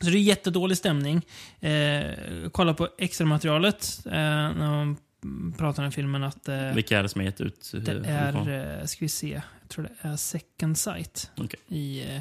Så 0.00 0.10
det 0.10 0.16
är 0.18 0.20
jättedålig 0.20 0.78
stämning. 0.78 1.26
Eh, 1.60 2.10
kolla 2.52 2.74
på 2.74 2.88
extra 2.98 3.26
materialet 3.26 4.00
eh, 4.06 4.12
när 4.12 4.70
man 4.70 4.96
pratar 5.58 5.84
om 5.84 5.92
filmen 5.92 6.24
att 6.24 6.48
eh, 6.48 6.72
Vilka 6.72 6.98
är 6.98 7.02
det 7.02 7.08
som 7.08 7.18
har 7.20 7.26
gett 7.26 7.40
ut? 7.40 7.72
eh, 7.74 7.80
det 7.80 8.08
är, 8.08 8.78
eh, 8.80 8.84
ska 8.84 8.98
vi 9.04 9.08
se, 9.08 9.28
jag 9.62 9.68
tror 9.68 9.84
det 9.84 10.08
är 10.08 10.16
Second 10.16 10.78
Sight 10.78 11.30
Okej. 11.36 11.60
i 11.68 12.00
eh, 12.04 12.16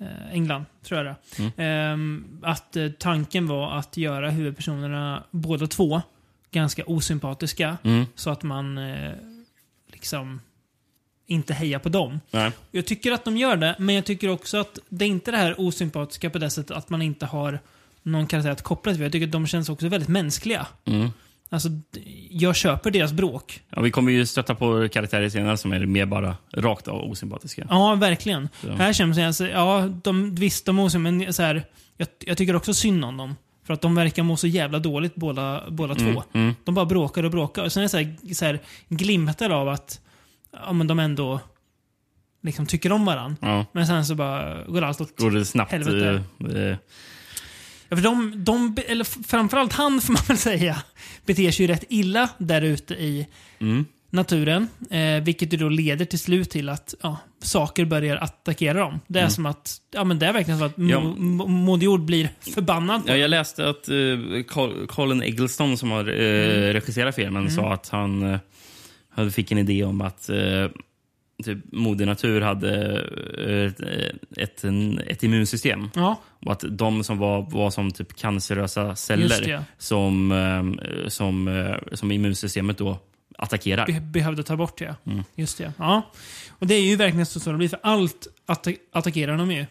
eh, 0.00 0.32
England, 0.32 0.64
tror 0.82 1.04
jag 1.04 1.06
det 1.06 1.42
Mm. 1.42 1.52
Ehm, 1.56 2.40
Att 2.42 2.76
eh, 2.76 2.88
tanken 2.88 3.46
var 3.46 3.72
att 3.78 3.96
göra 3.96 4.30
huvudpersonerna, 4.30 5.24
båda 5.30 5.66
två, 5.66 6.02
ganska 6.50 6.84
osympatiska. 6.84 7.76
Mm. 7.82 8.04
Så 8.14 8.30
att 8.30 8.42
man 8.42 8.78
liksom 9.92 10.40
inte 11.26 11.54
hejar 11.54 11.78
på 11.78 11.88
dem. 11.88 12.20
Nej. 12.30 12.52
Jag 12.70 12.86
tycker 12.86 13.12
att 13.12 13.24
de 13.24 13.36
gör 13.36 13.56
det, 13.56 13.76
men 13.78 13.94
jag 13.94 14.04
tycker 14.04 14.28
också 14.28 14.56
att 14.58 14.78
det 14.88 15.04
är 15.04 15.08
inte 15.08 15.30
det 15.30 15.36
här 15.36 15.60
osympatiska 15.60 16.30
på 16.30 16.38
det 16.38 16.50
sättet 16.50 16.76
att 16.76 16.90
man 16.90 17.02
inte 17.02 17.26
har 17.26 17.58
någon 18.02 18.26
karaktär 18.26 18.50
att 18.50 18.62
koppla 18.62 18.92
till. 18.92 19.02
Jag 19.02 19.12
tycker 19.12 19.26
att 19.26 19.32
de 19.32 19.46
känns 19.46 19.68
också 19.68 19.88
väldigt 19.88 20.08
mänskliga. 20.08 20.66
Mm. 20.84 21.08
Alltså, 21.54 21.68
jag 22.30 22.56
köper 22.56 22.90
deras 22.90 23.12
bråk. 23.12 23.62
Ja, 23.70 23.80
vi 23.82 23.90
kommer 23.90 24.12
ju 24.12 24.26
stöta 24.26 24.54
på 24.54 24.88
karaktärer 24.92 25.28
senare 25.28 25.56
som 25.56 25.72
är 25.72 25.86
mer 25.86 26.06
bara 26.06 26.36
rakt 26.52 26.88
av 26.88 27.10
osympatiska. 27.10 27.66
Ja, 27.70 27.94
verkligen. 27.94 28.48
Så. 28.60 28.72
Här 28.72 28.92
känns 28.92 29.16
det, 29.16 29.26
alltså, 29.26 29.48
ja, 29.48 29.88
de, 30.04 30.34
visst, 30.34 30.66
de 30.66 30.76
måste, 30.76 30.98
men 30.98 31.32
så 31.34 31.42
här, 31.42 31.64
jag, 31.96 32.08
jag 32.18 32.36
tycker 32.38 32.56
också 32.56 32.74
synd 32.74 33.04
om 33.04 33.16
dem. 33.16 33.36
För 33.66 33.74
att 33.74 33.80
de 33.80 33.94
verkar 33.94 34.22
må 34.22 34.36
så 34.36 34.46
jävla 34.46 34.78
dåligt 34.78 35.14
båda, 35.14 35.62
båda 35.70 35.94
Mm, 35.94 36.14
två. 36.14 36.22
mm. 36.32 36.54
De 36.64 36.74
bara 36.74 36.84
bråkar 36.84 37.22
och 37.24 37.30
bråkar. 37.30 37.64
Och 37.64 37.72
sen 37.72 37.80
är 37.80 37.84
det 37.84 37.88
så 37.88 37.96
här, 37.98 38.34
så 38.34 38.44
här 38.44 38.58
glimtar 38.88 39.50
av 39.50 39.68
att 39.68 40.00
ja, 40.66 40.72
men 40.72 40.86
de 40.86 40.98
ändå 40.98 41.40
liksom 42.42 42.66
tycker 42.66 42.92
om 42.92 43.04
varandra. 43.04 43.36
Ja. 43.40 43.66
Men 43.72 43.86
sen 43.86 44.06
så 44.06 44.14
bara 44.14 44.64
går 44.64 44.82
allt 44.82 45.00
åt 45.00 45.18
Går 45.18 45.30
det 45.30 45.44
snabbt? 45.44 45.72
helvete. 45.72 46.22
eh, 46.54 46.62
eh, 46.70 46.76
för 47.96 48.02
de, 48.02 48.44
de, 48.44 48.76
eller 48.88 49.04
framförallt 49.28 49.72
han 49.72 50.00
får 50.00 50.12
man 50.12 50.22
väl 50.28 50.36
säga, 50.38 50.82
beter 51.26 51.50
sig 51.50 51.66
ju 51.66 51.72
rätt 51.72 51.84
illa 51.88 52.28
där 52.38 52.62
ute 52.62 52.94
i 52.94 53.26
Mm. 53.60 53.84
naturen. 54.10 54.68
Eh, 54.90 55.22
vilket 55.22 55.52
ju 55.52 55.56
då 55.56 55.68
leder 55.68 56.04
till 56.04 56.18
slut 56.18 56.50
till 56.50 56.68
att 56.68 56.94
ja, 57.02 57.16
saker 57.42 57.84
börjar 57.84 58.16
attackera 58.16 58.78
dem. 58.78 59.00
Det 59.06 59.18
är 59.18 59.22
Mm. 59.22 59.30
som 59.30 59.46
att, 59.46 59.76
ja 59.90 60.04
men 60.04 60.18
det 60.18 60.26
är 60.26 60.32
verkligen 60.32 60.58
så 60.58 60.64
att 60.64 60.72
Ja. 60.76 60.82
Mo- 61.00 61.16
Mo- 61.16 61.48
Moder 61.48 61.84
Jord 61.84 62.00
blir 62.00 62.28
förbannad. 62.54 63.02
Ja, 63.06 63.16
jag 63.16 63.30
läste 63.30 63.68
att 63.68 63.88
eh, 63.88 63.94
Col- 64.48 64.86
Colin 64.86 65.22
Eggleston 65.22 65.76
som 65.78 65.90
har 65.90 66.00
Mm. 66.00 66.14
eh, 66.62 66.72
regisserat 66.72 67.14
filmen 67.14 67.50
sa 67.50 67.72
att 67.72 67.88
han 67.88 68.40
eh, 69.16 69.28
fick 69.28 69.52
en 69.52 69.58
idé 69.58 69.84
om 69.84 70.00
att 70.00 70.28
eh, 70.28 70.36
typ, 71.42 71.58
Moder 71.72 72.06
Natur 72.06 72.40
hade 72.40 72.92
eh, 73.38 73.72
ett, 74.44 74.64
ett, 75.06 75.22
immunsystem. 75.22 75.90
Ja, 75.94 76.20
Och 76.46 76.52
att 76.52 76.64
de 76.68 77.04
som 77.04 77.18
var, 77.18 77.50
var 77.50 77.70
som 77.70 77.90
typ 77.90 78.16
cancerösa 78.16 78.96
celler 78.96 79.64
som, 79.78 80.32
eh, 80.32 81.08
som, 81.08 81.48
eh, 81.48 81.76
som 81.92 82.12
immunsystemet 82.12 82.78
då 82.78 82.98
attackerar. 83.38 83.86
be, 83.86 84.00
behövde 84.00 84.42
ta 84.42 84.56
bort 84.56 84.80
ja. 84.80 84.94
Mm. 85.06 85.24
Just 85.34 85.58
det. 85.58 85.72
Ja. 85.78 86.02
Och 86.48 86.66
det 86.66 86.74
är 86.74 86.82
ju 86.82 86.96
verkligen 86.96 87.26
så 87.26 87.52
det 87.52 87.58
blir, 87.58 87.68
för 87.68 87.80
allt 87.82 88.26
atta- 88.46 88.76
attackerar 88.92 89.36
de 89.36 89.52
ju. 89.52 89.66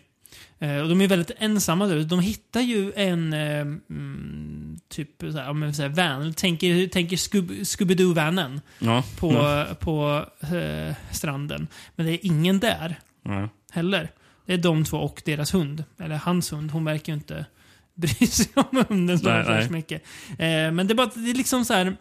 Eh, 0.64 0.78
och 0.82 0.90
de 0.90 1.02
är 1.02 1.08
väldigt 1.08 1.32
ensamma 1.38 1.88
där. 1.88 2.04
De 2.04 2.20
hittar 2.20 2.62
ju 2.62 2.94
en 2.96 3.34
eh, 3.34 3.60
mm, 3.60 4.80
typ 4.90 5.10
så 5.20 5.38
här, 5.38 5.54
men 5.54 5.74
så 5.74 5.82
här, 5.82 5.90
van. 5.90 6.34
Tänker, 6.34 6.88
tänker 6.88 7.16
Scoob- 7.18 7.64
Scooby-Doo-vanen 7.64 8.62
Ja. 8.80 9.04
på, 9.20 9.34
Ja. 9.34 9.68
på 9.80 10.26
eh, 10.56 10.96
stranden. 11.12 11.68
Men 11.96 12.06
det 12.06 12.12
är 12.12 12.20
ingen 12.26 12.60
där 12.60 13.00
Ja. 13.24 13.50
heller. 13.72 14.12
Det 14.46 14.54
är 14.54 14.58
de 14.58 14.84
två 14.86 14.98
och 14.98 15.22
deras 15.26 15.54
hund. 15.54 15.84
Eller 16.00 16.16
hans 16.16 16.52
hund. 16.54 16.72
Hon 16.72 16.86
verkar 16.86 17.14
ju 17.14 17.18
inte 17.18 17.46
bry 17.96 18.28
sig 18.28 18.48
om 18.56 18.86
hunden 18.90 19.20
så 19.20 19.30
nej. 19.30 19.70
mycket. 19.70 20.04
Eh, 20.32 20.72
men 20.72 20.88
det 20.88 20.94
är 20.94 20.96
bara 20.96 21.10
det 21.16 21.30
är 21.32 21.36
liksom 21.36 21.66
så 21.66 21.74
här. 21.74 21.98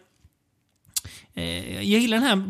Eh, 1.33 1.75
jag 1.91 2.01
gillar 2.01 2.17
den 2.19 2.27
här 2.27 2.43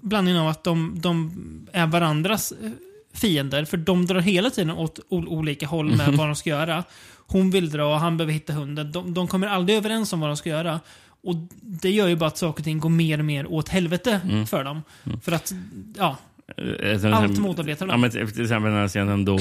blandningen 0.00 0.40
av 0.40 0.48
att 0.48 0.64
de, 0.64 0.94
de 1.00 1.32
är 1.72 1.86
varandras 1.86 2.52
eh, 2.52 2.70
fiender. 3.14 3.64
För 3.64 3.76
de 3.76 4.06
drar 4.06 4.20
hela 4.20 4.50
tiden 4.50 4.70
åt 4.70 5.00
ol- 5.08 5.28
olika 5.28 5.66
håll 5.66 5.96
med 5.96 6.08
Mhm. 6.08 6.16
vad 6.16 6.28
de 6.28 6.36
ska 6.36 6.50
göra. 6.50 6.84
Hon 7.26 7.50
vill 7.50 7.70
dra 7.70 7.84
och 7.94 8.00
han 8.00 8.16
behöver 8.16 8.32
hitta 8.32 8.52
hunden. 8.52 8.92
De, 8.92 9.14
de 9.14 9.28
kommer 9.28 9.46
aldrig 9.46 9.78
överens 9.78 10.12
om 10.12 10.20
vad 10.20 10.30
de 10.30 10.36
ska 10.36 10.48
göra. 10.50 10.80
Och 11.22 11.34
Det 11.60 11.90
gör 11.90 12.08
ju 12.08 12.16
bara 12.16 12.26
att 12.26 12.38
saker 12.38 12.60
och 12.60 12.64
ting 12.64 12.78
går 12.78 12.90
mer 12.90 13.18
och 13.18 13.24
mer 13.24 13.46
åt 13.46 13.68
helvete 13.68 14.20
Mm. 14.24 14.46
för 14.46 14.64
dem. 14.64 14.82
För 15.22 15.32
att, 15.32 15.52
ja, 15.98 16.16
Eh, 16.56 17.00
till 17.00 17.12
Allt 17.14 17.38
motarbetar 17.38 17.86
Ja, 17.86 17.92
dem. 17.92 18.00
men 18.00 18.10
till 18.10 18.30
till 18.32 18.42
exempel 18.42 18.70
den 18.70 18.80
här 18.80 18.88
scenen 18.88 19.24
då 19.24 19.36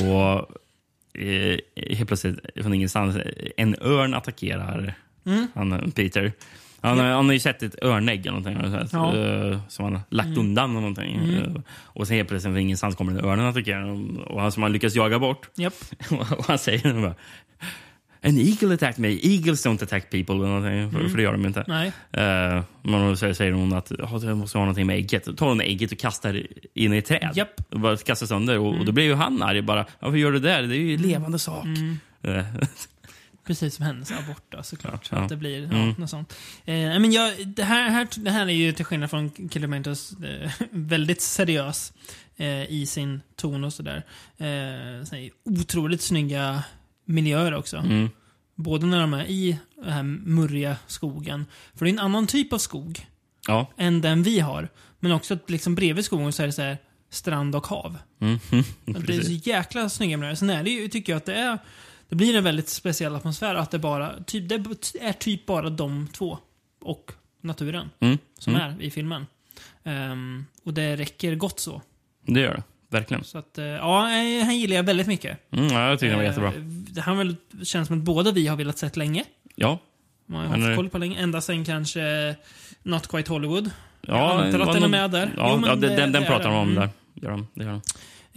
eh, 1.14 1.58
helt 1.96 2.08
plötsligt 2.08 2.40
från 2.62 2.74
ingenstans 2.74 3.18
en 3.58 3.76
örn 3.82 4.14
attackerar 4.14 4.94
Mm. 5.26 5.48
han, 5.56 5.92
Peter. 5.92 6.32
Han, 6.84 7.00
har- 7.00 7.06
han 7.06 7.26
har 7.26 7.34
ju 7.34 7.40
sett 7.40 7.64
ett 7.64 7.84
örnägg 7.84 8.26
eller 8.26 8.40
någonting, 8.40 8.90
Ja. 8.92 9.18
eh, 9.18 9.60
som 9.68 9.86
han 9.86 10.00
lagt 10.10 10.28
Mm. 10.28 10.40
undan. 10.40 10.70
eller 10.70 10.80
Någonting. 10.80 11.16
Mm. 11.16 11.36
Eh, 11.56 11.62
Och 11.84 12.08
sen 12.08 12.18
helt 12.18 12.30
plötsligt 12.30 12.54
från 12.54 12.62
ingenstans 12.62 12.96
kommer 12.96 13.12
en 13.12 13.26
örn 13.26 13.40
och 13.40 13.48
attackerar 13.50 13.82
honom, 13.82 14.18
och 14.18 14.42
han 14.42 14.52
som 14.52 14.64
han 14.64 14.72
lyckas 14.74 14.96
jaga 14.96 15.20
bort. 15.20 15.50
Japp. 15.56 15.74
och 16.38 16.46
han 16.48 16.58
säger 16.58 17.02
bara 17.02 17.16
An 18.26 18.38
eagle 18.38 18.74
attacked 18.74 19.00
me. 19.00 19.08
Eagles 19.24 19.66
don't 19.66 19.84
attack 19.84 20.10
people. 20.10 20.36
Eller 20.36 20.46
någonting, 20.48 20.92
för, 20.92 21.00
Mm. 21.00 21.10
för 21.12 21.18
det 21.18 21.24
gör 21.24 21.32
de 21.32 21.46
inte. 21.46 21.64
Nej. 21.68 21.88
Uh, 21.88 22.64
men 22.82 23.08
då 23.10 23.16
säger 23.16 23.34
säger 23.34 23.52
hon 23.52 23.74
att 23.74 23.92
"Ja, 24.00 24.18
det 24.22 24.36
måste 24.36 24.58
ha 24.58 24.66
någonting 24.66 24.88
med 24.88 24.96
ägget. 24.96 25.26
Då 25.26 25.34
tar 25.34 25.48
hon 25.50 25.62
ägget 25.62 25.92
och 25.92 25.98
kastar 25.98 26.44
in 26.74 26.94
i 26.94 26.98
ett 26.98 27.06
träd. 27.06 27.32
Japp. 27.36 27.62
Och 27.70 27.80
bara 27.80 27.98
kastar 27.98 28.26
sönder. 28.28 28.60
Och, 28.60 28.68
och 28.68 28.74
då 28.76 28.82
Mm. 28.82 28.94
blir 28.96 29.06
ju 29.06 29.14
han 29.14 29.44
arg. 29.44 29.62
Bara, 29.62 29.86
varför 30.00 30.18
gör 30.18 30.32
du 30.32 30.40
det? 30.40 30.50
där? 30.50 30.62
Det 30.64 30.76
är 30.76 30.80
ju 30.80 30.94
en 30.96 31.02
levande 31.02 31.40
sak. 31.40 31.66
Mm. 31.66 31.98
Precis 33.46 33.76
som 33.76 33.86
hennes 33.86 34.12
abort 34.12 34.44
då, 34.50 34.64
såklart. 34.64 35.06
Så 35.06 35.16
Ja, 35.16 35.22
att 35.22 35.30
det 35.30 35.36
blir 35.38 35.64
ja, 35.64 35.78
Mm. 35.78 35.96
något 35.98 36.10
sånt. 36.10 36.34
Eh, 36.66 36.76
men 36.76 37.12
jag, 37.12 37.48
det, 37.48 37.64
här, 37.64 37.90
här, 37.90 38.08
det 38.16 38.32
här 38.32 38.48
är 38.48 38.54
ju 38.54 38.72
till 38.72 38.86
skillnad 38.86 39.10
från 39.10 39.50
Kilometers 39.52 40.12
eh, 40.24 40.52
väldigt 40.72 41.22
seriös 41.22 41.94
eh, 42.38 42.64
i 42.72 42.86
sin 42.86 43.22
ton 43.36 43.64
och 43.64 43.74
sådär. 43.74 44.04
Eh, 44.38 45.30
otroligt 45.46 46.02
snygga 46.02 46.64
miljöer 47.06 47.54
också. 47.54 47.78
Mm. 47.78 48.10
Både 48.56 48.86
när 48.86 49.00
de 49.00 49.14
är 49.14 49.26
i 49.26 49.58
den 49.76 49.94
här 49.94 50.04
murriga 50.04 50.78
skogen. 50.88 51.46
För 51.76 51.86
det 51.86 51.90
är 51.92 51.94
en 51.94 52.00
annan 52.00 52.28
typ 52.28 52.54
av 52.54 52.58
skog 52.58 53.08
Ja. 53.48 53.72
än 53.78 54.02
den 54.02 54.24
vi 54.24 54.40
har. 54.40 54.70
Men 55.00 55.12
också 55.12 55.34
att 55.34 55.50
liksom 55.50 55.76
bredvid 55.76 56.06
skogen 56.06 56.34
så 56.34 56.44
är 56.44 56.48
det 56.48 56.54
så 56.54 56.62
här 56.62 56.78
strand 57.10 57.56
och 57.56 57.68
hav. 57.68 57.98
Mm. 58.22 58.40
Det 58.86 59.16
är 59.16 59.22
så 59.22 59.32
jäkla 59.32 59.90
snygga 59.90 60.18
miljöer. 60.18 60.36
Sen 60.36 60.50
är 60.50 60.64
det 60.64 60.70
ju, 60.70 60.88
tycker 60.88 61.14
jag 61.14 61.18
att 61.18 61.26
det 61.26 61.36
är... 61.36 61.58
Det 62.14 62.18
blir 62.18 62.36
en 62.36 62.44
väldigt 62.44 62.70
speciell 62.70 63.16
atmosfär 63.16 63.56
att 63.56 63.72
det 63.72 63.80
bara... 63.80 64.24
Typ, 64.24 64.50
det 64.50 64.56
är 65.02 65.14
typ 65.14 65.46
bara 65.46 65.70
de 65.70 66.08
två. 66.08 66.38
Och 66.82 67.12
naturen. 67.42 67.90
Mm. 68.00 68.18
Som 68.40 68.56
Mm. 68.56 68.74
är 68.80 68.82
i 68.82 68.92
filmen. 68.92 69.28
Ehm, 69.84 70.46
och 70.64 70.74
det 70.74 70.96
räcker 70.96 71.36
gott 71.36 71.60
så. 71.60 71.82
Det 72.26 72.40
gör 72.40 72.54
det. 72.54 72.64
Verkligen. 72.90 73.24
Så 73.24 73.38
att, 73.38 73.58
eh, 73.58 73.66
ja, 73.66 74.00
eh, 74.02 74.46
han 74.46 74.58
gillar 74.58 74.76
jag 74.76 74.84
väldigt 74.84 75.08
mycket. 75.08 75.52
Mm, 75.54 75.68
ja, 75.68 75.90
jag 75.90 76.00
tycker 76.00 76.10
den 76.10 76.18
var 76.18 76.24
Eh, 76.24 76.30
jättebra. 76.30 76.52
Det 76.94 77.02
här 77.02 77.14
väl, 77.16 77.36
känns 77.64 77.88
som 77.88 77.98
att 77.98 78.04
båda 78.04 78.32
vi 78.32 78.48
har 78.48 78.56
velat 78.58 78.78
sett 78.78 78.98
länge. 78.98 79.24
Ja. 79.56 79.80
Man 80.26 80.48
har 80.48 80.58
haft 80.58 80.76
koll 80.76 80.90
på 80.90 80.98
länge. 80.98 81.20
Ända 81.20 81.42
sen 81.42 81.66
kanske 81.66 82.36
Not 82.84 83.08
Quite 83.08 83.32
Hollywood. 83.32 83.72
Ja, 84.02 84.18
jag 84.36 84.46
antar 84.46 84.60
att 84.60 84.74
den 84.74 84.84
är 84.84 84.88
med 84.88 85.12
där. 85.12 85.34
Ja, 85.38 85.56
Jo, 85.62 85.68
ja 85.68 85.76
det- 85.76 85.88
den, 85.88 86.12
det 86.12 86.20
den 86.20 86.28
pratar 86.28 86.50
de 86.50 86.56
om 86.58 86.70
Mm. 86.70 86.76
där. 86.82 86.90
Gör 87.14 87.32
de, 87.32 87.48
det 87.54 87.64
gör 87.64 87.72
de. 87.72 87.82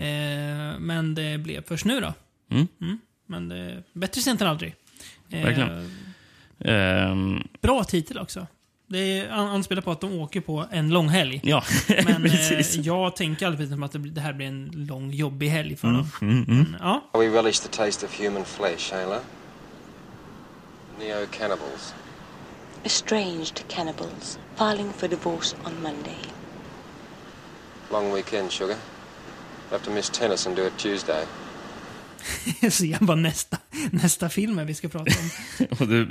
Eh, 0.03 0.79
men 0.79 1.14
det 1.14 1.39
blev 1.39 1.62
först 1.66 1.85
nu 1.85 2.01
då. 2.01 2.12
Mm. 2.51 2.99
Men 3.27 3.49
det, 3.49 3.83
bättre 3.93 4.20
sent 4.20 4.41
än 4.41 4.47
aldrig. 4.49 4.74
Eh, 5.31 5.45
Verkligen. 5.45 5.91
Ehm, 6.61 7.49
Bra 7.61 7.85
titel 7.85 8.18
också. 8.18 8.47
Det 8.89 9.29
anspelar 9.31 9.83
på 9.83 9.91
att 9.91 10.01
de 10.01 10.12
åker 10.20 10.41
på 10.41 10.66
en 10.70 10.89
lång 10.89 11.09
helg. 11.09 11.41
ja, 11.45 11.64
Men 11.89 12.24
eh, 12.24 12.31
precis. 12.31 12.77
jag 12.77 13.16
tänker 13.16 13.47
alltid 13.47 13.68
som 13.68 13.83
att 13.83 13.93
det, 13.99 14.20
här 14.20 14.33
blir 14.33 14.47
en 14.47 14.70
lång, 14.74 15.11
jobbig 15.11 15.49
helg 15.49 15.77
för 15.77 15.89
dem. 15.89 16.11
Mm, 16.22 16.45
mm. 16.49 16.77
Ja, 16.81 17.11
We 17.12 17.29
relish 17.29 17.62
the 17.62 17.68
taste 17.68 18.07
of 18.07 18.20
human 18.20 18.45
flesh, 18.45 18.95
Ayla. 18.95 19.20
Neo-cannibals. 20.99 21.95
Estranged 22.85 23.68
cannibals 23.68 24.39
filing 24.57 24.93
for 24.93 25.09
divorce 25.09 25.57
on 25.64 25.72
Monday. 25.83 26.18
Long 27.91 28.14
weekend, 28.14 28.53
sugar. 28.53 28.77
Have 29.70 29.85
to 29.85 29.91
miss 29.91 30.11
tennis 30.11 30.47
and 30.47 30.57
do 30.57 30.66
it 30.66 30.79
Tuesday. 30.79 31.24
jag 32.81 33.01
bara 33.01 33.16
nästa, 33.16 33.59
nästa 33.91 34.29
film 34.29 34.66
vi 34.66 34.74
ska 34.74 34.89
prata 34.89 35.11
om. 35.20 35.66
Och 35.81 35.89
du, 35.89 36.09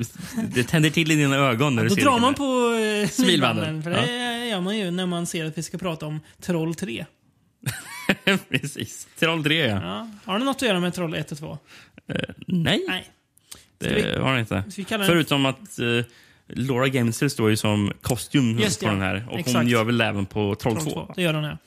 det 0.53 0.63
tänder 0.63 0.89
till 0.89 1.11
i 1.11 1.15
dina 1.15 1.35
ögon 1.35 1.75
när 1.75 1.83
du 1.83 1.89
Då 1.89 1.95
ser 1.95 2.01
drar 2.01 2.15
det. 2.15 2.21
man 2.21 2.33
på 2.33 2.73
eh, 3.03 3.09
smilbanden. 3.09 3.83
För 3.83 3.91
Ja. 3.91 4.01
det 4.01 4.45
gör 4.47 4.61
man 4.61 4.77
ju 4.77 4.91
när 4.91 5.05
man 5.05 5.25
ser 5.25 5.45
att 5.45 5.57
vi 5.57 5.63
ska 5.63 5.77
prata 5.77 6.05
om 6.05 6.19
Troll 6.41 6.75
3. 6.75 7.05
precis. 8.49 9.07
Troll 9.19 9.43
3, 9.43 9.57
ja. 9.67 9.81
Ja. 9.83 10.09
Har 10.25 10.39
det 10.39 10.45
något 10.45 10.55
att 10.55 10.61
göra 10.61 10.79
med 10.79 10.93
Troll 10.93 11.13
1 11.13 11.31
och 11.31 11.37
2? 11.37 11.57
Eh, 12.07 12.15
nej, 12.47 12.83
Nej. 12.87 13.09
det 13.77 13.89
vi- 13.93 14.17
har 14.19 14.31
den 14.31 14.39
inte. 14.39 14.63
Förutom 15.05 15.45
att 15.45 15.79
uh, 15.79 16.03
Laura 16.47 16.87
Gemser 16.87 17.27
står 17.27 17.49
ju 17.49 17.57
som 17.57 17.91
kostym 18.01 18.59
Just 18.59 18.79
på 18.79 18.85
ja. 18.85 18.91
den 18.91 19.01
här. 19.01 19.27
Och 19.31 19.39
Exakt. 19.39 19.57
hon 19.57 19.67
gör 19.67 19.83
väl 19.83 20.01
även 20.01 20.25
på 20.25 20.55
Troll 20.55 20.77
2. 20.77 21.11
Det 21.15 21.21
gör 21.21 21.33
hon 21.33 21.43
ja. 21.43 21.57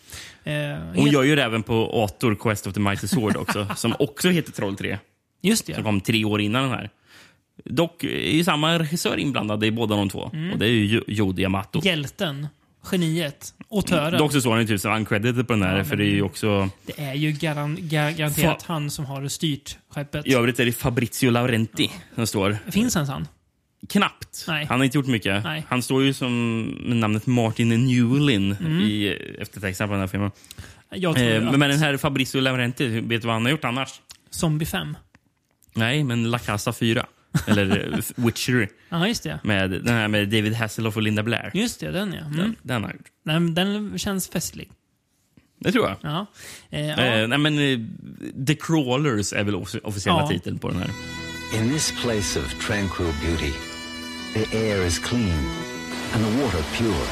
Eh, 0.53 0.79
Hon 0.79 0.95
helt- 0.97 1.13
gör 1.13 1.23
ju 1.23 1.37
det 1.37 1.43
även 1.45 1.63
på 1.63 2.05
Ator 2.05 2.35
Quest 2.35 2.67
of 2.67 2.75
the 2.75 2.81
Mighty 2.81 3.09
Sword 3.09 3.37
också, 3.37 3.67
som 3.77 3.95
också 3.99 4.29
heter 4.31 4.53
Troll 4.53 4.77
3. 4.77 4.99
Just 5.43 5.67
det. 5.67 5.75
Som 5.75 5.83
ja. 5.85 5.89
kom 5.89 6.01
tre 6.01 6.25
år 6.25 6.41
innan 6.41 6.63
den 6.63 6.73
här. 6.73 6.91
Dock 7.65 8.05
är 8.05 8.31
ju 8.37 8.45
samma 8.45 8.79
regissör 8.79 9.17
inblandad 9.17 9.65
i 9.65 9.71
båda 9.71 9.97
de 9.97 10.09
två. 10.09 10.31
Mm. 10.33 10.53
Och 10.53 10.59
det 10.59 10.67
är 10.67 10.71
ju 10.71 11.03
Jodi 11.07 11.45
Amato. 11.45 11.81
Hjälten. 11.85 12.47
Geniet. 12.93 13.55
Autören. 13.71 14.21
också 14.23 14.41
så 14.41 14.51
han 14.51 14.61
är 14.61 14.65
typ 14.65 14.81
som 14.81 14.93
uncredited 14.93 15.47
på 15.47 15.53
den 15.53 15.63
här, 15.63 15.79
Ja, 15.79 15.85
för 15.85 15.97
det 15.97 16.05
är 16.05 16.15
ju 16.15 16.23
också... 16.23 16.69
Det 16.87 17.01
är 17.03 17.15
ju 17.15 17.33
garan, 17.33 17.79
ga, 17.81 18.11
garanterat 18.11 18.63
han 18.63 18.91
som 18.91 19.07
har 19.07 19.29
styrt 19.29 19.79
skeppet. 19.91 20.27
I 20.27 20.35
övrigt 20.35 20.61
är 20.61 20.65
det 20.65 20.73
Fabrizio 20.73 21.31
Laurenti 21.31 21.91
som 22.15 22.27
står. 22.27 22.59
Finns 22.71 22.97
ens 22.97 23.09
han? 23.11 23.29
Knappt. 23.89 24.45
Nej. 24.49 24.65
Han 24.67 24.79
har 24.81 24.85
inte 24.85 24.99
gjort 24.99 25.07
mycket. 25.07 25.45
Nej. 25.45 25.65
Han 25.69 25.83
står 25.83 26.03
ju 26.03 26.13
som 26.15 26.61
med 26.87 26.97
namnet 26.97 27.27
Martin 27.27 27.69
Newlin 27.69 28.57
Mm. 28.61 28.81
i 28.81 29.09
eftertexterna 29.39 29.89
på 29.89 29.93
den 29.93 30.01
här 30.01 30.07
filmen. 30.09 30.31
Jag 30.91 31.17
tror 31.17 31.27
Eh, 31.29 31.49
att 31.49 31.59
men 31.59 31.71
den 31.71 31.79
här 31.79 31.97
Fabrizio 31.97 32.41
Laurenti, 32.41 32.89
vet 33.01 33.21
du 33.23 33.27
vad 33.27 33.35
han 33.37 33.45
har 33.45 33.51
gjort 33.51 33.65
annars? 33.65 34.01
Zombie 34.31 34.67
5. 34.67 34.97
Nej, 35.75 36.05
men 36.05 36.31
La 36.31 36.39
Casa 36.39 36.73
4. 36.73 37.07
Eller 37.47 37.93
eh, 37.95 38.25
Witchery. 38.25 38.67
Ja, 38.89 39.09
just 39.09 39.23
det. 39.23 39.41
Med, 39.45 39.71
den 39.71 39.89
här 39.89 40.09
med 40.09 40.29
David 40.29 40.55
Hasselhoff 40.55 40.97
och 40.97 41.03
Linda 41.03 41.23
Blair. 41.23 41.51
Just 41.55 41.81
det, 41.81 41.91
den 41.91 42.13
ja. 42.13 42.21
Mm. 42.25 42.37
Den, 42.37 42.57
den 42.63 42.83
har 42.83 42.91
han 42.91 42.97
gjort. 42.99 43.09
Den, 43.25 43.55
den 43.55 43.99
känns 43.99 44.29
festlig. 44.29 44.71
Det 45.61 45.73
tror 45.73 45.87
jag. 45.89 45.97
Ja. 46.03 46.27
Eh, 46.71 46.87
ja. 46.87 46.97
Eh, 46.97 47.29
nej, 47.29 47.39
men 47.39 47.59
eh, 47.59 47.79
The 48.47 48.55
Crawlers 48.55 49.33
är 49.33 49.45
väl 49.45 49.55
offi- 49.55 49.81
officiella 49.85 50.21
Ja. 50.21 50.29
titeln 50.29 50.59
på 50.59 50.69
den 50.69 50.79
här. 50.79 50.91
In 51.59 51.71
this 51.73 51.95
place 52.03 52.41
of 52.41 52.67
tranquil 52.67 53.07
beauty, 53.25 53.53
the 54.39 54.57
air 54.57 54.83
is 54.83 55.01
clean 55.01 55.35
and 56.13 56.25
the 56.25 56.43
water 56.43 56.63
pure. 56.75 57.07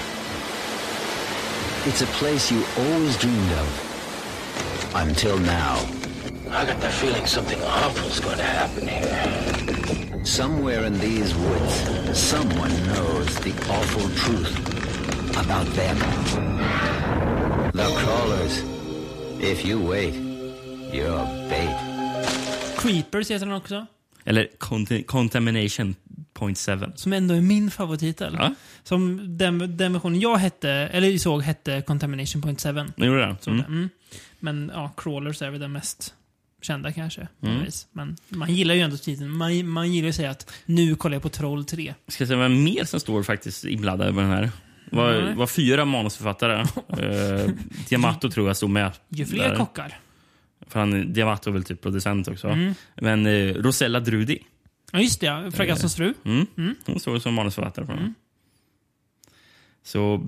It's 1.89 2.03
a 2.03 2.07
place 2.19 2.53
you 2.53 2.63
always 2.79 3.17
dreamed 3.17 3.53
of. 3.63 4.93
Until 4.95 5.37
now. 5.39 5.77
I 6.51 6.65
got 6.65 6.81
the 6.81 6.89
feeling 6.89 7.27
something 7.27 7.61
awful's 7.63 8.21
going 8.21 8.39
to 8.39 8.45
happen 8.45 8.87
here. 8.87 10.25
Somewhere 10.25 10.85
in 10.85 10.99
these 11.01 11.35
woods, 11.35 11.75
someone 12.17 12.71
knows 12.87 13.35
the 13.41 13.53
awful 13.71 14.09
truth 14.23 14.55
about 15.45 15.67
them. 15.75 15.97
The 17.73 17.89
crawlers. 18.01 18.63
If 19.41 19.65
you 19.65 19.81
wait, 19.81 20.15
you're 20.95 21.27
bait. 21.51 21.77
Creepers 22.77 23.29
heter 23.29 23.47
den 23.47 23.55
också. 23.55 23.87
Eller 24.25 24.49
Cont- 24.59 25.07
Contamination 25.07 25.97
Point 26.37 26.59
7. 26.59 26.79
Som 26.95 27.13
ändå 27.13 27.35
är 27.35 27.41
min 27.41 27.71
favorittitel. 27.71 28.37
Ja. 28.39 28.55
Som 28.83 29.21
den, 29.39 29.77
den 29.77 29.93
versionen 29.93 30.21
jag 30.21 30.37
hette, 30.37 30.71
eller 30.71 31.19
såg 31.19 31.43
hette 31.43 31.83
Contamination 31.87 32.43
Point 32.43 32.63
7. 32.63 32.69
Nu 32.97 33.07
gjorde 33.07 33.27
det? 33.27 33.37
Så 33.41 33.51
Mm. 33.51 33.63
det, 33.63 33.69
mm. 33.69 33.89
Men 34.41 34.71
ja, 34.75 34.93
Crawlers 34.97 35.43
är 35.43 35.51
väl 35.51 35.61
den 35.61 35.73
mest 35.73 36.15
kända 36.63 36.93
kanske. 36.93 37.29
Mm. 37.43 37.63
Men 37.93 38.17
man 38.29 38.55
gillar 38.55 38.75
ju 38.75 38.81
ändå 38.81 38.97
titeln. 38.97 39.31
Man, 39.31 39.69
man 39.69 39.93
gillar 39.93 40.07
ju 40.07 40.11
att 40.11 40.17
säga 40.17 40.31
att 40.31 40.53
nu 40.65 40.95
kollar 40.95 41.15
jag 41.15 41.23
på 41.23 41.29
Troll 41.29 41.65
3. 41.65 41.95
Ska 42.09 42.23
jag 42.23 42.29
säga 42.29 42.39
vad 42.39 42.51
mer 42.51 42.85
som 42.85 43.01
står 43.01 43.23
faktiskt 43.23 43.65
inblandad 43.65 44.15
med 44.15 44.25
den 44.25 44.31
här? 44.33 44.51
Det 44.91 44.97
var, 44.97 45.13
Nej. 45.13 45.35
var 45.35 45.47
fyra 45.47 45.85
manusförfattare. 45.85 46.61
uh, 46.63 47.51
Diamato 47.89 48.31
tror 48.31 48.47
jag 48.47 48.57
stod 48.57 48.71
med. 48.71 48.93
Ju 49.09 49.27
fler 49.27 49.49
där. 49.49 49.57
kockar. 49.57 49.99
För 50.69 50.81
han, 50.81 51.13
Diamato 51.13 51.51
är 51.51 51.55
väl 51.55 51.65
typ 51.65 51.83
producent 51.83 52.29
också. 52.29 52.49
Mm. 52.49 52.75
Men 52.95 53.27
eh, 53.27 53.55
Rosella 53.55 54.01
Drudi. 54.01 54.39
Ja, 54.97 55.03
just 55.03 55.21
det. 55.21 55.27
ja. 55.27 55.51
Fragassons 55.51 55.97
fru. 55.97 56.15
Mm. 56.25 56.47
Mm. 56.57 56.75
Hon 56.87 57.01
står 57.01 57.19
som 57.19 57.35
manusförfattare 57.35 57.87
för 57.87 57.95
den. 57.95 58.15
Så 59.83 60.27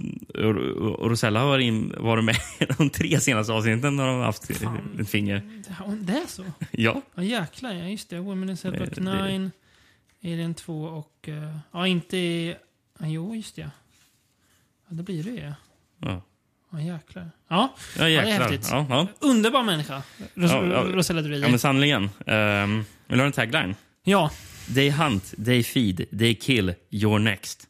Rosella 1.01 1.41
har 1.41 1.59
in, 1.59 1.95
varit 1.99 2.25
med 2.25 2.37
i 2.61 2.65
de 2.79 2.91
tre 2.91 3.21
senaste 3.21 3.53
avsnitten 3.53 3.97
när 3.97 4.07
de 4.07 4.17
har 4.17 4.25
haft 4.25 4.51
ett 4.51 5.09
finger. 5.11 5.43
Det 6.01 6.13
är 6.13 6.27
så? 6.27 6.45
Ja. 6.71 7.03
Ja, 7.15 7.23
jäklar. 7.23 7.73
Ja, 7.73 7.85
just 7.89 8.11
det. 8.11 8.19
Women 8.21 8.51
in 8.51 8.57
Setback 8.57 8.95
Det- 8.95 9.01
det- 9.01 9.39
9, 9.39 9.51
Alien 10.25 10.55
2 10.55 10.83
och... 10.85 11.29
eh, 11.29 11.57
ja, 11.73 11.87
inte... 11.87 12.17
i- 12.17 12.57
Ja, 13.01 13.07
jo, 13.07 13.35
just 13.35 13.57
det. 13.57 13.71
Ja, 14.89 14.95
det 14.97 15.03
blir 15.03 15.23
det 15.23 15.31
ju. 15.31 15.53
Ja, 16.01 16.23
Ja, 16.73 16.81
jäklar. 16.81 17.31
Ja, 17.49 17.75
ja 17.99 18.05
det 18.05 18.05
är 18.05 18.09
jäklar. 18.09 18.49
häftigt. 18.51 18.69
Ja, 18.71 18.87
ja. 18.91 19.07
Underbar 19.21 19.63
människa. 19.63 20.03
Ros 20.35 20.51
Ja. 20.53 20.61
Rosella 20.93 21.23
Drudi. 21.23 21.41
ja, 21.41 21.49
men 21.49 21.59
sannerligen. 21.59 22.03
Um, 22.27 22.85
vill 23.07 23.19
du 23.19 23.19
ha 23.19 23.27
en 23.27 23.33
tagline? 23.33 23.75
Ja. 24.05 24.31
They 24.75 24.91
hunt, 24.91 25.35
they 25.45 25.63
feed, 25.63 26.19
they 26.19 26.35
kill, 26.35 26.75
you're 26.91 27.19
next. 27.19 27.67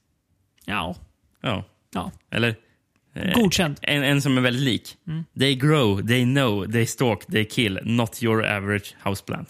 Ja. 0.64 0.96
Ja. 1.42 1.64
Ja. 1.94 2.10
Eller? 2.30 2.54
eh, 3.14 3.32
Godkänd. 3.34 3.76
En, 3.82 4.02
en 4.02 4.22
som 4.22 4.38
är 4.38 4.42
väldigt 4.42 4.62
lik. 4.62 4.96
Mm. 5.06 5.24
They 5.38 5.54
grow, 5.54 6.06
they 6.08 6.24
know, 6.24 6.72
they 6.72 6.86
stalk, 6.86 7.26
they 7.26 7.44
kill, 7.44 7.78
not 7.82 8.22
your 8.22 8.46
average 8.46 8.94
houseplant. 9.04 9.48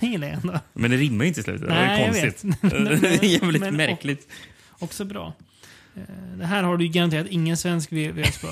Det 0.00 0.06
gillar 0.06 0.26
jag 0.28 0.36
ändå. 0.36 0.60
Men 0.72 0.90
det 0.90 0.96
rimmar 0.96 1.24
ju 1.24 1.28
inte 1.28 1.40
i 1.40 1.42
slutet. 1.42 1.68
det 1.68 1.74
Nej, 1.74 1.98
var 2.00 2.06
jag 2.06 2.16
ju 2.16 2.22
vet. 2.22 2.40
konstigt. 2.42 2.60
det 3.20 3.26
är 3.26 3.42
jävligt 3.42 3.60
Men- 3.62 3.76
märkligt. 3.76 4.28
Också 4.78 5.04
bra. 5.04 5.32
Eh, 5.96 6.02
Det 6.38 6.46
här 6.46 6.62
har 6.62 6.76
du 6.76 6.84
ju 6.84 6.90
garanterat 6.90 7.26
ingen 7.30 7.56
svensk 7.56 7.92
VHS 7.92 8.38
på. 8.40 8.48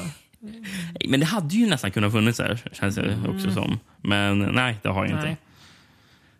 Men 1.08 1.20
det 1.20 1.26
hade 1.26 1.54
ju 1.54 1.66
nästan 1.66 1.90
kunnat 1.90 2.12
funnits 2.12 2.38
här, 2.38 2.62
känns 2.72 2.94
det 2.94 3.16
också 3.28 3.30
Mm. 3.48 3.54
som. 3.54 3.78
Men 4.02 4.38
nej, 4.38 4.76
det 4.82 4.88
har 4.88 5.04
jag 5.06 5.14
inte. 5.14 5.26
Nej. 5.26 5.36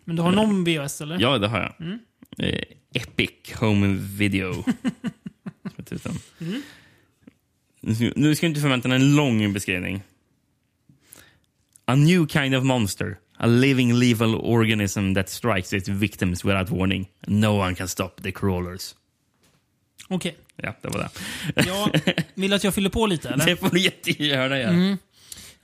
Men 0.09 0.15
du 0.15 0.21
har 0.21 0.31
någon 0.31 0.63
VHS 0.63 1.01
eller? 1.01 1.19
Ja, 1.19 1.37
det 1.37 1.47
har 1.47 1.59
jag. 1.59 1.73
Mm. 1.87 1.99
Eh, 2.37 2.61
Epic 2.93 3.31
Home 3.59 3.87
Video. 4.17 4.63
Mm. 6.41 6.61
Nu 8.15 8.35
ska- 8.35 8.45
du 8.45 8.49
inte 8.49 8.61
förvänta 8.61 8.87
dig 8.87 8.95
en 8.95 9.15
lång 9.15 9.53
beskrivning. 9.53 10.01
A 11.85 11.95
new 11.95 12.27
kind 12.27 12.55
of 12.55 12.63
monster. 12.63 13.17
A 13.37 13.45
living 13.45 13.93
lethal 13.93 14.35
organism 14.35 15.13
that 15.13 15.29
strikes 15.29 15.73
its 15.73 15.87
victims 15.89 16.45
without 16.45 16.69
warning. 16.69 17.09
No 17.27 17.47
one 17.47 17.75
can 17.75 17.87
stop 17.87 18.09
the 18.23 18.31
crawlers. 18.31 18.95
Okej. 20.07 20.37
Ja, 20.55 20.75
det 20.81 20.87
var 20.87 20.99
det. 20.99 21.09
Ja, 21.67 21.91
vill 22.33 22.53
att 22.53 22.63
jag 22.63 22.73
fyller 22.75 22.89
på 22.89 23.07
lite 23.07 23.29
eller? 23.33 23.45
Det 23.45 23.55
får 23.55 23.69
du 23.69 23.79
jättegärna 23.79 24.57
göra. 24.59 24.69
Mm. 24.69 24.97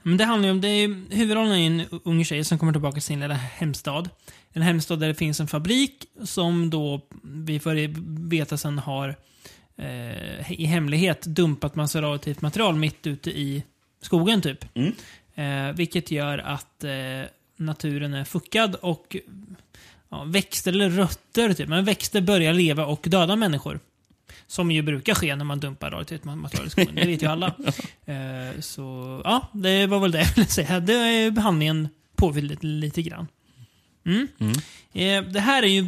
Men 0.07 0.17
det 0.17 0.23
handlar 0.23 0.49
om, 0.49 0.61
det 0.61 0.67
är, 0.67 1.15
huvudrollen 1.15 1.51
är 1.51 1.67
en 1.67 1.99
ung 2.03 2.25
tjej 2.25 2.43
som 2.43 2.59
kommer 2.59 2.71
tillbaka 2.71 2.93
till 2.93 3.01
sin 3.01 3.19
lilla 3.19 3.33
hemstad. 3.33 4.09
En 4.53 4.61
hemstad 4.61 4.99
där 4.99 5.07
det 5.07 5.15
finns 5.15 5.39
en 5.39 5.47
fabrik 5.47 6.05
som 6.23 6.69
då, 6.69 7.01
vi 7.23 7.59
får 7.59 7.75
veta 8.29 8.57
sen, 8.57 8.79
har 8.79 9.15
eh, 9.77 10.51
i 10.51 10.65
hemlighet 10.65 11.21
dumpat 11.21 11.75
massa 11.75 12.01
radioaktivt 12.01 12.41
material 12.41 12.75
mitt 12.75 13.07
ute 13.07 13.29
i 13.29 13.63
skogen 14.01 14.41
typ. 14.41 14.65
Eh, 15.35 15.71
vilket 15.75 16.11
gör 16.11 16.37
att 16.37 16.83
eh, 16.83 16.91
naturen 17.57 18.13
är 18.13 18.23
fuckad 18.23 18.75
och 18.75 19.15
ja, 20.09 20.23
växter 20.23 20.71
eller 20.71 20.89
rötter, 20.89 21.53
typ. 21.53 21.69
men 21.69 21.85
växter 21.85 22.21
börjar 22.21 22.53
leva 22.53 22.85
och 22.85 23.05
döda 23.09 23.35
människor. 23.35 23.79
Som 24.47 24.71
ju 24.71 24.81
brukar 24.81 25.15
ske 25.15 25.35
när 25.35 25.45
man 25.45 25.59
dumpar 25.59 25.91
radioaktivt 25.91 26.23
material 26.23 26.67
i 26.67 26.69
skogen. 26.69 26.95
Det 26.95 27.05
vet 27.05 27.23
ju 27.23 27.27
alla. 27.27 27.55
Eh, 28.07 28.59
så 28.59 29.21
ja, 29.23 29.49
det 29.53 29.87
var 29.87 29.99
väl 29.99 30.11
det 30.11 30.19
jag 30.19 30.35
ville 30.35 30.47
säga. 30.47 30.79
Det 30.79 30.93
är 30.93 31.31
behandlingen 31.31 31.89
påfylld 32.15 32.63
lite, 32.63 33.01
grann. 33.01 33.27
Mm. 34.05 34.27
Eh, 34.93 35.31
det 35.31 35.39
här 35.39 35.63
är 35.63 35.67
ju 35.67 35.85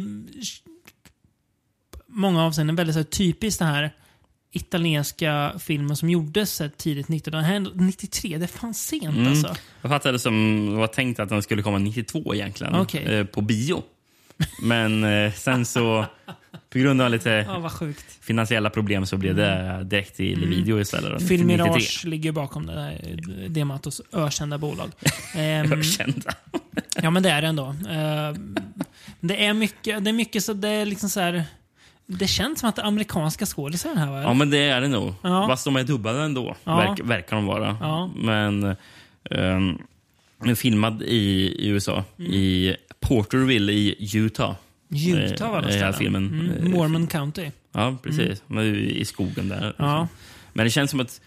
många 2.06 2.44
avseenden 2.44 2.76
väldigt 2.76 2.94
så 2.94 2.98
här, 3.00 3.04
typiskt 3.04 3.58
den 3.58 3.68
här 3.68 3.90
italienska 4.52 5.52
filmen 5.58 5.96
som 5.96 6.10
gjordes 6.10 6.52
så 6.52 6.64
här, 6.64 6.70
tidigt 6.76 7.08
1993. 7.10 8.38
Det 8.38 8.44
är 8.44 8.46
fan 8.46 8.74
sent 8.74 9.04
Mm. 9.16 9.28
alltså. 9.28 9.54
Jag 9.82 9.90
fattade 9.90 10.18
som 10.18 10.66
det 10.70 10.76
var 10.76 10.86
tänkt 10.86 11.20
att 11.20 11.28
den 11.28 11.42
skulle 11.42 11.62
komma 11.62 11.78
92 11.78 12.34
egentligen. 12.34 12.74
Okej. 12.74 13.04
Eh, 13.04 13.24
på 13.24 13.40
bio. 13.40 13.82
Men 14.62 15.04
eh, 15.04 15.32
sen 15.32 15.64
så, 15.64 16.06
på 16.72 16.78
grund 16.78 17.02
av 17.02 17.10
lite 17.10 17.46
sjukt. 17.72 18.18
finansiella 18.20 18.70
problem 18.70 19.06
så 19.06 19.16
blev 19.16 19.34
det 19.36 19.80
direkt 19.84 20.16
till 20.16 20.38
Mm. 20.38 20.50
video 20.50 20.80
istället. 20.80 21.28
Film 21.28 21.46
93. 21.46 21.66
Mirage 21.66 22.04
ligger 22.04 22.32
bakom 22.32 22.66
det 22.66 22.74
där 22.74 23.48
Dematos 23.48 24.00
ökända 24.12 24.58
bolag. 24.58 24.90
Ehm, 25.36 25.72
Ökända. 25.72 26.30
ja, 27.02 27.10
men 27.10 27.22
det 27.22 27.30
är 27.30 27.42
det 27.42 27.48
ändå. 27.48 27.74
Ehm, 27.88 28.56
det 29.20 29.44
är 29.46 29.52
mycket, 29.54 30.04
det 30.04 30.10
är 30.10 30.12
mycket 30.14 30.44
så 30.44 30.52
det 30.52 30.68
är 30.68 30.86
liksom 30.86 31.08
så 31.08 31.20
här. 31.20 31.44
Det 32.06 32.26
känns 32.26 32.60
som 32.60 32.68
att 32.68 32.76
det 32.76 32.82
är 32.82 32.86
amerikanska 32.86 33.46
skådisar 33.46 33.88
den 33.88 33.98
här 33.98 34.10
va? 34.10 34.22
Ja, 34.22 34.34
men 34.34 34.50
det 34.50 34.58
är 34.58 34.80
det 34.80 34.88
nog. 34.88 35.14
Ja. 35.22 35.46
Fast 35.48 35.64
de 35.64 35.76
är 35.76 35.84
dubbade 35.84 36.22
ändå, 36.22 36.56
Ja. 36.64 36.76
verk, 36.76 37.00
verkar 37.04 37.36
de 37.36 37.46
vara. 37.46 37.76
Ja. 37.80 38.10
Men 38.16 38.76
um, 39.30 39.78
filmad 40.56 41.02
i, 41.02 41.16
i 41.58 41.68
USA, 41.68 42.04
Mm. 42.18 42.32
i 42.32 42.76
Porterville 43.00 43.72
i 43.72 44.16
Utah. 44.16 44.54
Utah 44.90 45.50
var 45.50 45.58
Eh, 45.58 45.62
det 45.66 45.68
är 45.72 45.76
stället. 45.76 45.98
filmen. 45.98 46.40
Mm, 46.58 46.70
Mormon 46.70 47.06
County. 47.06 47.50
Ja, 47.72 47.96
precis. 48.02 48.42
Mm. 48.50 48.74
I 48.74 49.04
skogen 49.04 49.48
där. 49.48 49.74
Ja. 49.78 50.08
Men 50.52 50.64
det 50.66 50.70
känns 50.70 50.90
som 50.90 51.00
att... 51.00 51.20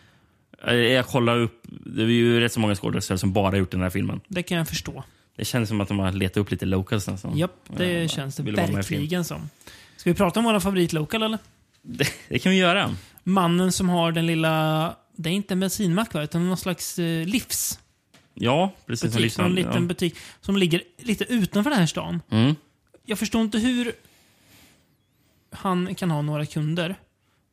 eh, 0.67 0.73
Jag 0.73 1.07
kollar 1.07 1.37
upp... 1.39 1.61
Det 1.85 2.03
är 2.03 2.07
ju 2.07 2.39
rätt 2.39 2.53
så 2.53 2.59
många 2.59 2.75
skådespelare 2.75 3.17
som 3.19 3.33
bara 3.33 3.57
gjort 3.57 3.71
den 3.71 3.81
här 3.81 3.89
filmen. 3.89 4.21
Det 4.27 4.43
kan 4.43 4.57
jag 4.57 4.67
förstå. 4.67 5.03
Det 5.35 5.45
känns 5.45 5.69
som 5.69 5.81
att 5.81 5.87
de 5.87 5.99
har 5.99 6.11
letat 6.11 6.37
upp 6.37 6.51
lite 6.51 6.65
locals 6.65 7.07
nästan. 7.07 7.37
Japp, 7.37 7.55
det 7.77 8.01
Ja, 8.01 8.07
känns 8.07 8.35
det 8.35 8.43
verkligen 8.51 9.25
som. 9.25 9.49
Ska 9.97 10.09
vi 10.09 10.13
prata 10.15 10.39
om 10.39 10.43
våra 10.45 10.59
favoritlocal 10.59 11.23
eller? 11.23 11.39
Det, 11.81 12.07
det 12.29 12.39
kan 12.39 12.51
vi 12.51 12.57
göra. 12.57 12.95
Mannen 13.23 13.71
som 13.71 13.89
har 13.89 14.11
den 14.11 14.27
lilla, 14.27 14.95
det 15.15 15.29
är 15.29 15.33
inte 15.33 15.53
en 15.53 15.59
bensinmack 15.59 16.13
va? 16.13 16.23
Utan 16.23 16.47
någon 16.47 16.57
slags 16.57 16.99
eh, 16.99 17.25
livs. 17.27 17.79
Ja, 18.41 18.71
precis. 18.85 19.15
butik, 19.15 19.31
som 19.33 19.45
en 19.45 19.51
Listan, 19.51 19.71
liten 19.71 19.83
ja. 19.83 19.87
butik 19.87 20.15
som 20.41 20.57
ligger 20.57 20.81
lite 20.97 21.23
utanför 21.23 21.69
den 21.69 21.79
här 21.79 21.87
stan. 21.87 22.21
Mm. 22.29 22.55
Jag 23.05 23.19
förstår 23.19 23.41
inte 23.41 23.57
hur 23.59 23.91
han 25.51 25.95
kan 25.95 26.11
ha 26.11 26.21
några 26.21 26.45
kunder. 26.45 26.95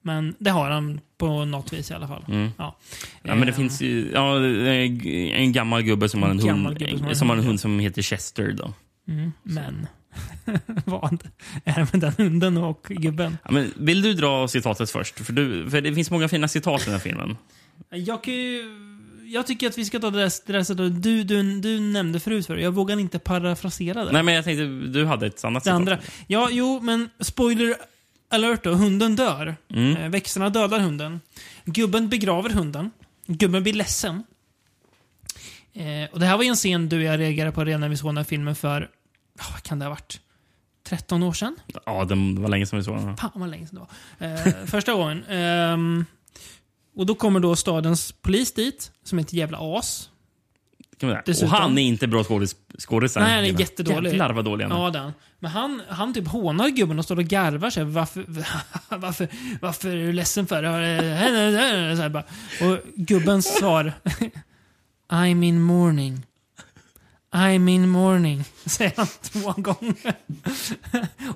Men 0.02 0.34
det 0.38 0.50
har 0.50 0.70
han 0.70 1.00
på 1.18 1.44
något 1.44 1.72
vis 1.72 1.90
i 1.90 1.94
alla 1.94 2.08
fall. 2.08 2.24
Mm. 2.28 2.50
Ja. 2.58 2.76
Ja, 3.22 3.34
men 3.34 3.40
det 3.40 3.52
Eh, 3.52 3.56
finns 3.56 3.80
ju 3.82 4.10
ja, 4.14 4.44
en 4.44 5.52
gammal 5.52 5.82
gubbe 5.82 6.08
som 6.08 6.22
har 6.22 6.30
en, 6.30 6.40
En 6.40 6.48
hund, 6.48 6.78
som 6.78 7.00
har 7.04 7.08
en 7.08 7.16
som 7.16 7.28
har 7.28 7.36
en 7.36 7.38
hund, 7.38 7.48
hund 7.48 7.60
som 7.60 7.78
heter 7.78 8.02
Chester. 8.02 8.52
Då. 8.52 8.72
Mm, 9.08 9.32
men 9.42 9.86
vad 10.84 11.24
är 11.64 11.74
det 11.74 11.92
med 11.92 12.00
den 12.00 12.12
hunden 12.18 12.56
och 12.56 12.86
gubben? 12.88 13.38
Ja, 13.44 13.50
men 13.50 13.72
vill 13.76 14.02
du 14.02 14.14
dra 14.14 14.48
citatet 14.48 14.90
först? 14.90 15.18
För, 15.18 15.32
du, 15.32 15.70
för 15.70 15.80
det 15.80 15.94
finns 15.94 16.10
många 16.10 16.28
fina 16.28 16.48
citat 16.48 16.82
i 16.82 16.84
den 16.84 16.92
här 16.94 17.00
filmen. 17.00 17.36
Jag, 17.90 18.24
kan 18.24 18.34
ju, 18.34 18.62
jag 19.28 19.46
tycker 19.46 19.68
att 19.68 19.78
vi 19.78 19.84
ska 19.84 19.98
ta 19.98 20.10
det 20.10 20.18
där, 20.18 20.32
det 20.46 20.52
där 20.52 20.62
sättet 20.62 21.02
du, 21.02 21.24
du, 21.24 21.60
du 21.60 21.80
nämnde 21.80 22.20
förut. 22.20 22.46
För. 22.46 22.56
Jag 22.56 22.70
vågar 22.70 23.00
inte 23.00 23.18
parafrasera 23.18 24.04
det. 24.04 24.12
Nej, 24.12 24.22
men 24.22 24.34
jag 24.34 24.44
tänkte, 24.44 24.64
du 24.64 25.06
hade 25.06 25.26
ett 25.26 25.44
annat 25.44 25.64
det 25.64 25.72
andra. 25.72 25.98
Ja, 26.26 26.48
jo, 26.50 26.80
men 26.80 27.10
spoiler 27.20 27.76
alert 28.30 28.64
då. 28.64 28.70
Hunden 28.70 29.16
dör. 29.16 29.56
Mm. 29.70 29.96
Eh, 29.96 30.08
växterna 30.08 30.50
dödar 30.50 30.80
hunden. 30.80 31.20
Gubben 31.64 32.08
begraver 32.08 32.50
hunden. 32.50 32.90
Gubben 33.26 33.62
blir 33.62 33.72
ledsen. 33.72 34.22
Eh, 35.72 36.10
och 36.12 36.20
det 36.20 36.26
här 36.26 36.36
var 36.36 36.44
ju 36.44 36.48
en 36.48 36.56
scen 36.56 36.88
du 36.88 36.96
och 36.96 37.02
jag 37.02 37.20
reagerade 37.20 37.52
på 37.52 37.64
redan 37.64 37.80
när 37.80 37.88
vi 37.88 37.96
såg 37.96 38.08
den 38.08 38.16
här 38.16 38.24
filmen 38.24 38.54
för, 38.54 38.90
ja, 39.38 39.44
vad 39.52 39.62
kan 39.62 39.78
det 39.78 39.84
ha 39.84 39.90
varit? 39.90 40.20
13 40.88 41.22
år 41.22 41.32
sedan? 41.32 41.56
Ja, 41.86 42.04
det 42.04 42.40
var 42.40 42.48
länge 42.48 42.66
sedan 42.66 42.78
vi 42.78 42.84
såg 42.84 42.96
den. 42.96 43.16
Fan 43.16 43.30
vad 43.34 43.50
länge 43.50 43.66
sedan 43.66 43.86
det 44.18 44.26
var. 44.26 44.60
Eh, 44.60 44.66
första 44.66 44.92
gången. 44.92 45.24
Ehm, 45.28 46.04
och 46.98 47.06
då 47.06 47.14
kommer 47.14 47.40
då 47.40 47.56
stadens 47.56 48.12
polis 48.12 48.52
dit, 48.52 48.92
som 49.04 49.18
är 49.18 49.22
ett 49.22 49.32
jävla 49.32 49.58
as. 49.60 50.10
Kan 51.00 51.08
man 51.08 51.34
säga. 51.34 51.46
Och 51.46 51.52
han 51.52 51.78
är 51.78 51.82
inte 51.82 52.06
bra 52.06 52.24
skådis, 52.24 52.56
Nej, 53.16 53.34
han 53.34 53.44
är 53.44 53.60
jättedålig. 53.60 54.10
Jävlar 54.10 54.32
vad 54.32 54.44
dålig 54.44 54.64
han 54.64 54.72
är. 54.72 54.84
Ja, 54.84 54.90
den. 54.90 55.12
Men 55.38 55.50
han, 55.50 55.82
han 55.88 56.14
typ 56.14 56.28
hånar 56.28 56.68
gubben 56.68 56.98
och 56.98 57.04
står 57.04 57.16
och 57.16 57.24
garvar 57.24 57.70
sig. 57.70 57.84
Varför, 57.84 58.24
varför, 58.96 59.28
varför 59.60 59.88
är 59.88 60.06
du 60.06 60.12
ledsen 60.12 60.46
för? 60.46 60.62
Så 61.96 62.02
här 62.02 62.08
bara. 62.08 62.24
Och 62.62 62.78
gubbens 62.94 63.58
svar. 63.58 63.92
I'm 65.10 65.44
in 65.44 65.62
mourning. 65.62 66.26
I'm 67.30 67.68
in 67.68 67.88
mourning. 67.88 68.44
Säger 68.66 68.92
han 68.96 69.06
två 69.22 69.52
gånger. 69.56 70.14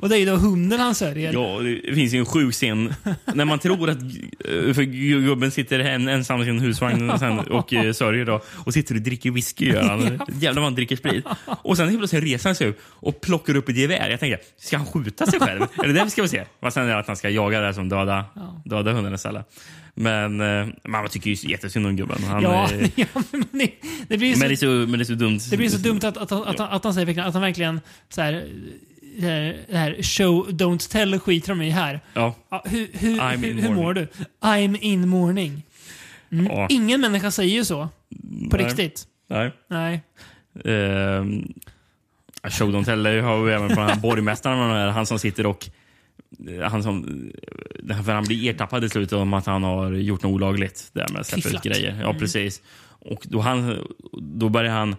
och 0.00 0.08
det 0.08 0.16
är 0.16 0.18
ju 0.18 0.26
då 0.26 0.36
hunden 0.36 0.80
han 0.80 0.94
sörjer. 0.94 1.32
Ja, 1.32 1.58
det 1.58 1.94
finns 1.94 2.12
ju 2.12 2.18
en 2.18 2.26
sjuk 2.26 2.54
scen 2.54 2.94
när 3.34 3.44
man 3.44 3.58
tror 3.58 3.90
att 3.90 3.98
eh, 3.98 4.74
för 4.74 4.82
gubben 5.20 5.50
sitter 5.50 5.78
en, 5.78 6.08
ensam 6.08 6.42
i 6.42 6.44
sin 6.44 6.60
husvagn 6.60 7.18
sen, 7.18 7.38
och 7.38 7.74
eh, 7.74 7.92
sörjer 7.92 8.24
då, 8.24 8.40
och 8.46 8.72
sitter 8.72 8.94
och 8.94 9.00
dricker 9.00 9.30
whisky. 9.30 9.68
Gör 9.68 9.82
han. 9.82 10.18
Ja. 10.18 10.26
Jävlar 10.40 10.62
vad 10.62 10.64
han 10.64 10.74
dricker 10.74 10.96
sprit. 10.96 11.24
Och 11.62 11.76
sen 11.76 11.88
helt 11.88 11.98
plötsligt 11.98 12.24
reser 12.24 12.48
han 12.48 12.54
sig 12.54 12.68
upp 12.68 12.80
och 12.86 13.20
plockar 13.20 13.56
upp 13.56 13.68
ett 13.68 13.76
gevär. 13.76 14.10
Jag 14.10 14.20
tänker, 14.20 14.40
ska 14.58 14.76
han 14.76 14.86
skjuta 14.86 15.26
sig 15.26 15.40
själv? 15.40 15.62
är 15.84 15.88
det 15.88 16.04
vi 16.04 16.10
ska 16.10 16.22
få 16.22 16.28
se? 16.28 16.44
Och 16.60 16.72
sen 16.72 16.82
är 16.82 16.88
det 16.88 16.98
att 16.98 17.06
han 17.06 17.16
ska 17.16 17.30
jaga 17.30 17.60
det 17.60 17.74
som 17.74 17.88
döda, 17.88 18.24
döda 18.64 18.92
hunden 18.92 19.14
istället. 19.14 19.46
Men 19.94 20.40
eh, 20.40 20.66
man 20.84 21.08
tycker 21.08 21.30
ju 21.30 21.50
jättesynd 21.50 21.86
om 21.86 21.96
gubben. 21.96 22.22
Han, 22.24 22.42
Ja, 22.42 22.72
eh, 22.72 22.90
ja, 22.96 23.06
men 23.30 23.44
det, 23.50 23.72
det 24.08 24.18
blir 24.18 24.28
ju 24.28 24.36
men, 24.36 24.48
det 24.48 24.54
är 24.54 24.56
så, 24.56 24.66
men 24.66 24.92
det 24.92 25.02
är 25.02 25.04
så 25.04 25.12
dumt. 25.12 25.40
det 25.50 25.56
blir 25.56 25.68
så 25.68 25.78
dumt 25.78 26.00
att, 26.02 26.16
att, 26.16 26.32
att, 26.32 26.60
att, 26.60 26.60
att 26.60 26.84
han 26.84 26.94
säger 26.94 27.20
att 27.20 27.32
han 27.34 27.42
verkligen 27.42 27.80
så 28.08 28.22
här, 28.22 28.48
det 29.18 29.26
här, 29.26 29.56
det 29.68 29.76
här 29.76 30.02
show, 30.02 30.48
don't 30.48 30.90
tell 30.90 31.18
skiter 31.18 31.48
de 31.48 31.62
i 31.62 31.70
här. 31.70 32.00
Ja. 32.14 32.34
Ja, 32.48 32.64
hur, 32.66 32.88
hur, 32.92 33.36
hur, 33.36 33.62
hur 33.62 33.74
mår 33.74 33.94
du? 33.94 34.08
I'm 34.40 34.78
in 34.80 35.08
mourning. 35.08 35.62
Mm. 36.32 36.46
Ja. 36.46 36.66
Ingen 36.70 37.00
människa 37.00 37.30
säger 37.30 37.54
ju 37.54 37.64
så. 37.64 37.88
På 38.50 38.56
Nej. 38.56 38.66
riktigt. 38.66 39.06
Nej. 39.28 39.52
Nej. 39.68 40.02
Ehm, 40.64 41.52
Show 42.50 42.70
Don't 42.70 42.84
Tell 42.84 43.06
har 43.06 43.42
vi 43.42 43.52
även 43.52 43.68
från 43.68 43.86
den 43.86 43.94
här 43.94 44.02
borgmästaren, 44.02 44.92
han 44.92 45.06
som 45.06 45.18
sitter 45.18 45.46
och 45.46 45.68
han 46.62 46.82
som 46.82 47.30
för 48.04 48.12
han 48.12 48.24
blir 48.24 48.50
ertappad 48.50 48.84
i 48.84 48.88
slutet 48.88 49.12
om 49.18 49.34
att 49.34 49.46
han 49.46 49.62
har 49.64 49.92
gjort 49.92 50.22
något 50.22 50.32
olagligt. 50.32 50.90
Där 50.92 51.06
med 51.12 51.20
att 51.20 51.26
släppa 51.26 51.48
ut 51.48 51.62
grejer. 51.62 51.96
Ja, 52.00 52.06
Mm. 52.08 52.18
precis. 52.18 52.62
Och 52.98 53.26
då, 53.28 53.40
han, 53.40 53.78
då 54.12 54.48
börjar 54.48 54.72
han... 54.72 54.96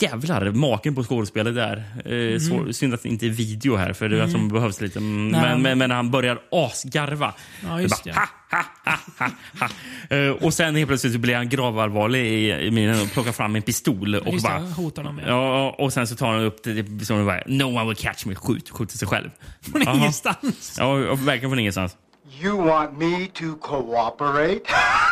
Jävlar, 0.00 0.50
maken 0.50 0.94
på 0.94 1.04
skådespelet 1.04 1.54
där. 1.54 1.76
Eh, 2.04 2.38
svår, 2.38 2.72
synd 2.72 2.94
att 2.94 3.02
det 3.02 3.08
inte 3.08 3.26
är 3.26 3.30
video 3.30 3.76
här, 3.76 3.92
för 3.92 4.08
det 4.08 4.16
är 4.16 4.20
Mm. 4.20 4.30
som 4.32 4.48
behövs 4.48 4.80
lite. 4.80 4.98
Mm. 4.98 5.28
Men, 5.28 5.62
men, 5.62 5.78
men 5.78 5.90
han 5.90 6.10
börjar 6.10 6.38
asgarva. 6.52 7.34
Ja, 7.64 7.80
just 7.80 8.04
Det 8.04 8.10
det. 8.10 8.14
bara, 8.16 9.70
Eh, 10.10 10.30
och 10.30 10.54
sen 10.54 10.74
helt 10.76 10.88
plötsligt 10.88 11.12
så 11.12 11.18
blir 11.18 11.34
han 11.36 11.48
gravallvarlig 11.48 12.26
i, 12.26 12.50
i 12.52 12.70
minen 12.70 13.00
och 13.02 13.10
plockar 13.12 13.32
fram 13.32 13.56
en 13.56 13.62
pistol. 13.62 14.14
Och 14.14 14.32
Just 14.32 14.44
det, 14.46 14.50
bara, 14.52 14.60
hotar 14.60 15.02
dem. 15.04 15.20
Ja, 15.26 15.70
och 15.78 15.92
sen 15.92 16.06
så 16.06 16.16
tar 16.16 16.32
han 16.32 16.40
upp 16.44 16.62
det 16.64 17.04
som 17.06 17.26
bara, 17.26 17.42
No 17.46 17.64
one 17.64 17.84
will 17.88 17.96
catch 17.96 18.26
me. 18.26 18.34
Skjut, 18.34 18.70
skjuter 18.70 18.98
sig 18.98 19.08
själv. 19.08 19.30
Från 19.60 19.82
ingenstans. 19.82 20.76
Ja, 20.78 20.94
verkligen 21.14 21.50
från 21.50 21.58
ingenstans. 21.58 21.96
You 22.42 22.66
want 22.66 22.98
me 22.98 23.26
to 23.34 23.54
cooperate? 23.60 24.60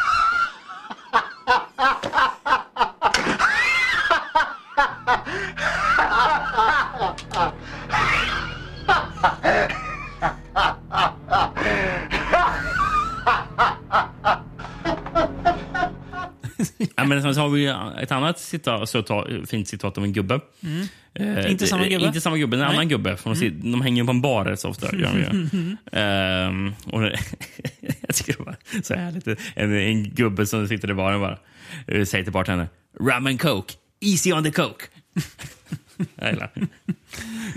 Ja, 16.97 17.05
men 17.05 17.23
sen 17.23 17.35
så 17.35 17.41
har 17.41 17.49
vi 17.49 17.67
ett 18.03 18.13
annat 18.13 18.39
citat, 18.39 18.89
citat, 18.89 19.27
fint 19.51 19.69
citat 19.69 19.99
av 19.99 20.05
en 20.05 20.13
gubbe. 20.13 20.41
Mm. 20.63 20.87
Eh, 21.15 21.51
Inte 21.51 21.67
samma 21.67 21.85
eh, 21.85 21.91
gubbe? 21.91 22.07
Inte 22.07 22.21
samma 22.21 22.39
gubbe, 22.39 22.57
en 22.57 22.61
Nej. 22.61 22.69
annan 22.69 22.89
gubbe. 22.89 23.17
För 23.17 23.31
de, 23.31 23.37
sit- 23.37 23.73
de 23.73 23.81
hänger 23.81 24.05
på 24.05 24.11
en 24.11 24.21
bar 24.21 24.45
rätt 24.45 24.61
så 24.61 24.69
ofta. 24.69 24.97
Gör 24.97 25.31
de. 25.31 25.77
Ehm, 25.93 26.75
och 26.85 27.03
jag 28.01 28.15
tycker 28.15 28.33
det 28.39 28.43
var 28.45 28.57
så 28.83 28.95
härligt. 28.95 29.27
En, 29.55 29.73
en 29.77 30.05
gubbe 30.11 30.47
som 30.47 30.69
sitter 30.69 30.91
i 30.91 30.95
baren 30.95 31.21
bara 31.21 31.39
eh, 31.87 32.05
säger 32.05 32.25
till 32.25 32.33
bartendern 32.33 32.69
Rum 33.01 33.27
and 33.27 33.41
coke, 33.41 33.75
easy 34.01 34.33
on 34.33 34.45
the 34.45 34.51
coke. 34.51 34.85
jag 36.17 36.31
gillar 36.31 36.51
det. 36.55 36.67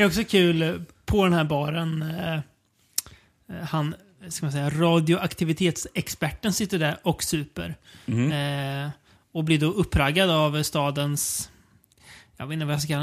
Är 0.04 0.06
också 0.08 0.24
kul 0.24 0.84
på 1.10 1.24
den 1.24 1.34
här 1.34 1.44
baren. 1.44 2.02
Eh, 2.02 2.34
eh, 2.34 3.66
han, 3.70 3.96
ska 4.30 4.46
man 4.46 4.52
säga, 4.52 4.70
radioaktivitetsexperten 4.70 6.54
sitter 6.54 6.80
där 6.80 6.98
och 7.04 7.24
super. 7.24 7.76
Mhm. 8.06 8.32
Eh, 8.32 8.90
och 9.32 9.44
blir 9.44 9.60
då 9.60 9.72
uppraggad 9.72 10.30
av 10.30 10.64
stadens... 10.64 11.50
Jag 12.38 12.48
vet 12.48 12.54
inte 12.54 12.66
vad 12.66 12.74
jag 12.74 12.82
ska 12.82 12.94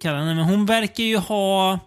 kalla 0.00 0.18
henne, 0.18 0.34
men 0.34 0.44
hon 0.44 0.66
verkar 0.66 1.04
ju 1.04 1.16
ha... 1.16 1.78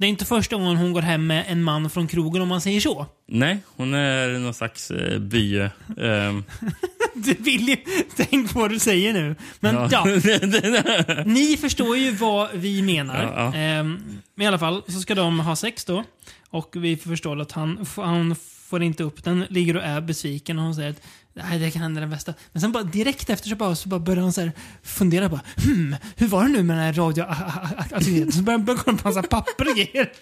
Det 0.00 0.06
är 0.06 0.08
inte 0.08 0.24
första 0.24 0.56
gången 0.56 0.76
hon 0.76 0.92
går 0.92 1.02
hem 1.02 1.26
med 1.26 1.44
en 1.48 1.62
man 1.62 1.90
från 1.90 2.06
krogen 2.08 2.42
om 2.42 2.48
man 2.48 2.60
säger 2.60 2.80
så. 2.80 3.06
Nej, 3.26 3.58
hon 3.76 3.94
är 3.94 4.38
någon 4.38 4.54
slags 4.54 4.90
eh, 4.90 5.18
by... 5.18 5.58
ehm, 6.00 6.44
Du 7.14 7.34
vill 7.34 7.68
ju... 7.68 7.76
Tänk 8.16 8.52
på 8.52 8.60
vad 8.60 8.70
du 8.70 8.78
säger 8.78 9.12
nu. 9.12 9.34
Men 9.60 9.74
Ja. 9.74 9.88
ja. 9.92 10.04
Ni 11.26 11.56
förstår 11.56 11.96
ju 11.96 12.10
vad 12.10 12.48
vi 12.54 12.82
menar. 12.82 13.22
Ja, 13.22 13.32
ja. 13.36 13.54
Ehm, 13.58 13.98
men 14.34 14.44
I 14.44 14.48
alla 14.48 14.58
fall 14.58 14.82
så 14.88 15.00
ska 15.00 15.14
de 15.14 15.40
ha 15.40 15.56
sex 15.56 15.84
då. 15.84 16.04
Och 16.50 16.76
vi 16.78 16.96
förstår 16.96 17.40
att 17.40 17.52
han, 17.52 17.86
han 17.96 18.36
får 18.68 18.82
inte 18.82 19.02
upp 19.02 19.24
den, 19.24 19.44
ligger 19.50 19.76
och 19.76 19.82
är 19.82 20.00
besviken 20.00 20.58
och 20.58 20.64
hon 20.64 20.74
säger 20.74 20.90
att 20.90 21.02
Nej, 21.50 21.58
det 21.58 21.70
kan 21.70 21.82
hända 21.82 22.00
den 22.00 22.10
bästa. 22.10 22.34
Men 22.52 22.60
sen 22.60 22.72
bara 22.72 22.82
direkt 22.82 23.30
efter 23.30 23.48
så 23.48 23.56
bara, 23.56 23.74
så 23.74 23.88
bara 23.88 24.00
börjar 24.00 24.22
han 24.22 24.32
så 24.32 24.40
här 24.40 24.52
fundera 24.82 25.28
bara 25.28 25.40
hmm, 25.64 25.96
hur 26.16 26.26
var 26.28 26.42
det 26.42 26.48
nu 26.48 26.62
med 26.62 26.76
den 26.76 26.84
här 26.84 26.92
radioaktiviteten? 26.92 28.32
Så 28.32 28.42
börjar 28.42 28.58
han 28.58 28.64
börjar 28.66 28.78
kolla 28.84 28.96
på 28.98 29.08
massa 29.08 29.22
papper 29.22 29.68
och 29.70 29.76
grejer. 29.76 30.12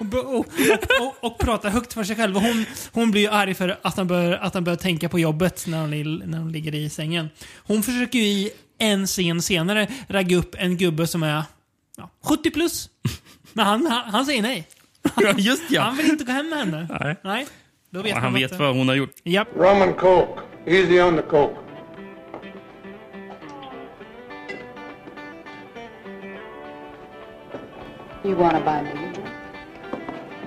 Och, 0.00 0.14
och, 0.14 0.34
och, 0.38 0.46
och, 1.00 1.14
och 1.32 1.38
prata 1.38 1.68
högt 1.70 1.92
för 1.92 2.04
sig 2.04 2.16
själv. 2.16 2.36
Och 2.36 2.42
hon, 2.42 2.64
hon 2.92 3.10
blir 3.10 3.20
ju 3.22 3.28
arg 3.28 3.54
för 3.54 3.78
att 3.82 3.96
han, 3.96 4.06
bör, 4.06 4.32
att 4.32 4.54
han 4.54 4.64
börjar 4.64 4.76
tänka 4.76 5.08
på 5.08 5.18
jobbet 5.18 5.64
när 5.66 5.80
hon, 5.80 5.90
när 6.30 6.38
hon 6.38 6.52
ligger 6.52 6.74
i 6.74 6.90
sängen. 6.90 7.28
Hon 7.56 7.82
försöker 7.82 8.18
ju 8.18 8.24
i 8.24 8.50
en 8.78 9.06
scen 9.06 9.42
senare 9.42 9.88
ragga 10.08 10.36
upp 10.36 10.54
en 10.58 10.76
gubbe 10.76 11.06
som 11.06 11.22
är 11.22 11.42
ja, 11.96 12.10
70 12.24 12.50
plus. 12.50 12.88
Men 13.52 13.66
han, 13.66 13.86
han, 13.86 14.10
han 14.10 14.26
säger 14.26 14.42
nej. 14.42 14.68
Ja, 15.16 15.32
just 15.38 15.62
ja. 15.70 15.82
Han 15.82 15.96
vill 15.96 16.06
inte 16.10 16.24
gå 16.24 16.32
hem 16.32 16.48
med 16.48 16.58
henne. 16.58 16.88
Nej. 17.00 17.16
Nej. 17.24 17.46
Då 17.90 18.02
vet 18.02 18.10
Ja, 18.10 18.18
han 18.18 18.34
vet 18.34 18.50
det- 18.50 18.56
vad 18.56 18.76
hon 18.76 18.88
har 18.88 18.94
gjort. 18.94 19.10
Japp. 19.24 19.48
Rum 19.56 19.82
and 19.82 19.96
coke. 19.96 20.40
Easy 20.66 20.98
on 21.00 21.16
the 21.16 21.22
coke. 21.22 21.56
You 28.24 28.34
want 28.34 28.56
to 28.56 28.64
buy 28.64 28.82
me? 28.82 29.12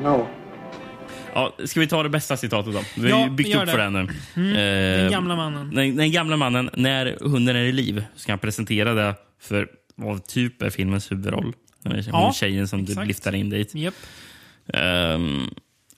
No. 0.02 0.28
Ja, 1.34 1.54
ska 1.66 1.80
vi 1.80 1.88
ta 1.88 2.04
det 2.04 2.10
bästa 2.10 2.38
citatet 2.38 2.74
då? 2.74 2.82
Vi 3.02 3.12
har 3.12 3.20
Ja, 3.22 3.30
byggt 3.30 3.56
upp 3.56 3.66
det. 3.66 3.72
för 3.72 3.78
det 3.78 3.84
här 3.84 3.90
nu. 3.90 4.08
Mm, 4.36 4.50
Eh, 4.56 5.02
den 5.04 5.12
gamla 5.12 5.36
mannen. 5.36 5.76
Den, 5.76 5.96
den 5.96 6.12
gamla 6.12 6.38
mannen, 6.38 6.70
när 6.74 7.18
hunden 7.22 7.56
är 7.56 7.60
i 7.64 7.72
liv, 7.72 8.06
ska 8.16 8.32
han 8.32 8.40
presentera 8.40 8.94
det 8.94 9.16
för 9.40 9.68
vad 9.96 10.26
typ 10.26 10.62
är 10.62 10.70
filmens 10.70 11.12
huvudroll. 11.12 11.54
Ja, 12.12 12.34
tjejen 12.34 12.68
som 12.68 12.86
du 12.86 12.92
exakt. 12.92 13.08
lyfter 13.08 13.36
in 13.36 13.50
dit. 13.50 13.76
Japp. 13.76 13.94
Ehm, 14.74 15.50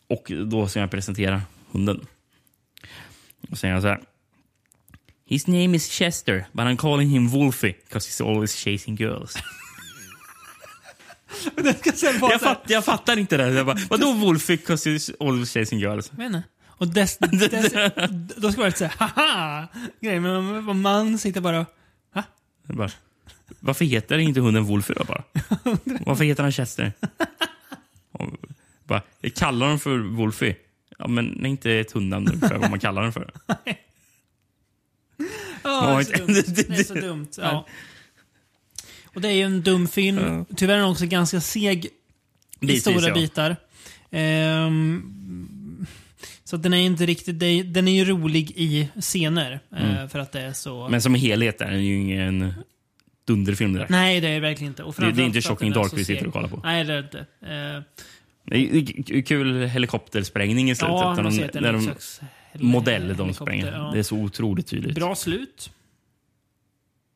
och 0.09 0.31
då 0.45 0.67
ska 0.67 0.79
jag 0.79 0.91
presentera 0.91 1.41
hunden. 1.71 2.05
Och 3.51 3.57
säger 3.57 3.73
han 3.73 3.81
så 3.81 3.87
här. 3.87 3.99
His 5.29 5.47
name 5.47 5.75
is 5.75 5.87
Chester, 5.87 6.47
but 6.53 6.65
I'm 6.65 6.77
calling 6.77 7.07
him 7.09 7.31
Wolfie 7.31 7.75
because 7.85 8.07
he's 8.09 8.19
always 8.19 8.55
chasing 8.55 8.95
girls. 8.95 9.35
jag, 12.21 12.41
fatt, 12.41 12.63
jag 12.67 12.85
fattar 12.85 13.19
inte 13.19 13.37
det. 13.37 13.49
Jag 13.49 13.65
bara, 13.65 13.77
Vadå 13.89 14.13
Wolfie 14.13 14.57
because 14.57 14.89
he's 14.89 15.15
always 15.19 15.53
chasing 15.53 15.79
girls? 15.79 16.11
Och 16.67 16.87
dess, 16.87 17.17
dess, 17.17 17.73
då 18.37 18.51
ska 18.51 18.65
lite 18.65 18.77
såhär, 18.77 18.93
haha! 18.97 19.67
Grej, 20.01 20.19
men 20.19 20.81
man 20.81 21.17
sitter 21.17 21.41
bara 21.41 21.59
och, 21.59 22.75
bara, 22.75 22.91
varför 23.59 23.85
heter 23.85 24.17
inte 24.17 24.39
hunden 24.39 24.63
Wolfie 24.63 24.95
då 24.95 25.03
bara? 25.03 25.23
Varför 26.05 26.23
heter 26.23 26.43
han 26.43 26.51
Chester? 26.51 26.93
Och 28.11 28.27
bara, 28.83 29.01
kallar 29.35 29.65
honom 29.65 29.79
för 29.79 29.97
Wolfie. 29.97 30.55
Ja, 30.97 31.07
men 31.07 31.41
det 31.41 31.47
är 31.47 31.49
inte 31.49 31.71
ett 31.71 31.91
hundnamn 31.91 32.39
för 32.39 32.57
vad 32.57 32.69
man 32.69 32.79
kallar 32.79 33.01
den 33.01 33.13
för. 33.13 33.31
Ja, 35.63 36.01
det 36.07 36.13
är 36.13 36.17
så 36.17 36.25
dumt. 36.25 36.43
Det 36.67 36.79
är 36.79 36.83
så 36.83 36.93
dumt. 36.93 37.27
Ja. 37.37 37.65
Och 39.13 39.21
det 39.21 39.27
är 39.27 39.31
ju 39.33 39.43
en 39.43 39.61
dum 39.61 39.87
film. 39.87 40.45
Tyvärr 40.55 40.73
är 40.73 40.77
den 40.79 40.87
också 40.89 41.05
ganska 41.05 41.41
seg 41.41 41.87
i 42.61 42.79
stora 42.79 43.07
ja. 43.07 43.13
bitar. 43.13 43.55
Ehm, 44.11 45.85
så 46.43 46.57
den 46.57 46.73
är 46.73 46.77
inte 46.77 47.05
riktigt... 47.05 47.39
Den 47.73 47.87
är 47.87 47.91
ju 47.91 48.05
rolig 48.05 48.51
i 48.55 48.89
scener. 49.01 49.59
eh, 49.77 49.91
Mm. 49.91 50.09
För 50.09 50.19
att 50.19 50.31
det 50.31 50.41
är 50.41 50.53
så... 50.53 50.89
Men 50.89 51.01
som 51.01 51.15
helhet 51.15 51.61
är 51.61 51.71
den 51.71 51.83
ju 51.85 51.95
ingen 51.95 52.53
dunderfilm. 53.25 53.73
Där. 53.73 53.85
Nej, 53.89 54.21
det 54.21 54.27
är 54.27 54.39
verkligen 54.39 54.71
inte. 54.71 54.83
Och 54.83 54.95
Det- 54.97 55.11
det 55.11 55.21
är 55.21 55.25
inte 55.25 55.41
Shocking 55.41 55.71
Dark 55.71 55.91
vi 55.95 56.05
sitter 56.05 56.27
och 56.27 56.33
kollar 56.33 56.49
på. 56.49 56.61
Nej, 56.63 56.83
det 56.83 56.93
är 56.93 56.97
det 56.97 57.03
inte. 57.03 57.19
Eh, 57.19 57.81
Det 58.45 59.17
är 59.17 59.21
kul 59.21 59.65
helikoptersprängning 59.65 60.71
i 60.71 60.75
slutet. 60.75 60.95
Ja, 60.95 61.15
när 61.15 61.23
de, 61.23 61.59
när 61.61 61.73
de, 61.73 61.93
modell 62.53 63.15
de 63.17 63.33
spränger. 63.33 63.71
ja. 63.71 63.89
Det 63.93 63.99
är 63.99 64.03
så 64.03 64.15
otroligt 64.15 64.67
tydligt. 64.67 64.95
Bra 64.95 65.15
slut. 65.15 65.71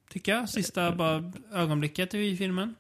Tycker 0.10 0.32
jag. 0.32 0.50
Sista 0.50 0.92
bara 0.92 1.32
ögonblicket 1.54 2.14
i 2.14 2.38
filmen. 2.38 2.76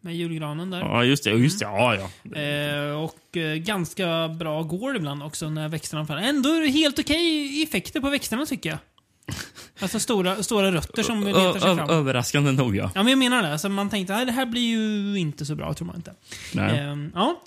Med 0.00 0.16
julgranen 0.16 0.70
där. 0.70 0.80
Ja, 0.80 1.04
just 1.04 1.24
det. 1.24 1.30
Just 1.30 1.58
det. 1.58 1.64
Ja, 1.64 1.94
ja. 1.96 2.40
Eh, 2.40 3.02
och 3.02 3.36
eh, 3.36 3.56
ganska 3.56 4.28
bra 4.28 4.62
går 4.62 4.96
ibland 4.96 5.22
också 5.22 5.50
när 5.50 5.68
växterna 5.68 6.06
faller. 6.06 6.22
Ändå 6.22 6.48
är 6.48 6.60
det 6.60 6.68
helt 6.68 6.98
okej 6.98 7.62
effekter 7.62 8.00
på 8.00 8.10
växterna 8.10 8.46
tycker 8.46 8.70
jag. 8.70 8.78
Alltså 9.78 10.00
stora, 10.00 10.42
stora 10.42 10.72
rötter 10.72 11.02
som 11.02 11.24
letar 11.26 11.52
sig 11.52 11.76
fram. 11.76 11.90
överraskande 11.90 12.52
nog, 12.52 12.76
ja. 12.76 12.90
Ja, 12.94 13.02
men 13.02 13.10
jag 13.10 13.18
menar 13.18 13.42
det. 13.42 13.52
Alltså, 13.52 13.68
man 13.68 13.90
tänkte 13.90 14.16
att 14.16 14.26
det 14.26 14.32
här 14.32 14.46
blir 14.46 14.62
ju 14.68 15.18
inte 15.18 15.46
så 15.46 15.54
bra, 15.54 15.74
tror 15.74 15.86
man 15.86 15.96
inte. 15.96 16.14
Nej. 16.54 16.78
Ehm, 16.78 17.12
ja, 17.14 17.40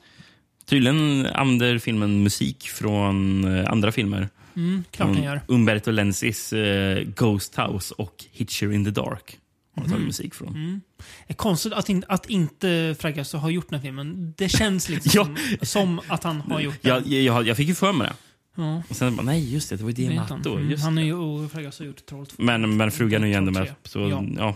Tydligen 0.70 1.26
använder 1.26 1.80
filmen 1.80 2.24
musik 2.24 2.68
från 2.70 3.44
eh, 3.58 3.72
andra 3.72 3.92
filmer. 3.92 4.30
Mm, 4.56 4.84
klart 4.92 5.14
den 5.14 5.24
gör. 5.24 5.42
Umberto 5.48 5.92
Lenzis 5.92 6.54
eh, 6.54 7.04
Ghost 7.16 7.58
House 7.60 7.94
och 7.98 8.26
Hitcher 8.32 8.72
in 8.74 8.86
the 8.86 8.92
Dark. 8.92 9.38
Har 9.76 9.84
de 9.84 9.90
tagit 9.92 10.06
musik 10.06 10.34
från. 10.36 10.48
Mm. 10.56 10.82
Det 11.28 11.34
är 11.34 11.36
konstigt 11.36 11.74
att, 11.74 11.90
in, 11.90 12.04
att 12.08 12.26
inte 12.30 12.96
Fragasso 13.00 13.38
har 13.38 13.50
gjort 13.50 13.70
den 13.70 13.80
här 13.80 13.84
filmen. 13.86 14.34
Det 14.38 14.50
känns 14.50 14.90
liksom 15.06 15.38
Ja. 15.60 15.66
som, 15.66 16.02
att 16.08 16.24
han 16.24 16.42
har 16.42 16.60
gjort 16.60 16.82
den. 16.82 17.04
Jag, 17.06 17.24
jag, 17.24 17.48
jag 17.48 17.58
fick 17.58 17.68
ju 17.68 17.76
för 17.76 17.94
mig 17.94 18.08
det. 18.08 18.14
Ja. 18.62 18.84
Och 18.90 18.96
sen 18.96 19.16
bara, 19.16 19.24
nej 19.24 19.54
just 19.54 19.70
det, 19.70 19.76
det 19.76 19.84
var 19.84 19.90
ju 19.90 19.94
Det 19.96 20.10
vet 20.10 20.18
han. 20.18 20.28
Diamato. 20.42 20.56
Mm, 20.58 20.72
Just 20.72 20.84
han 20.84 20.98
är 20.98 21.02
ju, 21.02 21.14
och 21.14 21.52
Fragasso 21.52 21.84
har 21.84 21.88
gjort 21.88 22.06
Troll 22.06 22.26
2. 22.26 22.36
Men, 22.44 22.78
men 22.78 22.92
frugan 22.92 23.24
är 23.24 23.28
ju 23.28 23.34
ändå 23.34 23.52
med. 23.52 23.74
Så, 23.84 24.00
Ja. 24.00 24.24
ja. 24.38 24.56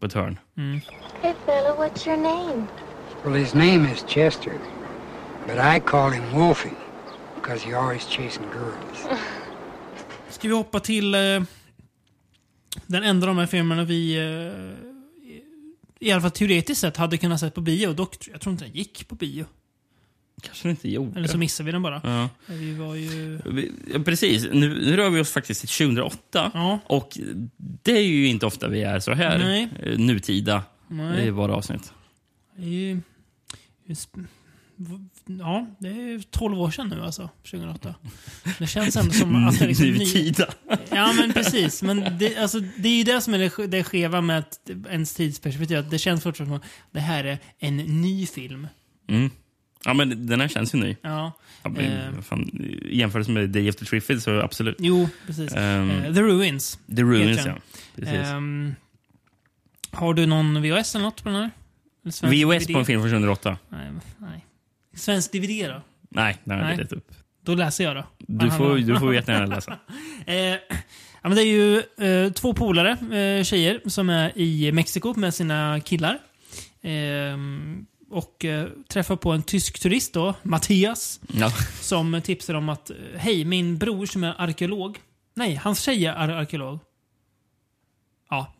på 0.00 0.06
ett 0.06 0.12
hörn. 0.12 0.38
Mm. 0.56 0.80
Hey, 1.22 1.32
fella, 1.46 1.68
what's 1.76 2.08
your 2.08 2.16
name? 2.22 2.66
Well, 3.24 3.34
his 3.44 3.54
name 3.54 3.92
is 3.92 4.04
Chester, 4.08 4.52
but 5.50 5.76
I 5.76 5.80
call 5.80 6.10
him 6.10 6.22
Wolfie 6.32 6.76
because 7.34 7.66
he 7.66 7.74
always 7.74 8.06
chasing 8.06 8.46
girls. 8.52 9.20
Ska 10.30 10.48
vi 10.48 10.54
hoppa 10.54 10.80
till 10.80 11.14
eh, 11.14 11.42
den 12.86 13.02
enda 13.02 13.28
av 13.28 13.34
de 13.34 13.38
här 13.38 13.46
filmerna 13.46 13.84
vi 13.84 14.16
eh, 14.16 14.90
i 16.00 16.12
alla 16.12 16.20
fall 16.20 16.30
teoretiskt 16.30 16.80
sett 16.80 16.96
hade 16.96 17.18
kunnat 17.18 17.40
sett 17.40 17.54
på 17.54 17.60
bio. 17.60 17.92
Dock, 17.92 18.28
jag 18.32 18.40
tror 18.40 18.52
inte 18.52 18.64
den 18.64 18.74
gick 18.74 19.08
på 19.08 19.14
bio. 19.14 19.44
Kanske 20.42 20.68
den 20.68 20.70
inte 20.70 20.90
gjorde. 20.90 21.18
Eller 21.18 21.28
så 21.28 21.38
missade 21.38 21.66
vi 21.66 21.72
den 21.72 21.82
bara. 21.82 22.00
Ja. 22.04 22.28
Vi 22.46 22.74
var 22.74 22.94
ju... 22.94 23.40
Ja, 23.92 23.98
Precis. 24.04 24.46
Nu, 24.52 24.68
nu 24.68 24.96
rör 24.96 25.10
vi 25.10 25.20
oss 25.20 25.32
faktiskt 25.32 25.60
till 25.60 25.68
2008. 25.68 26.80
Och 26.86 27.18
det 27.56 27.92
är 27.92 28.02
ju 28.02 28.26
inte 28.26 28.46
ofta 28.46 28.68
vi 28.68 28.82
är 28.82 29.00
så 29.00 29.12
här 29.12 29.38
Nej. 29.38 29.68
eh, 29.82 29.98
nutida 29.98 30.62
Nej. 30.88 31.26
i 31.26 31.30
våra 31.30 31.54
avsnitt. 31.54 31.92
Det 32.56 32.62
är 32.62 32.68
ju... 32.68 33.00
Ja, 35.38 35.66
det 35.78 35.88
är 35.88 36.22
12 36.30 36.60
år 36.60 36.70
sedan 36.70 36.88
nu 36.88 37.02
alltså. 37.02 37.28
2008. 37.50 37.94
Det 38.58 38.66
känns 38.66 38.96
ändå 38.96 39.12
som 39.12 39.46
att 39.48 39.58
det 39.58 39.64
är 39.64 39.68
liksom... 39.68 39.86
Nutida. 39.86 40.46
Ja, 40.90 41.12
men 41.12 41.32
precis. 41.32 41.82
Men 41.82 42.18
det, 42.18 42.36
alltså, 42.36 42.60
det 42.60 42.88
är 42.88 42.98
ju 42.98 43.04
det 43.04 43.20
som 43.20 43.34
är 43.34 43.38
det, 43.38 43.66
det 43.66 43.84
skeva 43.84 44.20
med 44.20 44.38
att 44.38 44.70
ens 44.90 45.14
tidsperspektiv. 45.14 45.78
Att 45.78 45.90
det 45.90 45.98
känns 45.98 46.22
fortfarande 46.22 46.50
som 46.50 46.56
att 46.56 46.92
det 46.92 47.00
här 47.00 47.24
är 47.24 47.38
en 47.58 47.76
ny 47.76 48.26
film. 48.26 48.66
Mm. 49.08 49.30
Ja, 49.84 49.94
men 49.94 50.26
den 50.26 50.40
här 50.40 50.48
känns 50.48 50.74
ju 50.74 50.78
ny. 50.78 50.96
Ja. 51.02 51.32
men, 51.62 51.76
Eh. 51.76 52.20
fan, 52.20 52.50
jämförelse 52.90 53.30
med 53.30 53.50
Day 53.50 53.68
of 53.68 53.76
the 53.76 53.84
Triffids 53.84 54.24
så 54.24 54.40
absolut. 54.40 54.76
Jo, 54.78 55.08
precis. 55.26 55.52
Eh, 55.52 55.86
The 56.14 56.22
Ruins. 56.22 56.78
The 56.96 57.02
Ruins, 57.02 57.46
ja. 57.46 57.54
Precis. 57.96 58.14
Ehm, 58.14 58.74
har 59.90 60.14
du 60.14 60.26
någon 60.26 60.62
VHS 60.62 60.94
eller 60.94 61.04
något 61.04 61.22
på 61.22 61.28
den 61.28 61.38
här? 61.38 61.50
VHS 62.04 62.66
på 62.66 62.78
en 62.78 62.86
film 62.86 63.00
från 63.02 63.10
2008? 63.10 63.58
Nej, 63.68 63.90
nej. 64.18 64.44
Svensk 65.00 65.32
DVD 65.32 65.68
då? 65.68 65.82
Nej, 66.08 66.36
den 66.44 66.58
har 66.60 66.68
jag 66.70 66.76
Nej. 66.76 66.86
upp. 66.90 67.12
Då 67.42 67.54
läser 67.54 67.84
jag 67.84 67.96
då. 67.96 68.04
Du 68.18 68.50
får, 68.50 68.76
du 68.78 68.98
får 68.98 69.14
jättegärna 69.14 69.46
läsa. 69.54 69.78
eh, 70.26 70.36
ja, 70.36 70.58
men 71.22 71.34
det 71.34 71.42
är 71.42 71.46
ju 71.46 71.78
eh, 72.06 72.32
två 72.32 72.54
polare, 72.54 72.90
eh, 73.18 73.44
tjejer, 73.44 73.80
som 73.86 74.10
är 74.10 74.38
i 74.38 74.72
Mexiko 74.72 75.14
med 75.16 75.34
sina 75.34 75.80
killar. 75.80 76.18
Ehm, 76.82 77.86
och 78.10 78.44
eh, 78.44 78.66
träffar 78.88 79.16
på 79.16 79.32
en 79.32 79.42
tysk 79.42 79.80
turist 79.80 80.12
då, 80.14 80.34
Mattias. 80.42 81.20
Ja. 81.34 81.50
Som 81.80 82.20
tipsar 82.24 82.54
om 82.54 82.68
att, 82.68 82.90
eh, 82.90 82.96
hej, 83.16 83.44
min 83.44 83.78
bror 83.78 84.06
som 84.06 84.24
är 84.24 84.34
arkeolog. 84.40 84.98
Nej, 85.34 85.54
hans 85.54 85.80
tjej 85.82 86.06
är 86.06 86.12
ar- 86.14 86.28
arkeolog. 86.28 86.78
Ja, 88.30 88.54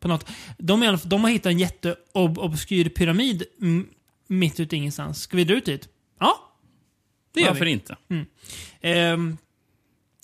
på 0.00 0.08
något. 0.08 0.28
De, 0.58 0.98
de 1.04 1.24
har 1.24 1.30
hittat 1.30 1.46
en 1.50 1.58
jätteobskyr 1.58 2.88
pyramid 2.88 3.42
mm, 3.60 3.86
mitt 4.26 4.60
ute 4.60 4.76
i 4.76 4.78
ingenstans. 4.78 5.20
Ska 5.22 5.36
vi 5.36 5.44
dra 5.44 5.54
ut 5.54 5.64
dit? 5.64 5.88
Ja. 6.20 6.52
Det 7.34 7.40
gör 7.40 7.48
Varför 7.48 7.64
vi. 7.64 7.70
inte? 7.70 7.96
Mm. 8.08 8.26
Ehm, 8.80 9.36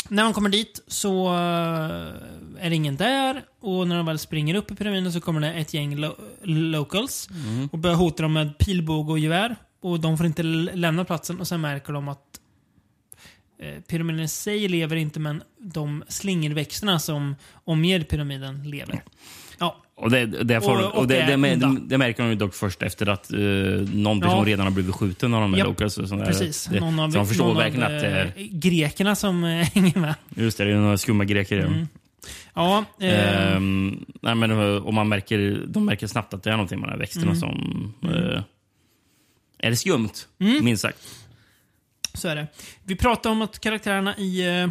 när 0.09 0.25
man 0.25 0.33
kommer 0.33 0.49
dit 0.51 0.83
så 0.87 1.27
eh, 1.27 2.65
är 2.65 2.69
det 2.71 2.75
ingen 2.75 2.97
där 2.97 3.45
och 3.61 3.89
när 3.89 3.97
de 3.97 4.07
väl 4.07 4.19
springer 4.19 4.55
upp 4.55 4.71
i 4.71 4.75
pyramiden 4.75 5.13
så 5.13 5.21
kommer 5.21 5.41
det 5.41 5.53
ett 5.53 5.75
gäng 5.75 5.97
lo 5.97 6.15
locals 6.43 7.29
Mm. 7.31 7.69
och 7.73 7.79
börjar 7.79 7.97
hota 7.97 8.23
dem 8.23 8.33
med 8.33 8.59
pilbåge 8.59 9.13
och 9.13 9.19
gevär. 9.19 9.57
Och 9.81 10.01
de 10.01 10.17
får 10.17 10.27
inte 10.27 10.43
lämna 10.43 11.05
platsen 11.05 11.41
och 11.41 11.49
sen 11.49 11.61
märker 11.61 11.93
de 11.93 12.09
att 12.09 12.41
eh, 13.59 13.81
pyramiden 13.81 14.21
i 14.21 14.29
sig 14.29 14.69
lever 14.69 14.97
inte 14.97 15.21
men 15.21 15.43
de 15.59 16.05
slingerväxterna 16.09 16.99
som 16.99 17.35
omger 17.65 18.01
pyramiden 18.05 18.71
lever. 18.71 19.03
Ja. 19.61 19.77
Och 19.95 20.11
det, 20.11 20.27
det, 20.27 20.61
får, 20.61 20.87
Och- 20.87 20.95
och, 20.99 21.09
det, 21.09 21.15
det, 21.37 21.37
det, 21.57 21.77
det 21.81 21.99
märker 21.99 22.23
de 22.23 22.29
ju 22.29 22.35
dock 22.35 22.55
först 22.55 22.83
efter 22.83 23.07
att 23.09 23.31
uh, 23.35 23.89
någon 23.95 24.21
person 24.21 24.39
Ja. 24.39 24.45
redan 24.45 24.67
har 24.67 24.71
blivit 24.73 24.95
skjuten 24.95 25.35
av 25.35 25.41
de 25.41 25.53
här 25.53 25.59
Japp, 25.59 25.69
locals. 25.69 25.99
och 25.99 26.09
sånt 26.09 26.21
där. 26.21 26.27
Precis. 26.27 26.65
Det, 26.67 26.81
någon 26.81 26.99
av, 27.01 27.11
så 27.11 27.17
de 27.19 27.27
förstår 27.27 27.47
någon 27.47 27.57
verkligen 27.57 27.87
av, 27.87 27.95
att 27.97 28.01
det 28.03 28.07
är... 28.09 28.33
grekerna 28.51 29.15
som 29.17 29.45
eh, 29.45 29.51
hänger 29.75 29.99
med. 30.01 30.15
Just 30.37 30.59
det, 30.59 30.65
det 30.65 30.71
är 30.71 30.75
några 30.77 30.99
skumma 30.99 31.25
greker 31.25 31.63
dem. 31.63 31.73
Mm. 31.75 31.89
Ja, 32.55 32.85
eh, 33.01 33.55
Ehm, 33.57 34.05
nej, 34.23 34.35
men, 34.35 34.51
och 34.79 34.95
man 34.95 35.09
märker, 35.09 35.63
de 35.67 35.85
märker 35.85 36.07
snabbt 36.07 36.35
att 36.35 36.43
det 36.43 36.51
är 36.51 36.55
någonting 36.55 36.81
med 36.81 36.89
de 36.89 36.93
här 36.93 36.99
växterna 36.99 37.27
Mm. 37.27 37.37
som 37.37 37.95
Mm. 38.03 38.35
eh, 38.35 38.43
är 39.59 39.75
skumt, 39.75 40.11
Mm. 40.41 40.65
minst 40.65 40.83
sagt. 40.83 40.99
Så 42.15 42.29
är 42.29 42.37
det. 42.37 42.47
Vi 42.85 42.97
pratade 42.97 43.33
om 43.33 43.43
att 43.43 43.59
karaktärerna 43.61 44.17
i 44.17 44.61
eh, 44.63 44.69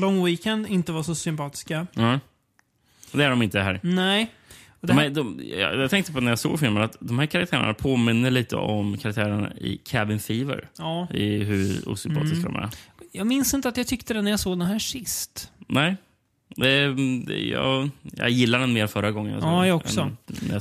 Long 0.00 0.24
Weekend 0.24 0.66
inte 0.66 0.92
var 0.92 1.02
så 1.02 1.14
sympatiska. 1.14 1.86
Ja. 1.94 2.20
Och 3.14 3.18
Det 3.18 3.24
är 3.24 3.30
de 3.30 3.42
inte 3.42 3.60
här. 3.60 3.80
Nej. 3.82 4.30
Och 4.80 4.86
det 4.86 4.92
De 4.92 4.98
här, 4.98 5.06
är, 5.06 5.10
de, 5.10 5.40
jag 5.80 5.90
tänkte 5.90 6.12
på 6.12 6.20
när 6.20 6.30
jag 6.30 6.38
såg 6.38 6.60
filmen 6.60 6.82
att 6.82 6.96
de 7.00 7.18
här 7.18 7.26
karaktärerna 7.26 7.74
påminner 7.74 8.30
lite 8.30 8.56
om 8.56 8.98
karaktärerna 8.98 9.52
i 9.56 9.76
Cabin 9.76 10.20
Fever. 10.20 10.68
Ja. 10.78 11.08
I 11.14 11.38
hur 11.44 11.88
osympatiska 11.88 12.38
Mm. 12.48 12.52
de 12.52 12.58
är. 12.62 12.68
jag 13.12 13.26
minns 13.26 13.54
inte 13.54 13.68
att 13.68 13.76
jag 13.76 13.86
tyckte 13.86 14.14
det 14.14 14.22
när 14.22 14.30
jag 14.30 14.40
såg 14.40 14.58
den 14.58 14.68
här 14.68 14.78
sist. 14.78 15.50
Nej. 15.68 15.96
Det, 16.56 16.94
det, 17.26 17.38
jag, 17.38 17.90
jag 18.02 18.30
gillar 18.30 18.58
den 18.58 18.72
mer 18.72 18.86
förra 18.86 19.10
gången. 19.10 19.34
alltså, 19.34 19.48
Ja, 19.48 19.66
jag 19.66 19.76
också. 19.76 20.10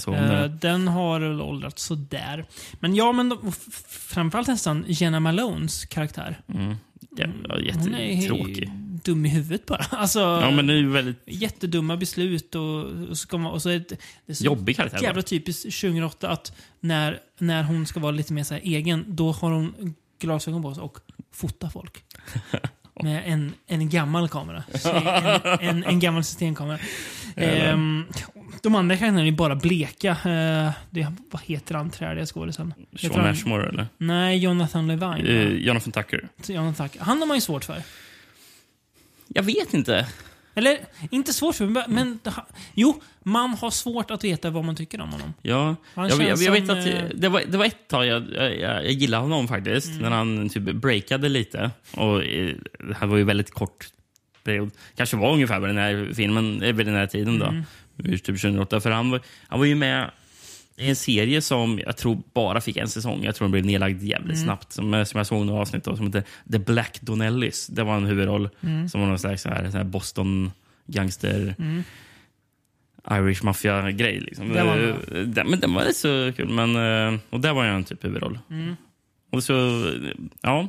jag 0.07 0.15
Eh, 0.43 0.45
den. 0.45 0.87
har 0.87 1.41
åldrats 1.41 1.83
sådär. 1.83 2.45
Men 2.79 2.95
ja, 2.95 3.11
men 3.11 3.29
de, 3.29 3.51
framförallt 3.89 4.47
nästan 4.47 4.85
Jenna 4.87 5.19
Malones 5.19 5.85
karaktär. 5.85 6.39
Mm. 6.53 6.75
Ja, 7.17 7.25
är 7.55 7.59
jättetråkig. 7.59 8.71
Dum 9.03 9.25
i 9.25 9.29
huvudet 9.29 9.65
bara. 9.65 9.85
Alltså, 9.91 10.19
Ja, 10.19 10.51
men 10.51 10.67
det 10.67 10.73
är 10.73 10.77
ju 10.77 10.89
väldigt 10.89 11.23
Jättedumma 11.25 11.97
beslut 11.97 12.55
och, 12.55 12.85
och, 13.09 13.17
ska 13.17 13.37
man, 13.37 13.51
och 13.51 13.61
så 13.61 13.69
är 13.69 13.79
det, 13.79 13.89
det 13.89 14.31
är 14.31 14.33
så 14.33 14.45
Jobbig 14.45 14.75
karaktär 14.75 15.01
Jävla 15.01 15.21
typiskt 15.21 15.63
2008 15.63 16.29
att 16.29 16.55
när, 16.79 17.19
när 17.39 17.63
hon 17.63 17.85
ska 17.85 17.99
vara 17.99 18.11
lite 18.11 18.33
mer 18.33 18.43
så 18.43 18.53
egen, 18.55 19.05
då 19.07 19.31
har 19.31 19.51
hon 19.51 19.95
glasögon 20.19 20.61
på 20.61 20.73
sig 20.73 20.83
och 20.83 20.97
fotar 21.31 21.69
folk. 21.69 22.03
Med 23.03 23.23
en, 23.25 23.53
en 23.67 23.89
gammal 23.89 24.29
kamera. 24.29 24.63
Så 24.75 24.89
En, 25.43 25.59
en, 25.59 25.83
en 25.83 25.99
gammal 25.99 26.23
systemkamera. 26.23 26.79
Ehm, 27.35 28.05
de 28.61 28.75
andra 28.75 28.97
karaktärerna 28.97 29.27
är 29.27 29.31
bara 29.31 29.55
bleka. 29.55 30.09
Eh, 30.09 30.71
det, 30.89 31.13
vad 31.31 31.41
heter 31.41 31.75
han 31.75 31.89
träliga 31.89 32.25
skådisen? 32.25 32.73
Sean 32.95 33.25
Ashmore, 33.25 33.69
eller? 33.69 33.87
Nej, 33.97 34.37
Jonathan 34.37 34.87
Levine. 34.87 35.27
Eh? 35.27 35.47
Jonathan 35.47 35.91
Tucker. 35.91 36.27
Jonathan 36.47 36.89
Tucker. 36.89 37.03
Han 37.05 37.19
har 37.19 37.25
man 37.25 37.37
ju 37.37 37.41
svårt 37.41 37.63
för. 37.63 37.83
Jag 39.27 39.43
vet 39.43 39.73
inte. 39.73 40.07
Eller, 40.55 40.77
inte 41.11 41.33
svårt 41.33 41.55
för, 41.55 41.65
men, 41.65 41.83
men 41.87 42.19
jo, 42.73 43.01
man 43.23 43.49
har 43.49 43.71
svårt 43.71 44.11
att 44.11 44.23
veta 44.23 44.49
vad 44.49 44.65
man 44.65 44.75
tycker 44.75 45.01
om 45.01 45.09
honom. 45.09 45.33
Ja, 45.41 45.75
Han 45.93 46.09
jag, 46.09 46.21
jag, 46.21 46.37
jag 46.37 46.51
vet 46.51 46.65
som, 46.65 46.79
att 46.79 46.85
eh, 46.85 47.03
det, 47.15 47.29
var, 47.29 47.41
det 47.47 47.57
var 47.57 47.65
ett 47.65 47.87
tag 47.87 48.05
jag, 48.05 48.33
jag, 48.33 48.59
jag, 48.59 48.91
gillade 48.91 49.23
honom 49.23 49.47
faktiskt. 49.47 49.87
Mm. 49.87 50.01
När 50.01 50.09
han 50.09 50.49
typ 50.49 50.63
breakade 50.63 51.29
lite. 51.29 51.71
Och 51.91 52.23
eh, 52.23 52.55
det 52.87 52.95
här 52.99 53.07
var 53.07 53.17
ju 53.17 53.23
väldigt 53.23 53.51
kort 53.51 53.87
period. 54.43 54.71
Kanske 54.95 55.17
var 55.17 55.33
ungefär 55.33 55.59
vid 55.59 55.69
den 55.69 55.77
här 55.77 56.11
filmen, 56.13 56.61
eh, 56.63 56.73
vid 56.73 56.85
den 56.85 56.95
här 56.95 57.07
tiden 57.07 57.39
då. 57.39 57.45
Mm. 57.45 57.63
Typ 57.97 58.25
2008. 58.25 58.81
För 58.81 58.91
han 58.91 59.11
var, 59.11 59.21
han 59.47 59.59
var 59.59 59.65
ju 59.65 59.75
med 59.75 60.11
en 60.77 60.95
serie 60.95 61.41
som 61.41 61.79
jag 61.85 61.97
tror 61.97 62.21
bara 62.33 62.61
fick 62.61 62.77
en 62.77 62.87
säsong. 62.89 63.23
Jag 63.23 63.35
tror 63.35 63.45
den 63.45 63.51
blev 63.51 63.65
nedlagd 63.65 64.03
jävligt 64.03 64.35
Mm. 64.37 64.43
snabbt. 64.45 64.71
Som, 64.71 65.05
som 65.05 65.17
jag 65.17 65.27
såg 65.27 65.45
några 65.45 65.61
avsnitt 65.61 65.87
av 65.87 65.95
som 65.95 66.05
hette 66.05 66.23
The 66.51 66.59
Black 66.59 67.01
Donnellys. 67.01 67.67
Det 67.67 67.83
var 67.83 67.95
en 67.97 68.05
huvudroll. 68.05 68.49
Mm. 68.61 68.89
Som 68.89 69.01
var 69.01 69.07
någon 69.07 69.19
slags 69.19 69.41
så 69.41 69.49
här, 69.49 69.71
så 69.71 69.77
här 69.77 69.83
Boston 69.83 70.51
gangster 70.87 71.55
Mm. 71.59 71.83
Irish 73.11 73.43
Mafia-grej. 73.43 74.19
Liksom. 74.19 74.49
Det 74.49 74.63
var 74.63 74.77
Eh, 74.77 75.21
den, 75.21 75.47
men 75.49 75.59
den 75.59 75.73
var 75.73 75.81
rätt 75.83 75.95
så 75.97 76.31
kul. 76.35 76.49
Men, 76.49 76.75
eh, 76.75 77.19
och 77.29 77.39
där 77.39 77.53
var 77.53 77.65
jag 77.65 77.75
en 77.75 77.83
typ 77.83 78.03
huvudroll. 78.03 78.39
Mm. 78.49 78.75
Och 79.31 79.43
så, 79.43 79.87
eh, 79.87 80.11
ja. 80.41 80.67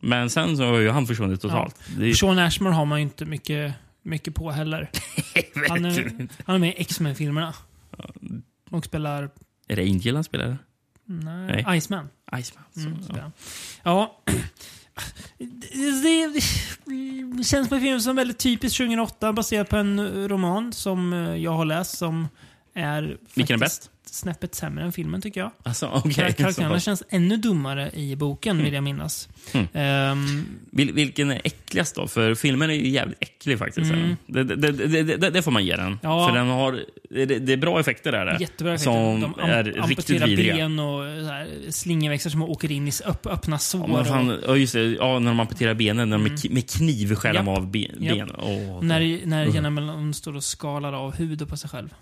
Men 0.00 0.30
sen 0.30 0.56
så 0.56 0.64
har 0.64 0.78
ju 0.78 0.90
han 0.90 1.06
försvunnit 1.06 1.40
totalt. 1.40 1.76
Det 1.98 2.08
är, 2.10 2.14
Sean 2.14 2.38
Ashmore 2.38 2.72
har 2.74 2.84
man 2.84 2.98
ju 2.98 3.02
inte 3.02 3.24
mycket, 3.24 3.74
mycket 4.02 4.34
på 4.34 4.50
heller. 4.50 4.90
han, 5.68 5.84
är, 5.84 6.28
han 6.46 6.54
är 6.54 6.58
med 6.58 6.68
i 6.70 6.74
X-Men-filmerna. 6.80 7.54
Och 8.72 8.84
spelar... 8.84 9.30
är 9.68 9.76
det 9.76 9.82
Angel 9.82 10.14
han 10.14 10.24
spelar? 10.24 10.58
Nej, 11.04 11.64
Nej. 11.64 11.78
Iceman. 11.78 12.08
Iceman. 12.38 12.64
Så, 12.74 12.80
Mm, 12.80 13.30
ja. 13.82 14.22
Det, 16.02 16.40
det 17.36 17.44
känns 17.44 17.68
på 17.68 17.78
film 17.78 18.00
som 18.00 18.16
väldigt 18.16 18.38
typiskt 18.38 18.78
2008 18.78 19.32
baserat 19.32 19.68
på 19.68 19.76
en 19.76 20.28
roman 20.28 20.72
som 20.72 21.12
jag 21.38 21.52
har 21.52 21.64
läst 21.64 21.98
som 21.98 22.28
är 22.74 23.16
Vilken 23.34 23.54
är 23.56 23.60
bäst? 23.60 23.90
snäppet 24.04 24.54
sämre 24.54 24.84
än 24.84 24.92
filmen 24.92 25.22
tycker 25.22 25.40
jag. 25.40 25.50
Alltså. 25.62 25.86
Kar- 25.86 26.30
Karaktärerna 26.32 26.80
känns 26.80 27.02
ännu 27.08 27.36
dummare 27.36 27.90
i 27.94 28.16
boken 28.16 28.50
Mm. 28.52 28.64
vill 28.64 28.74
jag 28.74 28.84
minnas. 28.84 29.28
Mm. 29.52 29.66
Ehm, 29.72 30.46
Vil, 30.70 30.92
vilken 30.92 31.30
är 31.30 31.40
äckligast 31.44 31.94
då? 31.94 32.08
För 32.08 32.34
filmen 32.34 32.70
är 32.70 32.74
ju 32.74 32.88
jävligt 32.88 33.18
äcklig 33.20 33.58
faktiskt. 33.58 33.92
Mm. 33.92 34.16
Det, 34.26 34.44
det, 34.44 35.16
det, 35.16 35.30
det, 35.30 35.42
får 35.42 35.50
man 35.50 35.64
ge 35.64 35.76
den. 35.76 35.98
Ja. 36.02 36.28
För 36.28 36.36
den 36.36 36.48
har, 36.48 36.80
det, 37.10 37.52
är 37.52 37.56
bra 37.56 37.80
effekter 37.80 38.12
där. 38.12 38.36
Jättebra 38.40 38.74
effekter. 38.74 38.92
Som 38.92 39.20
de 39.20 39.50
är 39.50 39.64
riktigt 39.64 40.22
vidriga. 40.22 40.54
ben 40.54 40.78
och 40.78 41.04
här, 41.04 41.70
slingerväxter 41.70 42.30
som 42.30 42.42
åker 42.42 42.72
in 42.72 42.88
i 42.88 42.92
öpp, 43.06 43.26
öppna 43.26 43.58
sår. 43.58 43.90
Ja, 43.90 44.04
fan, 44.04 44.30
och, 44.44 44.58
just 44.58 44.72
det. 44.72 44.82
Ja, 44.82 45.18
när 45.18 45.30
de 45.30 45.40
amputerar 45.40 45.74
benen, 45.74 46.10
när 46.10 46.18
de 46.18 46.22
med, 46.22 46.50
med 46.50 46.70
kniv 46.70 47.14
skär 47.14 47.34
Japp. 47.34 47.48
av 47.48 47.70
ben. 47.70 47.96
Ben. 48.00 48.30
Åh, 48.38 48.82
när 48.82 49.26
när. 49.26 49.46
Jenna 49.46 49.70
Melon 49.70 50.14
står 50.14 50.36
och 50.36 50.44
skalar 50.44 50.92
av 50.92 51.14
huvudet 51.16 51.48
på 51.48 51.56
sig 51.56 51.70
själv. 51.70 51.94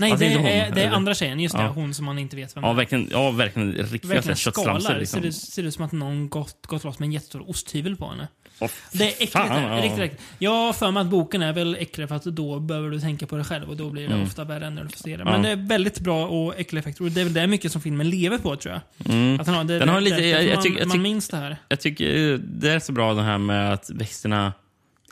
Nej, 0.00 0.10
Ja, 0.10 0.16
det, 0.16 0.24
det 0.28 0.32
är 0.34 0.64
hon, 0.66 0.74
det 0.74 0.82
är 0.82 0.90
andra 0.90 1.14
tjejen. 1.14 1.40
Just 1.40 1.56
det, 1.56 1.62
Ja. 1.62 1.68
hon 1.68 1.94
som 1.94 2.04
man 2.04 2.18
inte 2.18 2.36
vet 2.36 2.56
vem 2.56 2.64
Ja, 2.64 2.72
verkligen, 2.72 3.08
ja, 3.10 3.30
verkligen 3.30 3.72
riktiga 3.72 4.14
Verkligen 4.14 4.36
skalar. 4.36 4.98
Liksom. 4.98 5.20
Ser, 5.20 5.26
det, 5.26 5.32
ser 5.32 5.62
det 5.62 5.68
ut 5.68 5.74
som 5.74 5.84
att 5.84 5.92
någon 5.92 6.28
gått, 6.28 6.66
gått 6.66 6.84
loss 6.84 6.98
med 6.98 7.06
en 7.06 7.12
jättestor 7.12 7.50
osthyvel 7.50 7.96
på 7.96 8.08
henne. 8.10 8.28
Åh, 8.60 8.68
Det 8.92 9.04
är 9.04 9.08
äckligt. 9.08 9.32
fan, 9.32 9.62
ja. 9.62 9.76
riktigt 9.84 9.98
äckligt. 10.00 10.22
Jag 10.38 10.50
har 10.50 10.72
för 10.72 10.90
mig 10.90 11.00
att 11.00 11.06
boken 11.06 11.42
är 11.42 11.52
väl 11.52 11.74
äckligare 11.80 12.08
för 12.08 12.16
att 12.16 12.24
då 12.24 12.60
behöver 12.60 12.90
du 12.90 13.00
tänka 13.00 13.26
på 13.26 13.36
det 13.36 13.44
själv 13.44 13.68
och 13.70 13.76
då 13.76 13.90
blir 13.90 14.08
det 14.08 14.14
Mm. 14.14 14.26
ofta 14.26 14.44
värre 14.44 14.66
än 14.66 14.74
när 14.74 14.82
du 14.84 14.88
får 14.88 14.98
se 14.98 15.16
det. 15.16 15.22
Ja. 15.24 15.30
Men 15.30 15.42
det 15.42 15.48
är 15.50 15.56
väldigt 15.56 16.00
bra 16.00 16.26
och 16.26 16.54
äckliga 16.58 16.80
effekter 16.80 17.04
och 17.04 17.10
det 17.10 17.20
är 17.20 17.24
väl 17.24 17.32
det 17.34 17.46
mycket 17.46 17.72
som 17.72 17.80
filmen 17.82 18.10
lever 18.10 18.38
på 18.38 18.56
tror 18.56 18.74
jag. 18.74 19.14
Mm. 19.14 19.40
Att 19.40 19.46
den 19.46 19.54
har, 19.54 19.64
det, 19.64 19.78
Den 19.78 19.88
har 19.88 20.00
lite- 20.00 20.16
det- 20.16 20.26
jag- 20.28 20.44
jag 20.44 20.56
man, 20.56 20.64
jag 20.64 20.72
man 20.74 20.88
tycker- 20.90 20.98
minns 20.98 21.28
det 21.28 21.36
här. 21.36 21.56
Jag 21.68 21.80
tycker 21.80 22.38
det 22.44 22.70
är 22.70 22.78
så 22.78 22.92
bra 22.92 23.14
det 23.14 23.22
här 23.22 23.38
med 23.38 23.72
att 23.72 23.90
växterna 23.90 24.52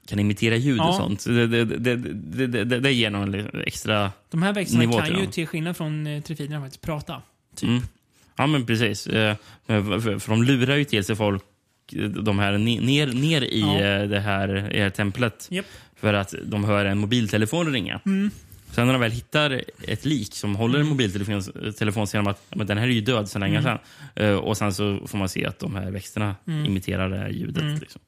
kan 0.06 0.18
imitera 0.18 0.56
ljud 0.56 0.80
och 0.80 0.86
Ja. 0.86 0.92
sånt. 0.92 1.24
Det, 1.24 1.46
det, 1.46 1.64
det, 2.46 2.80
det, 2.80 2.92
ger 2.92 3.10
någon 3.10 3.34
extra 3.66 4.12
De 4.30 4.42
här 4.42 4.52
växterna 4.52 4.92
kan 4.92 5.04
till 5.06 5.16
ju 5.18 5.26
till 5.26 5.46
skillnad 5.46 5.76
från 5.76 6.06
eh, 6.06 6.22
Trifiderna 6.22 6.60
faktiskt 6.60 6.82
prata. 6.82 7.22
Typ. 7.56 7.68
Mm. 7.68 7.82
Ja, 8.36 8.46
men 8.46 8.66
precis. 8.66 9.06
Eh, 9.06 9.36
För, 9.66 10.30
de 10.30 10.42
lurar 10.42 10.76
ju 10.76 10.84
till 10.84 11.04
sig 11.04 11.16
folk, 11.16 11.42
eh, 11.92 12.02
de 12.04 12.38
här 12.38 12.52
ne- 12.52 12.84
ner, 12.84 13.06
ner 13.06 13.42
i 13.42 13.60
Ja. 13.60 14.06
det 14.06 14.20
här, 14.20 14.72
i 14.72 14.80
här 14.80 14.90
templet. 14.90 15.48
Japp. 15.50 15.66
För 15.96 16.14
att 16.14 16.34
de 16.44 16.64
hör 16.64 16.84
en 16.84 16.98
mobiltelefon 16.98 17.72
ringa. 17.72 18.00
Mm. 18.06 18.30
Sen 18.70 18.86
när 18.86 18.92
de 18.92 19.00
väl 19.00 19.10
hittar 19.12 19.62
ett 19.88 20.04
lik 20.04 20.34
som 20.34 20.56
håller 20.56 20.78
en 20.80 20.86
mobiltelefon 20.86 21.42
telefon 21.78 22.06
säger 22.06 22.24
de 22.24 22.30
att 22.30 22.42
"Ja, 22.50 22.56
men 22.56 22.66
den 22.66 22.78
här 22.78 22.86
är 22.86 22.90
ju 22.90 23.00
död 23.00 23.28
sedan 23.30 23.40
länge 23.40 23.58
Mm. 23.58 23.78
sedan. 24.14 24.38
Och 24.38 24.56
sen 24.56 24.74
så 24.74 25.00
får 25.06 25.18
man 25.18 25.28
se 25.28 25.46
att 25.46 25.58
de 25.58 25.74
här 25.74 25.90
växterna 25.90 26.36
Mm. 26.46 26.64
imiterar 26.66 27.08
det 27.10 27.16
här 27.18 27.28
ljudet. 27.28 27.62
Mm. 27.62 27.78
Liksom. 27.78 28.00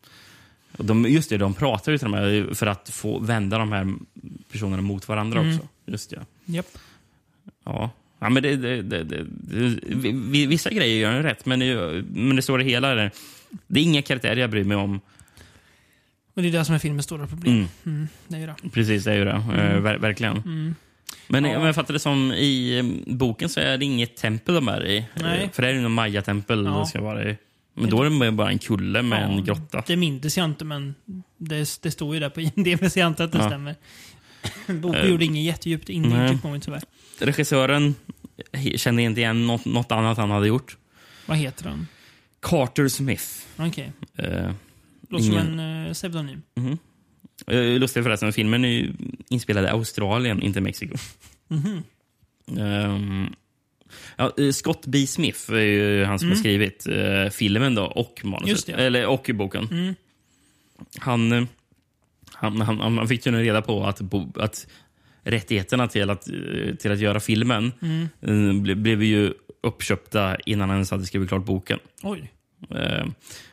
Och 0.77 0.85
de, 0.85 1.05
just 1.05 1.31
det, 1.31 1.37
de 1.39 1.55
pratar 1.55 1.93
ju 1.93 1.99
till 1.99 2.05
de 2.11 2.15
här 2.15 2.55
för 2.55 2.67
att 2.67 2.91
få 2.91 3.19
vända 3.19 3.59
de 3.59 3.73
här 3.73 3.95
personerna 4.53 4.83
mot 4.83 5.09
varandra 5.09 5.41
Mm. 5.41 5.55
också. 5.57 5.69
Just 5.87 6.11
det. 6.11 6.21
Japp. 6.45 6.67
Ja. 7.65 7.91
Ja, 8.19 8.29
men 8.29 8.43
det, 8.43 8.57
det, 8.57 8.83
det, 8.83 9.05
det, 9.05 9.25
det, 9.25 10.13
vi- 10.13 10.47
vissa 10.47 10.71
grejer 10.71 11.01
gör 11.01 11.13
den 11.13 11.23
rätt, 11.23 11.47
men 11.47 11.59
det, 11.59 12.05
men 12.15 12.37
det 12.37 12.43
står 12.43 12.59
det 12.59 12.65
hela. 12.65 12.95
Där. 12.95 13.11
Det 13.67 13.81
är 13.81 13.85
inga 13.85 14.03
karaktärer 14.03 14.37
jag 14.37 14.51
bryr 14.51 14.65
mig 14.65 14.77
om. 14.77 15.01
Och 16.35 16.43
det 16.43 16.49
är 16.49 16.53
det 16.53 16.65
som 16.65 16.75
är 16.75 16.79
filmens 16.79 17.05
stora 17.05 17.27
problem. 17.27 17.55
Mm. 17.55 17.69
Mm. 17.87 18.09
det 18.29 18.37
är 18.37 18.41
ju 18.41 18.47
det. 18.47 18.55
Precis, 18.73 19.05
det 19.05 19.13
är 19.13 19.17
ju 19.17 19.25
det. 19.25 19.31
Mm. 19.31 19.59
Eh, 19.59 19.81
ver, 19.81 19.99
verkligen. 19.99 20.37
Mm. 20.37 20.75
Men 21.29 21.45
Ja. 21.45 21.59
om 21.59 21.67
jag 21.67 21.75
fattar 21.75 21.93
det 21.95 22.01
som 22.01 22.33
i 22.33 22.83
boken 23.07 23.49
så 23.49 23.61
är 23.61 23.79
det 23.79 23.85
inget 23.85 24.17
tempel 24.17 24.55
de 24.55 24.69
är 24.69 24.87
i. 24.87 25.05
Nej. 25.15 25.51
För 25.53 25.63
det 25.63 25.69
är 25.69 25.73
ju 25.73 25.81
någon 25.81 25.93
maya-tempel 25.93 26.65
Ja. 26.65 26.79
det 26.81 26.87
ska 26.87 27.01
vara 27.01 27.31
i. 27.31 27.37
Men 27.81 27.91
då 27.91 28.03
är 28.03 28.25
det 28.25 28.33
bara 28.33 28.51
en 28.51 28.59
kulle 28.59 29.03
med 29.03 29.23
en 29.25 29.45
grotta. 29.45 29.83
Det 29.87 29.97
minns 29.97 30.37
jag 30.39 30.45
inte, 30.45 30.65
men 30.65 30.95
det, 31.37 31.79
det 31.83 31.91
står 31.91 32.15
ju 32.15 32.21
där 32.21 32.31
på 32.31 32.41
IMDB, 32.41 32.91
så 32.91 32.99
jag 32.99 33.07
antar 33.07 33.25
att 33.25 33.33
det 33.33 33.39
Ja. 33.39 33.49
stämmer. 33.49 33.75
Boken 34.81 35.01
Eh, 35.05 35.11
gjorde 35.11 35.25
inget 35.25 35.45
jättedjupt 35.45 35.89
intryck 35.89 36.43
på 36.43 36.49
mig 36.49 36.61
tyvärr. 36.61 36.83
Regissören 37.19 37.95
kände 38.77 39.03
inte 39.03 39.21
igen 39.21 39.47
något, 39.47 39.65
något 39.65 39.93
annat 39.93 40.19
han 40.19 40.31
hade 40.31 40.47
gjort. 40.49 40.77
Vad 41.27 41.37
heter 41.37 41.69
han? 41.69 41.87
Carter 42.43 42.89
Smith. 42.89 43.25
Okej. 43.57 43.93
Eh, 44.17 44.51
Låter 45.09 45.25
som 45.25 45.33
ingen- 45.35 45.59
en 45.59 45.87
uh, 45.87 45.93
pseudonym. 45.93 46.43
Mhm. 46.57 46.79
Eh, 47.47 47.79
Lustigt 47.79 48.05
förresten, 48.05 48.33
filmen 48.33 48.65
är 48.65 48.69
ju 48.69 48.93
inspelad 49.29 49.65
i 49.65 49.69
Australien, 49.69 50.43
inte 50.43 50.61
Mexiko. 50.61 50.97
Mhm. 51.49 51.83
Ehm, 52.59 53.35
ja, 54.17 54.33
eh, 54.39 54.51
Scott 54.51 54.87
B. 54.87 55.07
Smith 55.07 55.51
är 55.53 55.57
ju 55.59 56.05
han 56.05 56.19
som 56.19 56.27
Mm. 56.29 56.37
har 56.37 56.41
skrivit 56.41 56.87
eh, 56.87 57.31
filmen 57.31 57.75
då, 57.75 57.85
och 57.85 58.21
manuset. 58.25 58.69
Eller, 58.69 59.07
och 59.07 59.31
boken. 59.35 59.69
Mm. 59.71 59.95
Han, 60.99 61.33
eh, 61.33 61.45
han, 62.33 62.61
han, 62.61 62.81
han 62.81 63.09
fick 63.09 63.27
ju 63.27 63.33
nu 63.33 63.43
reda 63.43 63.63
på 63.63 63.85
att, 63.87 64.01
bo, 64.01 64.33
att 64.41 64.67
rättigheterna 65.23 65.89
till 65.89 66.11
att, 66.11 66.29
eh, 66.29 66.75
till 66.79 66.93
att 66.93 66.99
göra 66.99 67.21
filmen 67.21 67.73
Mm. 68.23 68.63
ble, 68.63 68.75
blev 68.75 69.03
ju 69.03 69.33
uppköpta 69.63 70.37
innan 70.37 70.69
han 70.69 70.77
ens 70.77 70.91
hade 70.91 71.05
skrivit 71.07 71.29
klart 71.29 71.45
boken. 71.45 71.79
Oj. 72.03 72.33
Eh, 72.71 73.07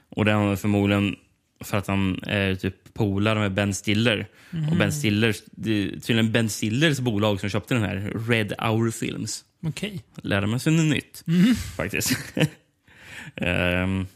och 0.10 0.26
det 0.26 0.32
är 0.32 0.36
han 0.36 0.58
förmodligen 0.58 1.16
för 1.64 1.78
att 1.78 1.88
han 1.88 2.20
är 2.24 2.56
typ 2.56 2.94
polare 2.94 3.40
med 3.40 3.54
Ben 3.54 3.74
Stiller. 3.74 4.28
Mhm. 4.52 4.70
Och 4.70 4.78
Ben 4.78 4.92
Stillers, 4.94 5.38
det 5.52 5.72
är 5.84 5.90
tydligen 6.00 6.32
Ben 6.32 6.50
Stillers 6.50 7.00
bolag 7.00 7.40
som 7.40 7.50
köpte 7.50 7.74
den 7.74 7.84
här, 7.84 8.12
Red 8.30 8.54
Hour 8.60 8.92
Films. 8.92 9.44
Okej. 9.66 10.03
Lärde 10.16 10.47
man 10.47 10.59
sig 10.59 10.74
något 10.74 10.86
nytt, 10.86 11.24
Mhm. 11.26 11.55
faktiskt. 11.55 12.18
Ehm, 13.36 14.07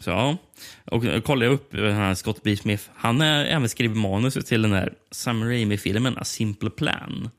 så 0.00 0.10
ja. 0.10 0.36
Och 0.84 1.04
jag 1.04 1.24
kollade 1.24 1.50
upp 1.50 1.70
den 1.72 1.94
här 1.94 2.14
Scott 2.14 2.42
B. 2.42 2.56
Smith. 2.56 2.84
Han 2.94 3.20
har 3.20 3.26
även 3.26 3.68
skrivit 3.68 3.96
manuset 3.96 4.46
till 4.46 4.62
den 4.62 4.72
här 4.72 4.94
Sam 5.10 5.44
Raimi-filmen 5.44 6.18
A 6.18 6.24
Simple 6.24 6.70
Plan. 6.70 7.30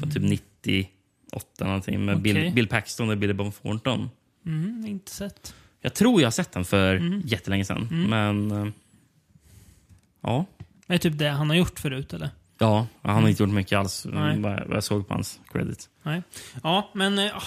Från 0.00 0.10
typ 0.10 0.22
98 0.22 1.64
någonting 1.64 2.04
med 2.04 2.16
Okej. 2.16 2.34
Bill, 2.34 2.52
Bill 2.54 2.68
Paxton 2.68 3.10
och 3.10 3.18
Billy 3.18 3.32
Bob 3.32 3.54
Thornton. 3.62 4.10
Mm, 4.46 4.84
inte 4.86 5.10
sett. 5.12 5.54
Jag 5.80 5.94
tror 5.94 6.20
jag 6.20 6.26
har 6.26 6.30
sett 6.32 6.52
den 6.52 6.64
för 6.64 6.96
Mm. 6.96 7.22
jättelänge 7.24 7.64
sedan. 7.64 7.88
Mm. 7.90 8.10
Men... 8.10 8.50
eh, 8.66 8.72
Ja. 10.22 10.44
Det 10.86 10.94
är 10.94 10.98
typ 10.98 11.18
det 11.18 11.28
han 11.28 11.50
har 11.50 11.56
gjort 11.56 11.78
förut, 11.80 12.12
eller? 12.12 12.30
Ja, 12.58 12.86
han 13.02 13.22
har 13.22 13.28
inte 13.28 13.42
gjort 13.42 13.52
mycket 13.52 13.78
alls. 13.78 14.06
Nej. 14.10 14.38
Bara- 14.38 14.66
Jag 14.70 14.84
såg 14.84 15.08
på 15.08 15.14
hans 15.14 15.40
credit. 15.52 15.88
Nej. 16.02 16.22
Ja, 16.62 16.90
men... 16.92 17.18
eh, 17.18 17.24
Ja. 17.24 17.42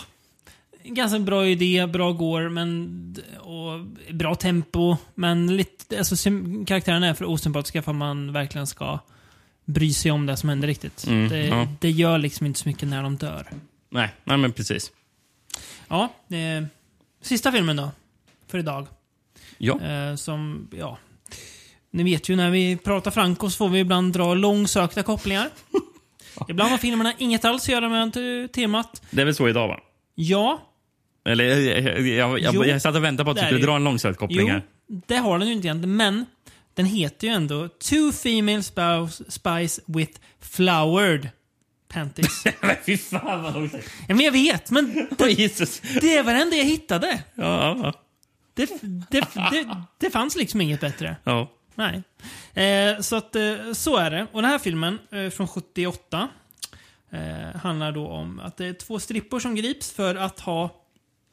Ganska 0.83 1.19
bra 1.19 1.47
idé, 1.47 1.87
bra 1.87 2.11
går, 2.11 2.49
men... 2.49 3.15
Och 3.39 3.79
bra 4.15 4.35
tempo, 4.35 4.97
men 5.15 5.57
lite... 5.57 5.97
Alltså, 5.97 6.29
karaktärerna 6.67 7.07
är 7.07 7.13
för 7.13 7.25
osympatiska 7.25 7.81
för 7.81 7.91
att 7.91 7.95
man 7.97 8.33
verkligen 8.33 8.67
ska 8.67 8.99
bry 9.65 9.93
sig 9.93 10.11
om 10.11 10.25
det 10.25 10.37
som 10.37 10.49
händer 10.49 10.67
riktigt. 10.67 11.07
Mm, 11.07 11.29
det, 11.29 11.45
ja. 11.47 11.67
det 11.79 11.91
gör 11.91 12.17
liksom 12.17 12.45
inte 12.45 12.59
så 12.59 12.69
mycket 12.69 12.87
när 12.89 13.03
de 13.03 13.15
dör. 13.17 13.47
Nej, 13.89 14.13
nej 14.23 14.37
men 14.37 14.51
precis. 14.51 14.91
Ja, 15.87 16.13
eh, 16.29 16.65
sista 17.21 17.51
filmen 17.51 17.75
då. 17.75 17.91
För 18.47 18.57
idag. 18.57 18.87
Ja. 19.57 19.81
Eh, 19.81 20.15
som, 20.15 20.67
ja... 20.71 20.97
Ni 21.91 22.03
vet 22.03 22.29
ju 22.29 22.35
när 22.35 22.51
vi 22.51 22.77
pratar 22.77 23.11
Franco 23.11 23.49
så 23.49 23.57
får 23.57 23.69
vi 23.69 23.79
ibland 23.79 24.13
dra 24.13 24.33
långsökta 24.33 25.03
kopplingar. 25.03 25.49
Ibland 26.49 26.71
har 26.71 26.77
filmerna 26.77 27.13
inget 27.17 27.45
alls 27.45 27.63
att 27.63 27.69
göra 27.69 27.89
med 27.89 28.13
te- 28.13 28.47
temat. 28.47 29.01
Det 29.11 29.21
är 29.21 29.25
väl 29.25 29.35
så 29.35 29.49
idag, 29.49 29.67
va? 29.67 29.79
Ja, 30.15 30.61
Eller 31.25 31.43
jag, 31.43 31.61
jag, 31.83 32.07
jag, 32.07 32.39
jag, 32.39 32.53
Jo, 32.55 32.65
jag 32.65 32.81
satt 32.81 32.95
och 32.95 33.03
väntade 33.03 33.25
på 33.25 33.31
att 33.31 33.37
du 33.37 33.43
skulle 33.45 33.65
dra 33.65 33.75
en 33.75 33.83
långsökt 33.83 34.19
koppling 34.19 34.51
här. 34.51 34.63
Jo, 34.87 35.01
det 35.07 35.15
har 35.17 35.39
den 35.39 35.47
ju 35.47 35.53
inte 35.53 35.67
egentligen, 35.67 35.95
men 35.95 36.25
den 36.73 36.85
heter 36.85 37.27
ju 37.27 37.33
ändå 37.33 37.67
Two 37.67 38.11
Female 38.11 38.63
Spouse, 38.63 39.23
Spies 39.31 39.79
with 39.85 40.19
Flowered 40.41 41.29
Panties. 41.93 42.43
Men 42.61 42.75
fy 42.85 42.97
fan 42.97 43.43
vad 43.43 43.53
långsökt. 43.53 43.89
ja, 44.07 44.15
men 44.15 44.25
jag 44.25 44.31
vet, 44.31 44.71
men 44.71 45.07
det, 45.17 45.31
Jesus. 45.31 45.81
det 46.01 46.17
är 46.17 46.23
väl 46.23 46.35
det 46.35 46.41
enda 46.41 46.55
jag 46.55 46.65
hittade. 46.65 47.23
Ja, 47.35 47.77
ja, 47.83 47.93
Det, 48.53 48.69
det, 49.09 49.25
det, 49.51 49.75
det 49.99 50.09
fanns 50.09 50.35
liksom 50.35 50.61
inget 50.61 50.81
bättre. 50.81 51.15
ja. 51.23 51.51
Nej. 51.79 52.03
Eh, 52.65 53.01
så 53.01 53.15
att 53.15 53.35
eh, 53.35 53.73
så 53.73 53.97
är 53.97 54.11
det. 54.11 54.27
Och 54.31 54.41
den 54.41 54.51
här 54.51 54.59
filmen 54.59 54.99
eh, 55.11 55.29
från 55.29 55.47
78 55.47 56.29
eh, 57.09 57.59
handlar 57.61 57.91
då 57.91 58.07
om 58.07 58.39
att 58.39 58.57
det 58.57 58.65
är 58.65 58.73
två 58.73 58.99
strippor 58.99 59.39
som 59.39 59.55
grips 59.55 59.91
för 59.91 60.15
att 60.15 60.39
ha 60.39 60.75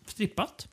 strippat. 0.07 0.69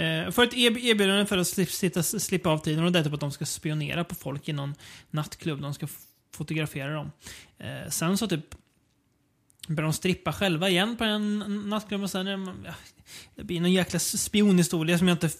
Eh, 0.00 0.30
för 0.30 0.44
ett 0.44 0.54
erbjudande 0.54 1.26
för 1.26 1.38
att 1.38 1.48
slip, 1.48 1.70
sitta, 1.70 2.02
slippa 2.02 2.50
av 2.50 2.58
tiden 2.58 2.84
och 2.84 2.92
det 2.92 2.98
är 2.98 3.04
typ 3.04 3.12
att 3.14 3.20
de 3.20 3.32
ska 3.32 3.46
spionera 3.46 4.04
på 4.04 4.14
folk 4.14 4.48
i 4.48 4.52
någon 4.52 4.74
nattklubb. 5.10 5.60
De 5.60 5.74
ska 5.74 5.86
fotografera 6.36 6.94
dem. 6.94 7.12
Eh, 7.58 7.88
sen 7.90 8.18
så 8.18 8.26
typ 8.28 8.54
börjar 9.68 9.82
de 9.82 9.92
strippa 9.92 10.32
själva 10.32 10.68
igen 10.68 10.96
på 10.96 11.04
en 11.04 11.38
nattklubb 11.68 12.02
och 12.02 12.10
sen 12.10 12.26
är 12.26 12.36
man, 12.36 12.62
ja, 12.66 12.74
det 13.34 13.44
blir 13.44 13.60
någon 13.60 13.72
jäkla 13.72 13.98
spionhistoria 13.98 14.98
som 14.98 15.08
jag 15.08 15.14
inte 15.14 15.30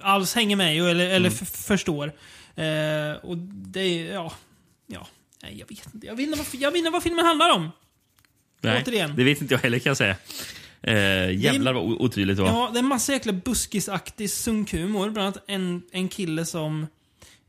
alls 0.00 0.34
hänger 0.34 0.56
med 0.56 0.76
i 0.76 0.78
eller, 0.78 1.08
eller 1.10 1.28
f- 1.28 1.48
förstår. 1.66 2.12
Eh, 2.58 3.16
och 3.22 3.36
det 3.38 3.80
är, 3.80 4.12
ja, 4.12 4.32
ja, 4.86 5.06
nej, 5.42 5.58
jag 5.58 5.68
vet 5.68 5.94
inte. 5.94 6.06
Jag 6.06 6.16
vet 6.16 6.26
inte, 6.26 6.38
vad, 6.38 6.46
jag 6.52 6.70
vet 6.70 6.78
inte 6.78 6.90
vad 6.90 7.02
filmen 7.02 7.24
handlar 7.24 7.54
om. 7.54 7.70
Nej, 8.60 8.82
Återigen. 8.82 9.16
det 9.16 9.24
vet 9.24 9.40
inte 9.40 9.54
jag 9.54 9.58
heller 9.58 9.78
kan 9.78 9.90
jag 9.90 9.96
säga. 9.96 10.16
Eh, 10.82 11.30
jävlar 11.30 11.72
vad 11.72 11.84
otydligt 11.84 12.36
det 12.36 12.42
var. 12.42 12.50
Ja, 12.50 12.70
det 12.72 12.78
är 12.78 12.82
en 12.82 12.88
massa 12.88 13.12
jäkla 13.12 13.32
buskisaktig 13.32 14.30
sunkhumor. 14.30 15.10
Bland 15.10 15.26
annat 15.26 15.44
en, 15.46 15.82
en 15.92 16.08
kille 16.08 16.46
som 16.46 16.86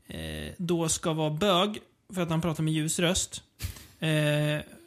eh, 0.06 0.52
då 0.56 0.88
ska 0.88 1.12
vara 1.12 1.30
bög 1.30 1.78
för 2.14 2.22
att 2.22 2.30
han 2.30 2.40
pratar 2.40 2.62
med 2.62 2.72
ljus 2.72 2.98
röst. 2.98 3.42
Eh, 3.98 4.08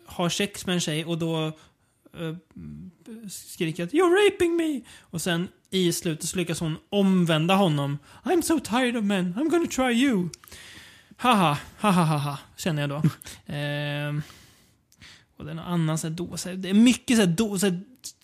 har 0.06 0.30
sex 0.30 0.66
med 0.66 0.74
en 0.74 0.82
tjej 0.82 1.06
och 1.06 1.18
då 1.18 1.58
skriker 3.30 3.84
att 3.84 3.92
“You're 3.92 4.32
raping 4.32 4.56
me!” 4.56 4.82
och 5.00 5.22
sen 5.22 5.48
i 5.70 5.94
slutet 5.94 6.30
så 6.30 6.38
lyckas 6.38 6.60
hon 6.60 6.78
omvända 6.90 7.56
honom. 7.56 7.98
“I'm 8.24 8.42
so 8.42 8.60
tired 8.60 8.98
of 8.98 9.04
men, 9.04 9.34
I'm 9.34 9.50
gonna 9.50 9.68
try 9.68 10.04
you!” 10.04 10.30
Haha, 11.18 11.58
haha, 11.78 12.04
haha, 12.04 12.38
känner 12.58 12.82
jag 12.82 12.90
då. 12.90 12.96
eh, 13.54 14.14
och 15.38 15.46
det 15.46 15.52
är 15.52 15.56
någon 15.56 15.66
annan 15.66 15.98
så 15.98 16.08
här, 16.08 16.16
då, 16.16 16.38
så 16.38 16.50
här, 16.50 16.56
Det 16.56 16.70
är 16.70 16.74
mycket 16.74 17.18
så 17.18 17.22
här, 17.24 17.30
då, 17.30 17.60
så 17.60 17.66
här, 17.66 17.82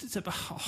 så 0.09 0.19
här, 0.19 0.33
ah, 0.49 0.61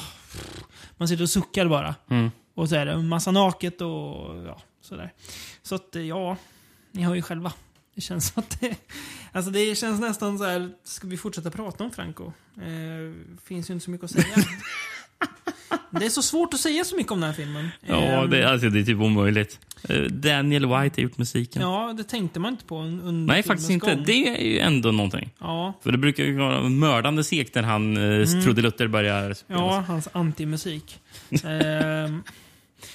Man 0.98 1.08
sitter 1.08 1.24
och 1.24 1.30
suckar 1.30 1.68
bara. 1.68 1.96
Mm. 2.10 2.32
Och 2.54 2.70
så 2.70 2.76
är 2.76 2.86
det 2.86 2.92
en 2.92 3.08
massa 3.08 3.32
naket 3.32 3.82
och 3.82 4.38
ja, 4.46 4.62
sådär. 4.82 5.14
Så 5.62 5.76
att 5.76 5.96
ja, 5.96 6.38
ni 6.92 7.04
hör 7.04 7.16
ju 7.16 7.22
själva. 7.22 7.54
Det 8.02 8.06
känns 8.06 8.28
som 8.34 8.44
att 8.44 8.60
det... 8.62 8.76
Alltså 9.32 9.52
det 9.52 9.78
känns 9.78 10.00
nästan 10.02 10.38
så 10.38 10.44
här, 10.46 10.70
ska 10.84 11.08
vi 11.08 11.18
fortsätta 11.18 11.52
prata 11.52 11.84
om 11.84 11.92
Franco? 11.92 12.32
Eh, 12.58 13.14
finns 13.46 13.70
ju 13.70 13.74
inte 13.74 13.86
så 13.86 13.92
mycket 13.92 14.06
att 14.06 14.12
säga. 14.12 14.26
det 16.00 16.06
är 16.06 16.10
så 16.10 16.22
svårt 16.22 16.54
att 16.54 16.60
säga 16.60 16.84
så 16.86 16.96
mycket 16.96 17.12
om 17.12 17.20
den 17.20 17.30
här 17.30 17.36
filmen. 17.36 17.70
Ja, 17.82 17.96
Ehm, 17.96 18.30
det, 18.30 18.44
alltså, 18.52 18.70
det 18.70 18.80
är 18.80 18.84
typ 18.84 18.98
omöjligt. 19.00 19.60
Eh, 19.90 20.02
Daniel 20.02 20.66
White 20.66 21.02
har 21.02 21.04
gjort 21.04 21.18
musiken. 21.18 21.62
Ja, 21.62 21.94
det 21.98 22.04
tänkte 22.04 22.40
man 22.40 22.54
inte 22.54 22.66
på 22.66 22.76
un- 22.76 23.02
under 23.04 23.34
Nej, 23.34 23.44
faktiskt 23.44 23.70
inte. 23.70 23.96
gång. 23.96 24.04
Det 24.06 24.28
är 24.28 24.44
ju 24.44 24.60
ändå 24.60 24.92
någonting. 24.92 25.30
Ja. 25.40 25.74
För 25.84 25.92
det 25.92 25.98
brukar 25.98 26.24
ju 26.24 26.38
vara 26.38 26.70
mördande 26.70 27.24
segt 27.24 27.56
när 27.56 27.64
han 27.64 27.98
eh, 27.98 28.04
Mm. 28.04 28.44
trudelutter 28.44 28.88
börjar 28.88 29.34
spela. 29.34 29.60
Ja, 29.60 29.84
hans 29.88 30.08
antimusik. 30.14 31.00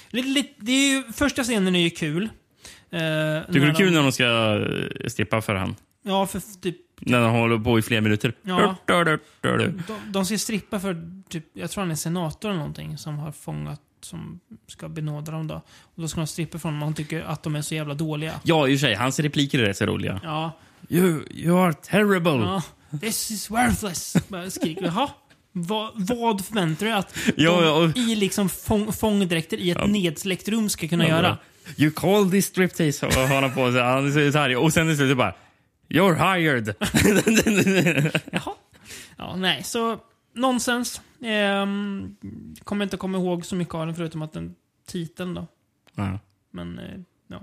Lite, 0.09 0.27
lite, 0.27 0.53
det 0.59 0.71
är 0.71 0.91
ju, 0.95 1.03
första 1.13 1.43
scenen 1.43 1.75
är 1.75 1.79
ju 1.79 1.89
kul. 1.89 2.29
Eh, 2.91 2.99
Tycker 3.45 3.59
du 3.59 3.59
det 3.59 3.67
är 3.67 3.73
kul 3.73 3.93
när 3.93 4.03
de 4.03 4.11
ska 4.11 4.23
eh, 4.25 5.07
strippa 5.09 5.41
för 5.41 5.55
han? 5.55 5.75
Ja, 6.03 6.25
för 6.27 6.41
typ... 6.61 6.77
När 6.99 7.21
de 7.21 7.31
håller 7.31 7.57
på 7.57 7.79
i 7.79 7.81
flera 7.81 8.01
minuter. 8.01 8.33
Ja. 8.41 8.75
Dur. 8.85 9.19
De, 9.87 9.93
de 10.11 10.25
ska 10.25 10.37
strippa 10.37 10.79
för, 10.79 11.11
typ, 11.29 11.45
jag 11.53 11.71
tror 11.71 11.81
han 11.81 11.91
är 11.91 11.95
senator 11.95 12.49
eller 12.49 12.57
någonting, 12.59 12.97
som 12.97 13.17
har 13.17 13.31
fångat, 13.31 13.81
som 14.01 14.39
ska 14.67 14.89
benåda 14.89 15.31
dem 15.31 15.47
då. 15.47 15.55
Och 15.81 16.01
då 16.01 16.07
ska 16.07 16.19
de 16.19 16.27
strippa 16.27 16.59
från 16.59 16.73
och 16.77 16.83
han 16.83 16.93
tycker 16.93 17.21
att 17.21 17.43
de 17.43 17.55
är 17.55 17.61
så 17.61 17.75
jävla 17.75 17.93
dåliga. 17.93 18.33
Ja, 18.43 18.67
i 18.67 18.75
och 18.75 18.79
för 18.79 18.87
sig. 18.87 18.95
Hans 18.95 19.19
repliker 19.19 19.59
är 19.59 19.65
rätt 19.65 19.77
så 19.77 19.85
roliga. 19.85 20.19
Ja. 20.23 20.51
You, 20.89 21.21
you 21.31 21.59
are 21.59 21.73
terrible. 21.73 22.31
ja. 22.31 22.61
This 23.01 23.31
is 23.31 23.49
worthless. 23.51 24.15
Skriker. 24.53 24.85
Jaha. 24.85 25.09
Vad, 25.51 25.91
vad 25.95 26.45
förväntar 26.45 26.85
du 26.85 26.91
dig 26.91 26.99
att 26.99 27.17
Ja, 27.37 27.63
ja, 27.65 27.71
och- 27.71 27.97
i 27.97 28.15
liksom 28.15 28.49
fång, 28.49 28.93
fångdräkter 28.93 29.57
i 29.57 29.71
ett 29.71 29.77
Ja. 29.81 29.87
nedsläckt 29.87 30.47
rum 30.47 30.69
ska 30.69 30.87
kunna 30.87 31.03
Ja, 31.07 31.09
göra? 31.15 31.37
You 31.77 31.91
call 31.91 32.31
this 32.31 32.45
striptease, 32.45 33.05
och 33.07 33.13
har 33.13 33.41
han 33.41 33.53
på 33.53 33.71
sig. 33.71 33.81
Han 33.81 34.05
är 34.17 34.31
så 34.31 34.39
arg. 34.39 34.55
Och 34.55 34.73
sen 34.73 34.89
i 34.89 34.95
slutet 34.95 35.17
bara... 35.17 35.33
You're 35.89 36.35
hired. 36.35 36.75
Jaha. 38.31 38.53
Ja, 39.17 39.35
nej, 39.35 39.63
så 39.63 39.99
nonsens. 40.35 41.01
Ehm, 41.23 42.15
kommer 42.63 42.83
inte 42.85 42.97
komma 42.97 43.17
ihåg 43.17 43.45
så 43.45 43.55
mycket 43.55 43.75
av 43.75 43.85
den 43.85 43.95
förutom 43.95 44.21
att 44.21 44.33
den 44.33 44.55
titeln 44.87 45.33
då. 45.33 45.47
ja. 45.95 46.19
Men, 46.51 46.79
eh, 46.79 46.85
ja. 47.27 47.41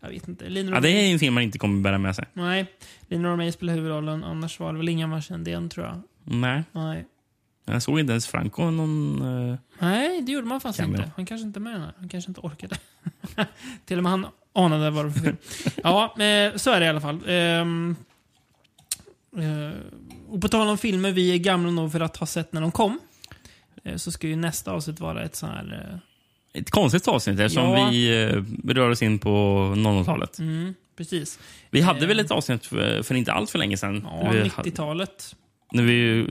Jag 0.00 0.08
vet 0.08 0.28
inte. 0.28 0.48
Linor 0.48 0.74
ja, 0.74 0.80
det 0.80 0.90
är 0.90 1.12
en 1.12 1.18
film 1.18 1.34
man 1.34 1.42
inte 1.42 1.58
kommer 1.58 1.82
bära 1.82 1.98
med 1.98 2.16
sig. 2.16 2.24
Nej. 2.32 2.66
Linor 3.08 3.36
May 3.36 3.52
spelar 3.52 3.74
huvudrollen. 3.74 4.24
Annars 4.24 4.60
var 4.60 4.72
det 4.72 4.78
väl 4.78 4.88
ingen 4.88 5.10
man 5.10 5.22
kände 5.22 5.50
igen, 5.50 5.68
tror 5.68 5.86
jag. 5.86 6.02
Nej. 6.24 6.62
Nej. 6.72 7.04
Jag 7.72 7.82
såg 7.82 8.00
inte 8.00 8.10
ens 8.10 8.26
Franco 8.26 8.70
någon... 8.70 9.22
eh, 9.50 9.56
Nej, 9.78 10.22
det 10.22 10.32
gjorde 10.32 10.46
man 10.46 10.60
faktiskt 10.60 10.80
Cameo. 10.80 10.96
inte. 10.98 11.10
Han 11.16 11.26
kanske 11.26 11.46
inte 11.46 11.60
med 11.60 11.72
den 11.72 11.80
här. 11.82 11.92
Han 11.98 12.08
kanske 12.08 12.30
inte 12.30 12.40
orkade. 12.40 12.76
Till 13.84 13.96
och 13.96 14.02
med 14.02 14.12
han 14.12 14.26
anade 14.54 14.90
vad 14.90 15.04
det 15.04 15.08
var 15.08 15.14
för 15.14 15.20
film. 15.20 15.36
ja, 15.82 16.04
eh, 16.22 16.56
så 16.56 16.70
är 16.70 16.80
det 16.80 16.86
i 16.86 16.88
alla 16.88 17.00
fall. 17.00 17.20
Ehm, 17.26 17.96
eh, 19.36 19.78
och 20.28 20.40
på 20.40 20.48
tal 20.48 20.68
om 20.68 20.78
filmer 20.78 21.12
vi 21.12 21.34
är 21.34 21.38
gamla 21.38 21.70
nog 21.70 21.92
för 21.92 22.00
att 22.00 22.16
ha 22.16 22.26
sett 22.26 22.52
när 22.52 22.60
de 22.60 22.72
kom. 22.72 23.00
eh, 23.84 23.96
så 23.96 24.10
ska 24.12 24.26
ju 24.26 24.36
nästa 24.36 24.72
avsnitt 24.72 25.00
vara 25.00 25.22
ett 25.22 25.36
sånt 25.36 25.52
här 25.52 26.00
Ett 26.52 26.70
konstigt 26.70 27.08
avsnitt 27.08 27.40
eftersom 27.40 27.64
Ja. 27.70 27.88
vi 27.90 28.24
eh, 28.24 28.42
rör 28.74 28.90
oss 28.90 29.02
in 29.02 29.18
på 29.18 29.28
00-talet. 29.76 30.38
Mm, 30.38 30.74
precis. 30.96 31.38
Vi 31.70 31.80
hade 31.80 32.00
Eh, 32.00 32.06
väl 32.08 32.20
ett 32.20 32.30
avsnitt 32.30 32.66
för, 32.66 33.02
för 33.02 33.14
inte 33.14 33.32
allt 33.32 33.50
för 33.50 33.58
länge 33.58 33.76
sedan? 33.76 34.00
Ja, 34.04 34.30
vi, 34.32 34.38
90-talet. 34.42 35.36
När 35.72 35.82
vi, 35.82 36.26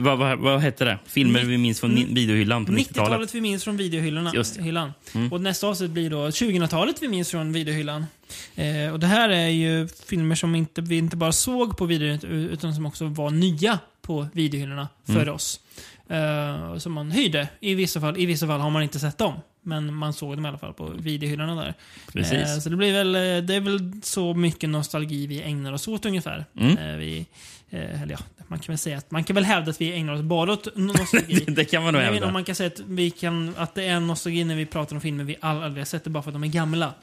vad, 0.00 0.18
vad, 0.18 0.38
vad 0.38 0.60
hette 0.60 0.84
det? 0.84 0.98
Filmer 1.06 1.44
vi 1.44 1.58
minns 1.58 1.80
från 1.80 1.94
videohyllan 1.94 2.64
på 2.66 2.72
90-talet. 2.72 2.96
90-talet 3.10 3.34
vi 3.34 3.40
minns 3.40 3.64
från 3.64 3.76
videohyllan. 3.76 4.30
Just 4.34 4.56
det. 4.56 4.62
Hyllan. 4.62 4.92
Mm. 5.14 5.32
Och 5.32 5.40
nästa 5.40 5.66
avsnitt 5.66 5.90
blir 5.90 6.10
då 6.10 6.26
2000-talet 6.28 6.96
vi 7.02 7.08
minns 7.08 7.30
från 7.30 7.52
videohyllan. 7.52 8.06
Eh, 8.54 8.92
och 8.92 9.00
det 9.00 9.06
här 9.06 9.28
är 9.28 9.48
ju 9.48 9.88
filmer 10.08 10.34
som 10.34 10.54
inte, 10.54 10.80
vi 10.80 10.98
inte 10.98 11.16
bara 11.16 11.32
såg 11.32 11.76
på 11.76 11.86
videohyllan 11.86 12.30
utan 12.50 12.74
som 12.74 12.86
också 12.86 13.06
var 13.06 13.30
nya 13.30 13.78
på 14.02 14.26
videohyllorna 14.32 14.88
för 15.06 15.22
Mm. 15.22 15.34
oss. 15.34 15.60
Eh, 16.08 16.76
som 16.78 16.92
man 16.92 17.10
hyrde. 17.10 17.48
I 17.60 17.74
vissa, 17.74 18.00
fall, 18.00 18.18
I 18.18 18.26
vissa 18.26 18.46
fall 18.46 18.60
har 18.60 18.70
man 18.70 18.82
inte 18.82 18.98
sett 18.98 19.18
dem. 19.18 19.34
Men 19.64 19.94
man 19.94 20.12
såg 20.12 20.36
dem 20.36 20.44
i 20.46 20.48
alla 20.48 20.58
fall 20.58 20.72
på 20.74 20.92
videohyllorna 20.98 21.54
där. 21.62 21.74
Precis. 22.12 22.32
Eh, 22.32 22.58
så 22.58 22.68
det 22.68 22.76
blir 22.76 22.92
väl, 22.92 23.14
eh, 23.14 23.20
det 23.20 23.54
är 23.54 23.60
väl 23.60 23.92
så 24.02 24.34
mycket 24.34 24.68
nostalgi 24.70 25.26
vi 25.26 25.42
ägnar 25.42 25.72
oss 25.72 25.88
åt 25.88 26.06
ungefär. 26.06 26.44
Mm. 26.60 26.78
Eh, 26.78 26.96
vi, 26.96 27.26
eh, 27.72 28.02
eller 28.02 28.12
ja, 28.12 28.18
man 28.48 28.58
kan 28.58 28.72
väl 28.72 28.78
säga 28.78 28.98
att 28.98 29.10
man 29.10 29.24
kan 29.24 29.34
väl 29.34 29.44
hävda 29.44 29.70
att 29.70 29.80
vi 29.80 29.92
ägnar 29.92 30.12
oss 30.12 30.20
bara 30.22 30.52
åt 30.52 30.76
nostalgi. 30.76 31.44
det 31.48 31.64
kan 31.64 31.82
man 31.82 31.92
nog 31.94 32.02
hävda. 32.02 32.26
om 32.26 32.32
man 32.32 32.44
kan 32.44 32.54
säga 32.54 32.66
att, 32.66 32.80
vi 32.80 33.10
kan, 33.10 33.54
att 33.56 33.74
det 33.74 33.84
är 33.84 34.00
nostalgi 34.00 34.44
när 34.44 34.56
vi 34.56 34.66
pratar 34.66 34.96
om 34.96 35.00
filmer 35.00 35.24
vi 35.24 35.36
aldrig 35.40 35.80
har 35.80 35.84
sett, 35.84 36.04
det 36.04 36.10
bara 36.10 36.22
för 36.22 36.30
att 36.30 36.34
de 36.34 36.44
är 36.44 36.48
gamla. 36.48 36.94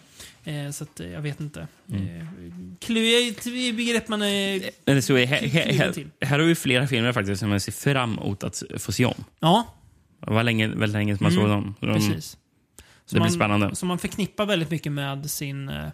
Eh, 0.43 0.71
så 0.71 0.83
att, 0.83 0.99
eh, 0.99 1.07
jag 1.09 1.21
vet 1.21 1.39
inte. 1.39 1.67
Mm. 1.89 2.17
Eh, 2.19 2.25
klurigt 2.79 3.47
i 3.47 3.73
begrepp 3.73 4.07
man 4.07 4.21
är... 4.21 4.69
Men 4.85 5.01
så 5.01 5.17
är, 5.17 5.25
här, 5.25 5.47
här, 5.47 5.93
här, 6.25 6.39
har 6.39 6.45
vi 6.45 6.55
flera 6.55 6.87
filmer 6.87 7.11
faktiskt 7.13 7.39
som 7.39 7.51
jag 7.51 7.61
ser 7.61 7.71
fram 7.71 8.17
emot 8.19 8.43
att 8.43 8.63
få 8.77 8.91
se 8.91 9.05
om. 9.05 9.23
Ja, 9.39 9.75
Det 10.25 10.31
var 10.33 10.43
länge, 10.43 10.67
väldigt 10.67 10.89
länge 10.93 11.17
som 11.17 11.23
man 11.23 11.31
Mm, 11.31 11.41
såg 11.43 11.49
dem. 11.49 11.75
Så 11.79 11.85
de- 11.85 11.93
precis. 11.93 12.37
Det 13.09 13.13
blir 13.13 13.19
man, 13.21 13.31
spännande. 13.31 13.75
Som 13.75 13.87
man 13.87 13.99
förknippar 13.99 14.45
väldigt 14.45 14.71
mycket 14.71 14.91
med 14.91 15.31
sin 15.31 15.69
eh, 15.69 15.87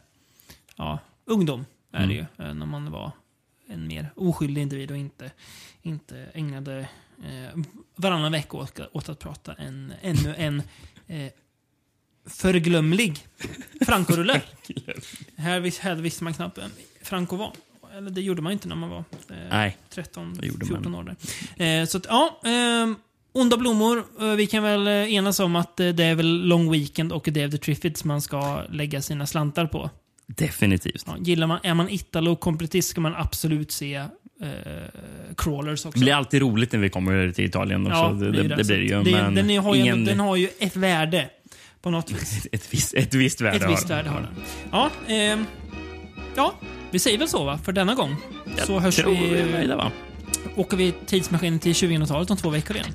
ja, 0.76 1.00
ungdom. 1.26 1.66
Är 1.94 1.98
Mm. 1.98 2.10
det 2.10 2.16
ju. 2.16 2.54
När 2.54 2.66
man 2.66 2.92
var 2.92 3.12
en 3.68 3.88
mer 3.88 4.10
oskyldig 4.16 4.62
individ 4.62 4.92
och 4.92 4.98
inte, 4.98 5.32
inte 5.82 6.28
ägnade 6.34 6.80
eh, 7.24 7.60
varannan 7.96 8.32
vecka 8.32 8.58
åt, 8.58 8.80
åt 8.92 9.10
att 9.10 9.20
prata 9.20 9.54
en, 9.54 9.94
ännu 10.02 10.36
en 10.38 10.62
eh, 11.08 11.32
förglömlig 12.26 13.28
Franco-rulle. 13.86 14.42
här, 15.36 15.60
vis- 15.60 15.80
här 15.80 15.96
visste 15.96 16.24
man 16.24 16.34
knappt 16.34 16.58
vem 16.58 16.72
Franco 17.02 17.36
var. 17.36 17.52
Eller 17.98 18.10
det 18.12 18.22
gjorde 18.22 18.42
man 18.42 18.52
inte 18.54 18.68
när 18.68 18.76
man 18.76 18.90
var 18.90 19.04
eh, 19.30 19.36
Nej, 19.50 19.78
13, 19.90 20.34
det 20.42 20.48
gjorde 20.48 20.66
man. 20.66 20.68
14 20.68 20.96
år. 20.96 21.16
Där. 21.58 21.82
Eh, 21.82 21.86
så 21.86 21.98
att, 21.98 22.06
ja. 22.10 22.40
Eh, 22.46 22.92
Onda 23.32 23.58
blommor. 23.58 24.04
Eh, 24.20 24.28
vi 24.28 24.48
kan 24.48 24.64
väl 24.64 24.88
eh, 24.88 25.14
enas 25.14 25.40
om 25.40 25.56
att 25.56 25.80
eh, 25.80 25.90
det 25.90 26.04
är 26.04 26.16
väl 26.16 26.42
Long 26.48 26.72
Weekend 26.72 27.12
och 27.12 27.28
of 27.28 27.34
the 27.34 27.58
Triffids 27.58 28.04
man 28.04 28.22
ska 28.22 28.64
lägga 28.70 29.02
sina 29.02 29.28
slantar 29.28 29.66
på. 29.68 29.90
Definitivt. 30.28 31.04
Ja, 31.08 31.16
gillar 31.20 31.48
man, 31.48 31.60
är 31.64 31.74
man 31.74 31.90
Italo-kompletist 31.90 32.90
ska 32.90 33.02
man 33.02 33.16
absolut 33.16 33.72
se 33.72 33.96
eh, 33.96 34.08
Crawlers 35.38 35.84
Det 35.84 35.90
också. 35.90 36.00
blir 36.00 36.14
alltid 36.14 36.42
roligt 36.42 36.72
när 36.72 36.80
vi 36.80 36.90
kommer 36.90 37.32
till 37.32 37.46
Italien. 37.46 37.88
Också. 37.88 37.98
Ja, 37.98 38.10
det, 38.10 38.28
är 38.28 38.32
det, 38.32 38.56
det 38.56 38.64
blir 38.64 38.78
det 38.78 38.84
ju. 38.84 39.04
Det, 39.04 39.42
den, 39.42 39.58
har 39.64 39.76
ju, 39.76 39.82
ingen, 39.82 40.06
den 40.06 40.20
har 40.20 40.36
ju 40.36 40.50
ett 40.60 40.76
värde. 40.76 41.30
På 41.82 41.90
något 41.90 42.12
vis. 42.12 42.48
ett, 42.52 42.74
visst, 42.74 42.94
ett 42.94 43.14
visst 43.14 43.42
värde 43.42 43.58
Ett 43.58 43.72
visst 43.72 43.90
värde 43.90 44.10
har 44.10 44.22
den. 44.22 44.36
Ja, 44.72 44.90
ehm, 45.08 45.46
ja, 46.36 46.54
vi 46.92 47.00
säger 47.00 47.18
väl 47.18 47.28
så 47.28 47.44
va, 47.44 47.58
för 47.58 47.72
denna 47.72 47.96
gång. 47.96 48.16
Jag 48.58 48.68
så 48.68 48.80
hörs 48.80 48.96
tror 48.96 49.12
vi... 49.12 49.40
är 49.40 49.46
nöjda, 49.46 49.76
va? 49.76 49.92
Åker 50.56 50.78
vi 50.78 50.94
tidsmaskinen 51.06 51.60
till 51.60 51.74
2000-talet 51.74 52.32
om 52.32 52.38
två 52.38 52.50
veckor 52.50 52.76
igen. 52.76 52.88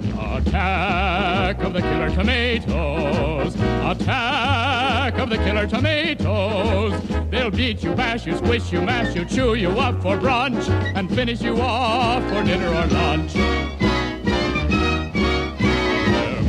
Attack 0.00 1.62
of 1.62 1.72
the 1.72 1.80
killer 1.80 2.10
tomatoes. 2.10 3.54
Attack 3.54 5.18
of 5.18 5.30
the 5.30 5.38
killer 5.38 5.66
tomatoes. 5.66 6.92
They'll 7.30 7.50
beat 7.50 7.82
you, 7.82 7.94
bash 7.94 8.26
you, 8.26 8.36
squish 8.36 8.72
you, 8.72 8.80
mash 8.80 9.14
you, 9.14 9.24
chew 9.24 9.54
you 9.54 9.70
up 9.70 10.00
for 10.02 10.16
brunch, 10.16 10.68
and 10.94 11.12
finish 11.14 11.40
you 11.40 11.60
off 11.60 12.22
for 12.28 12.42
dinner 12.44 12.68
or 12.68 12.86
lunch. 12.86 13.34
They're 13.34 13.68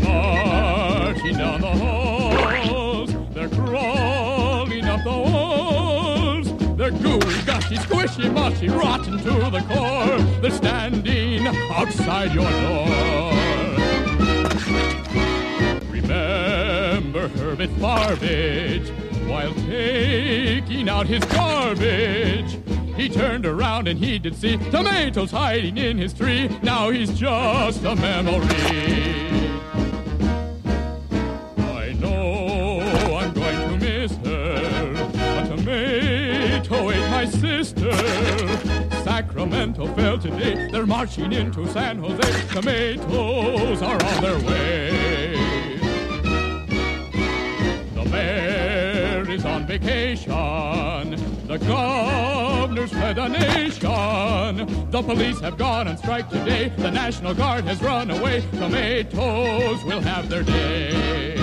marching 0.04 1.38
down 1.38 1.62
the 1.62 1.68
halls. 1.68 1.89
Gushy, 7.70 7.88
squishy, 7.88 8.34
mushy, 8.34 8.68
rotten 8.68 9.18
to 9.20 9.50
the 9.52 9.64
core. 9.70 10.18
They're 10.42 10.52
standing 10.52 11.46
outside 11.48 12.34
your 12.34 12.50
door. 12.50 13.34
Remember 15.92 17.28
Herbert 17.28 17.70
Farbage 17.80 18.90
while 19.28 19.54
taking 19.54 20.90
out 20.90 21.06
his 21.08 21.24
garbage. 21.26 22.58
He 22.96 23.08
turned 23.08 23.46
around 23.46 23.88
and 23.88 24.00
he 24.00 24.20
did 24.20 24.36
see 24.36 24.58
tomatoes 24.58 25.32
hiding 25.32 25.78
in 25.78 25.98
his 25.98 26.14
tree. 26.14 26.50
Now 26.64 26.90
he's 26.90 27.18
just 27.18 27.84
a 27.84 27.96
memory. 27.96 29.49
Sister. 37.70 37.92
Sacramento 39.04 39.88
fell 39.96 40.18
today. 40.18 40.70
They're 40.72 40.86
marching 40.86 41.32
into 41.34 41.68
San 41.68 42.00
Jose. 42.00 42.48
Tomatoes 42.50 43.82
are 43.82 44.04
on 44.04 44.22
their 44.22 44.40
way. 44.40 45.36
The 47.96 48.06
mayor 48.06 49.30
is 49.30 49.46
on 49.46 49.66
vacation. 49.66 51.16
The 51.48 51.58
governor's 51.58 52.92
fled 52.92 53.16
the 53.16 53.28
nation. 53.28 54.90
The 54.92 55.02
police 55.02 55.40
have 55.42 55.58
gone 55.58 55.88
on 55.88 55.98
strike 55.98 56.30
today. 56.30 56.72
The 56.78 56.92
National 56.92 57.34
Guard 57.34 57.66
has 57.66 57.82
run 57.82 58.12
away. 58.12 58.42
Tomatoes 58.52 59.84
will 59.84 60.02
have 60.02 60.30
their 60.30 60.44
day. 60.44 61.39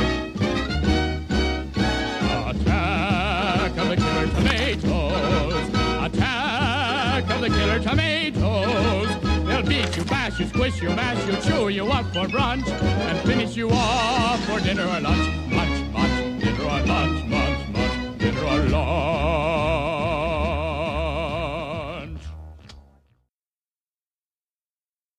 the 7.49 7.59
killer 7.59 7.79
tomatoes. 7.79 9.09
They'll 9.47 9.63
beat 9.63 9.97
you, 9.97 10.05
bash 10.05 10.41
you, 10.41 10.47
squish 10.47 10.83
you, 10.83 10.89
mash 10.91 11.27
you, 11.27 11.37
chew 11.49 11.69
you 11.69 11.87
up 11.87 12.07
for 12.07 12.27
brunch, 12.27 12.67
and 12.69 13.19
finish 13.29 13.57
you 13.57 13.71
off 13.71 14.45
for 14.47 14.61
dinner 14.61 14.85
or 14.85 15.01
lunch. 15.01 15.53
Munch, 15.53 15.93
munch, 15.93 16.43
dinner 16.43 16.63
or 16.63 16.81
lunch, 16.87 17.25
munch, 17.27 17.69
munch, 17.69 18.19
dinner 18.19 18.45
or 18.45 18.59
lunch. 18.69 19.56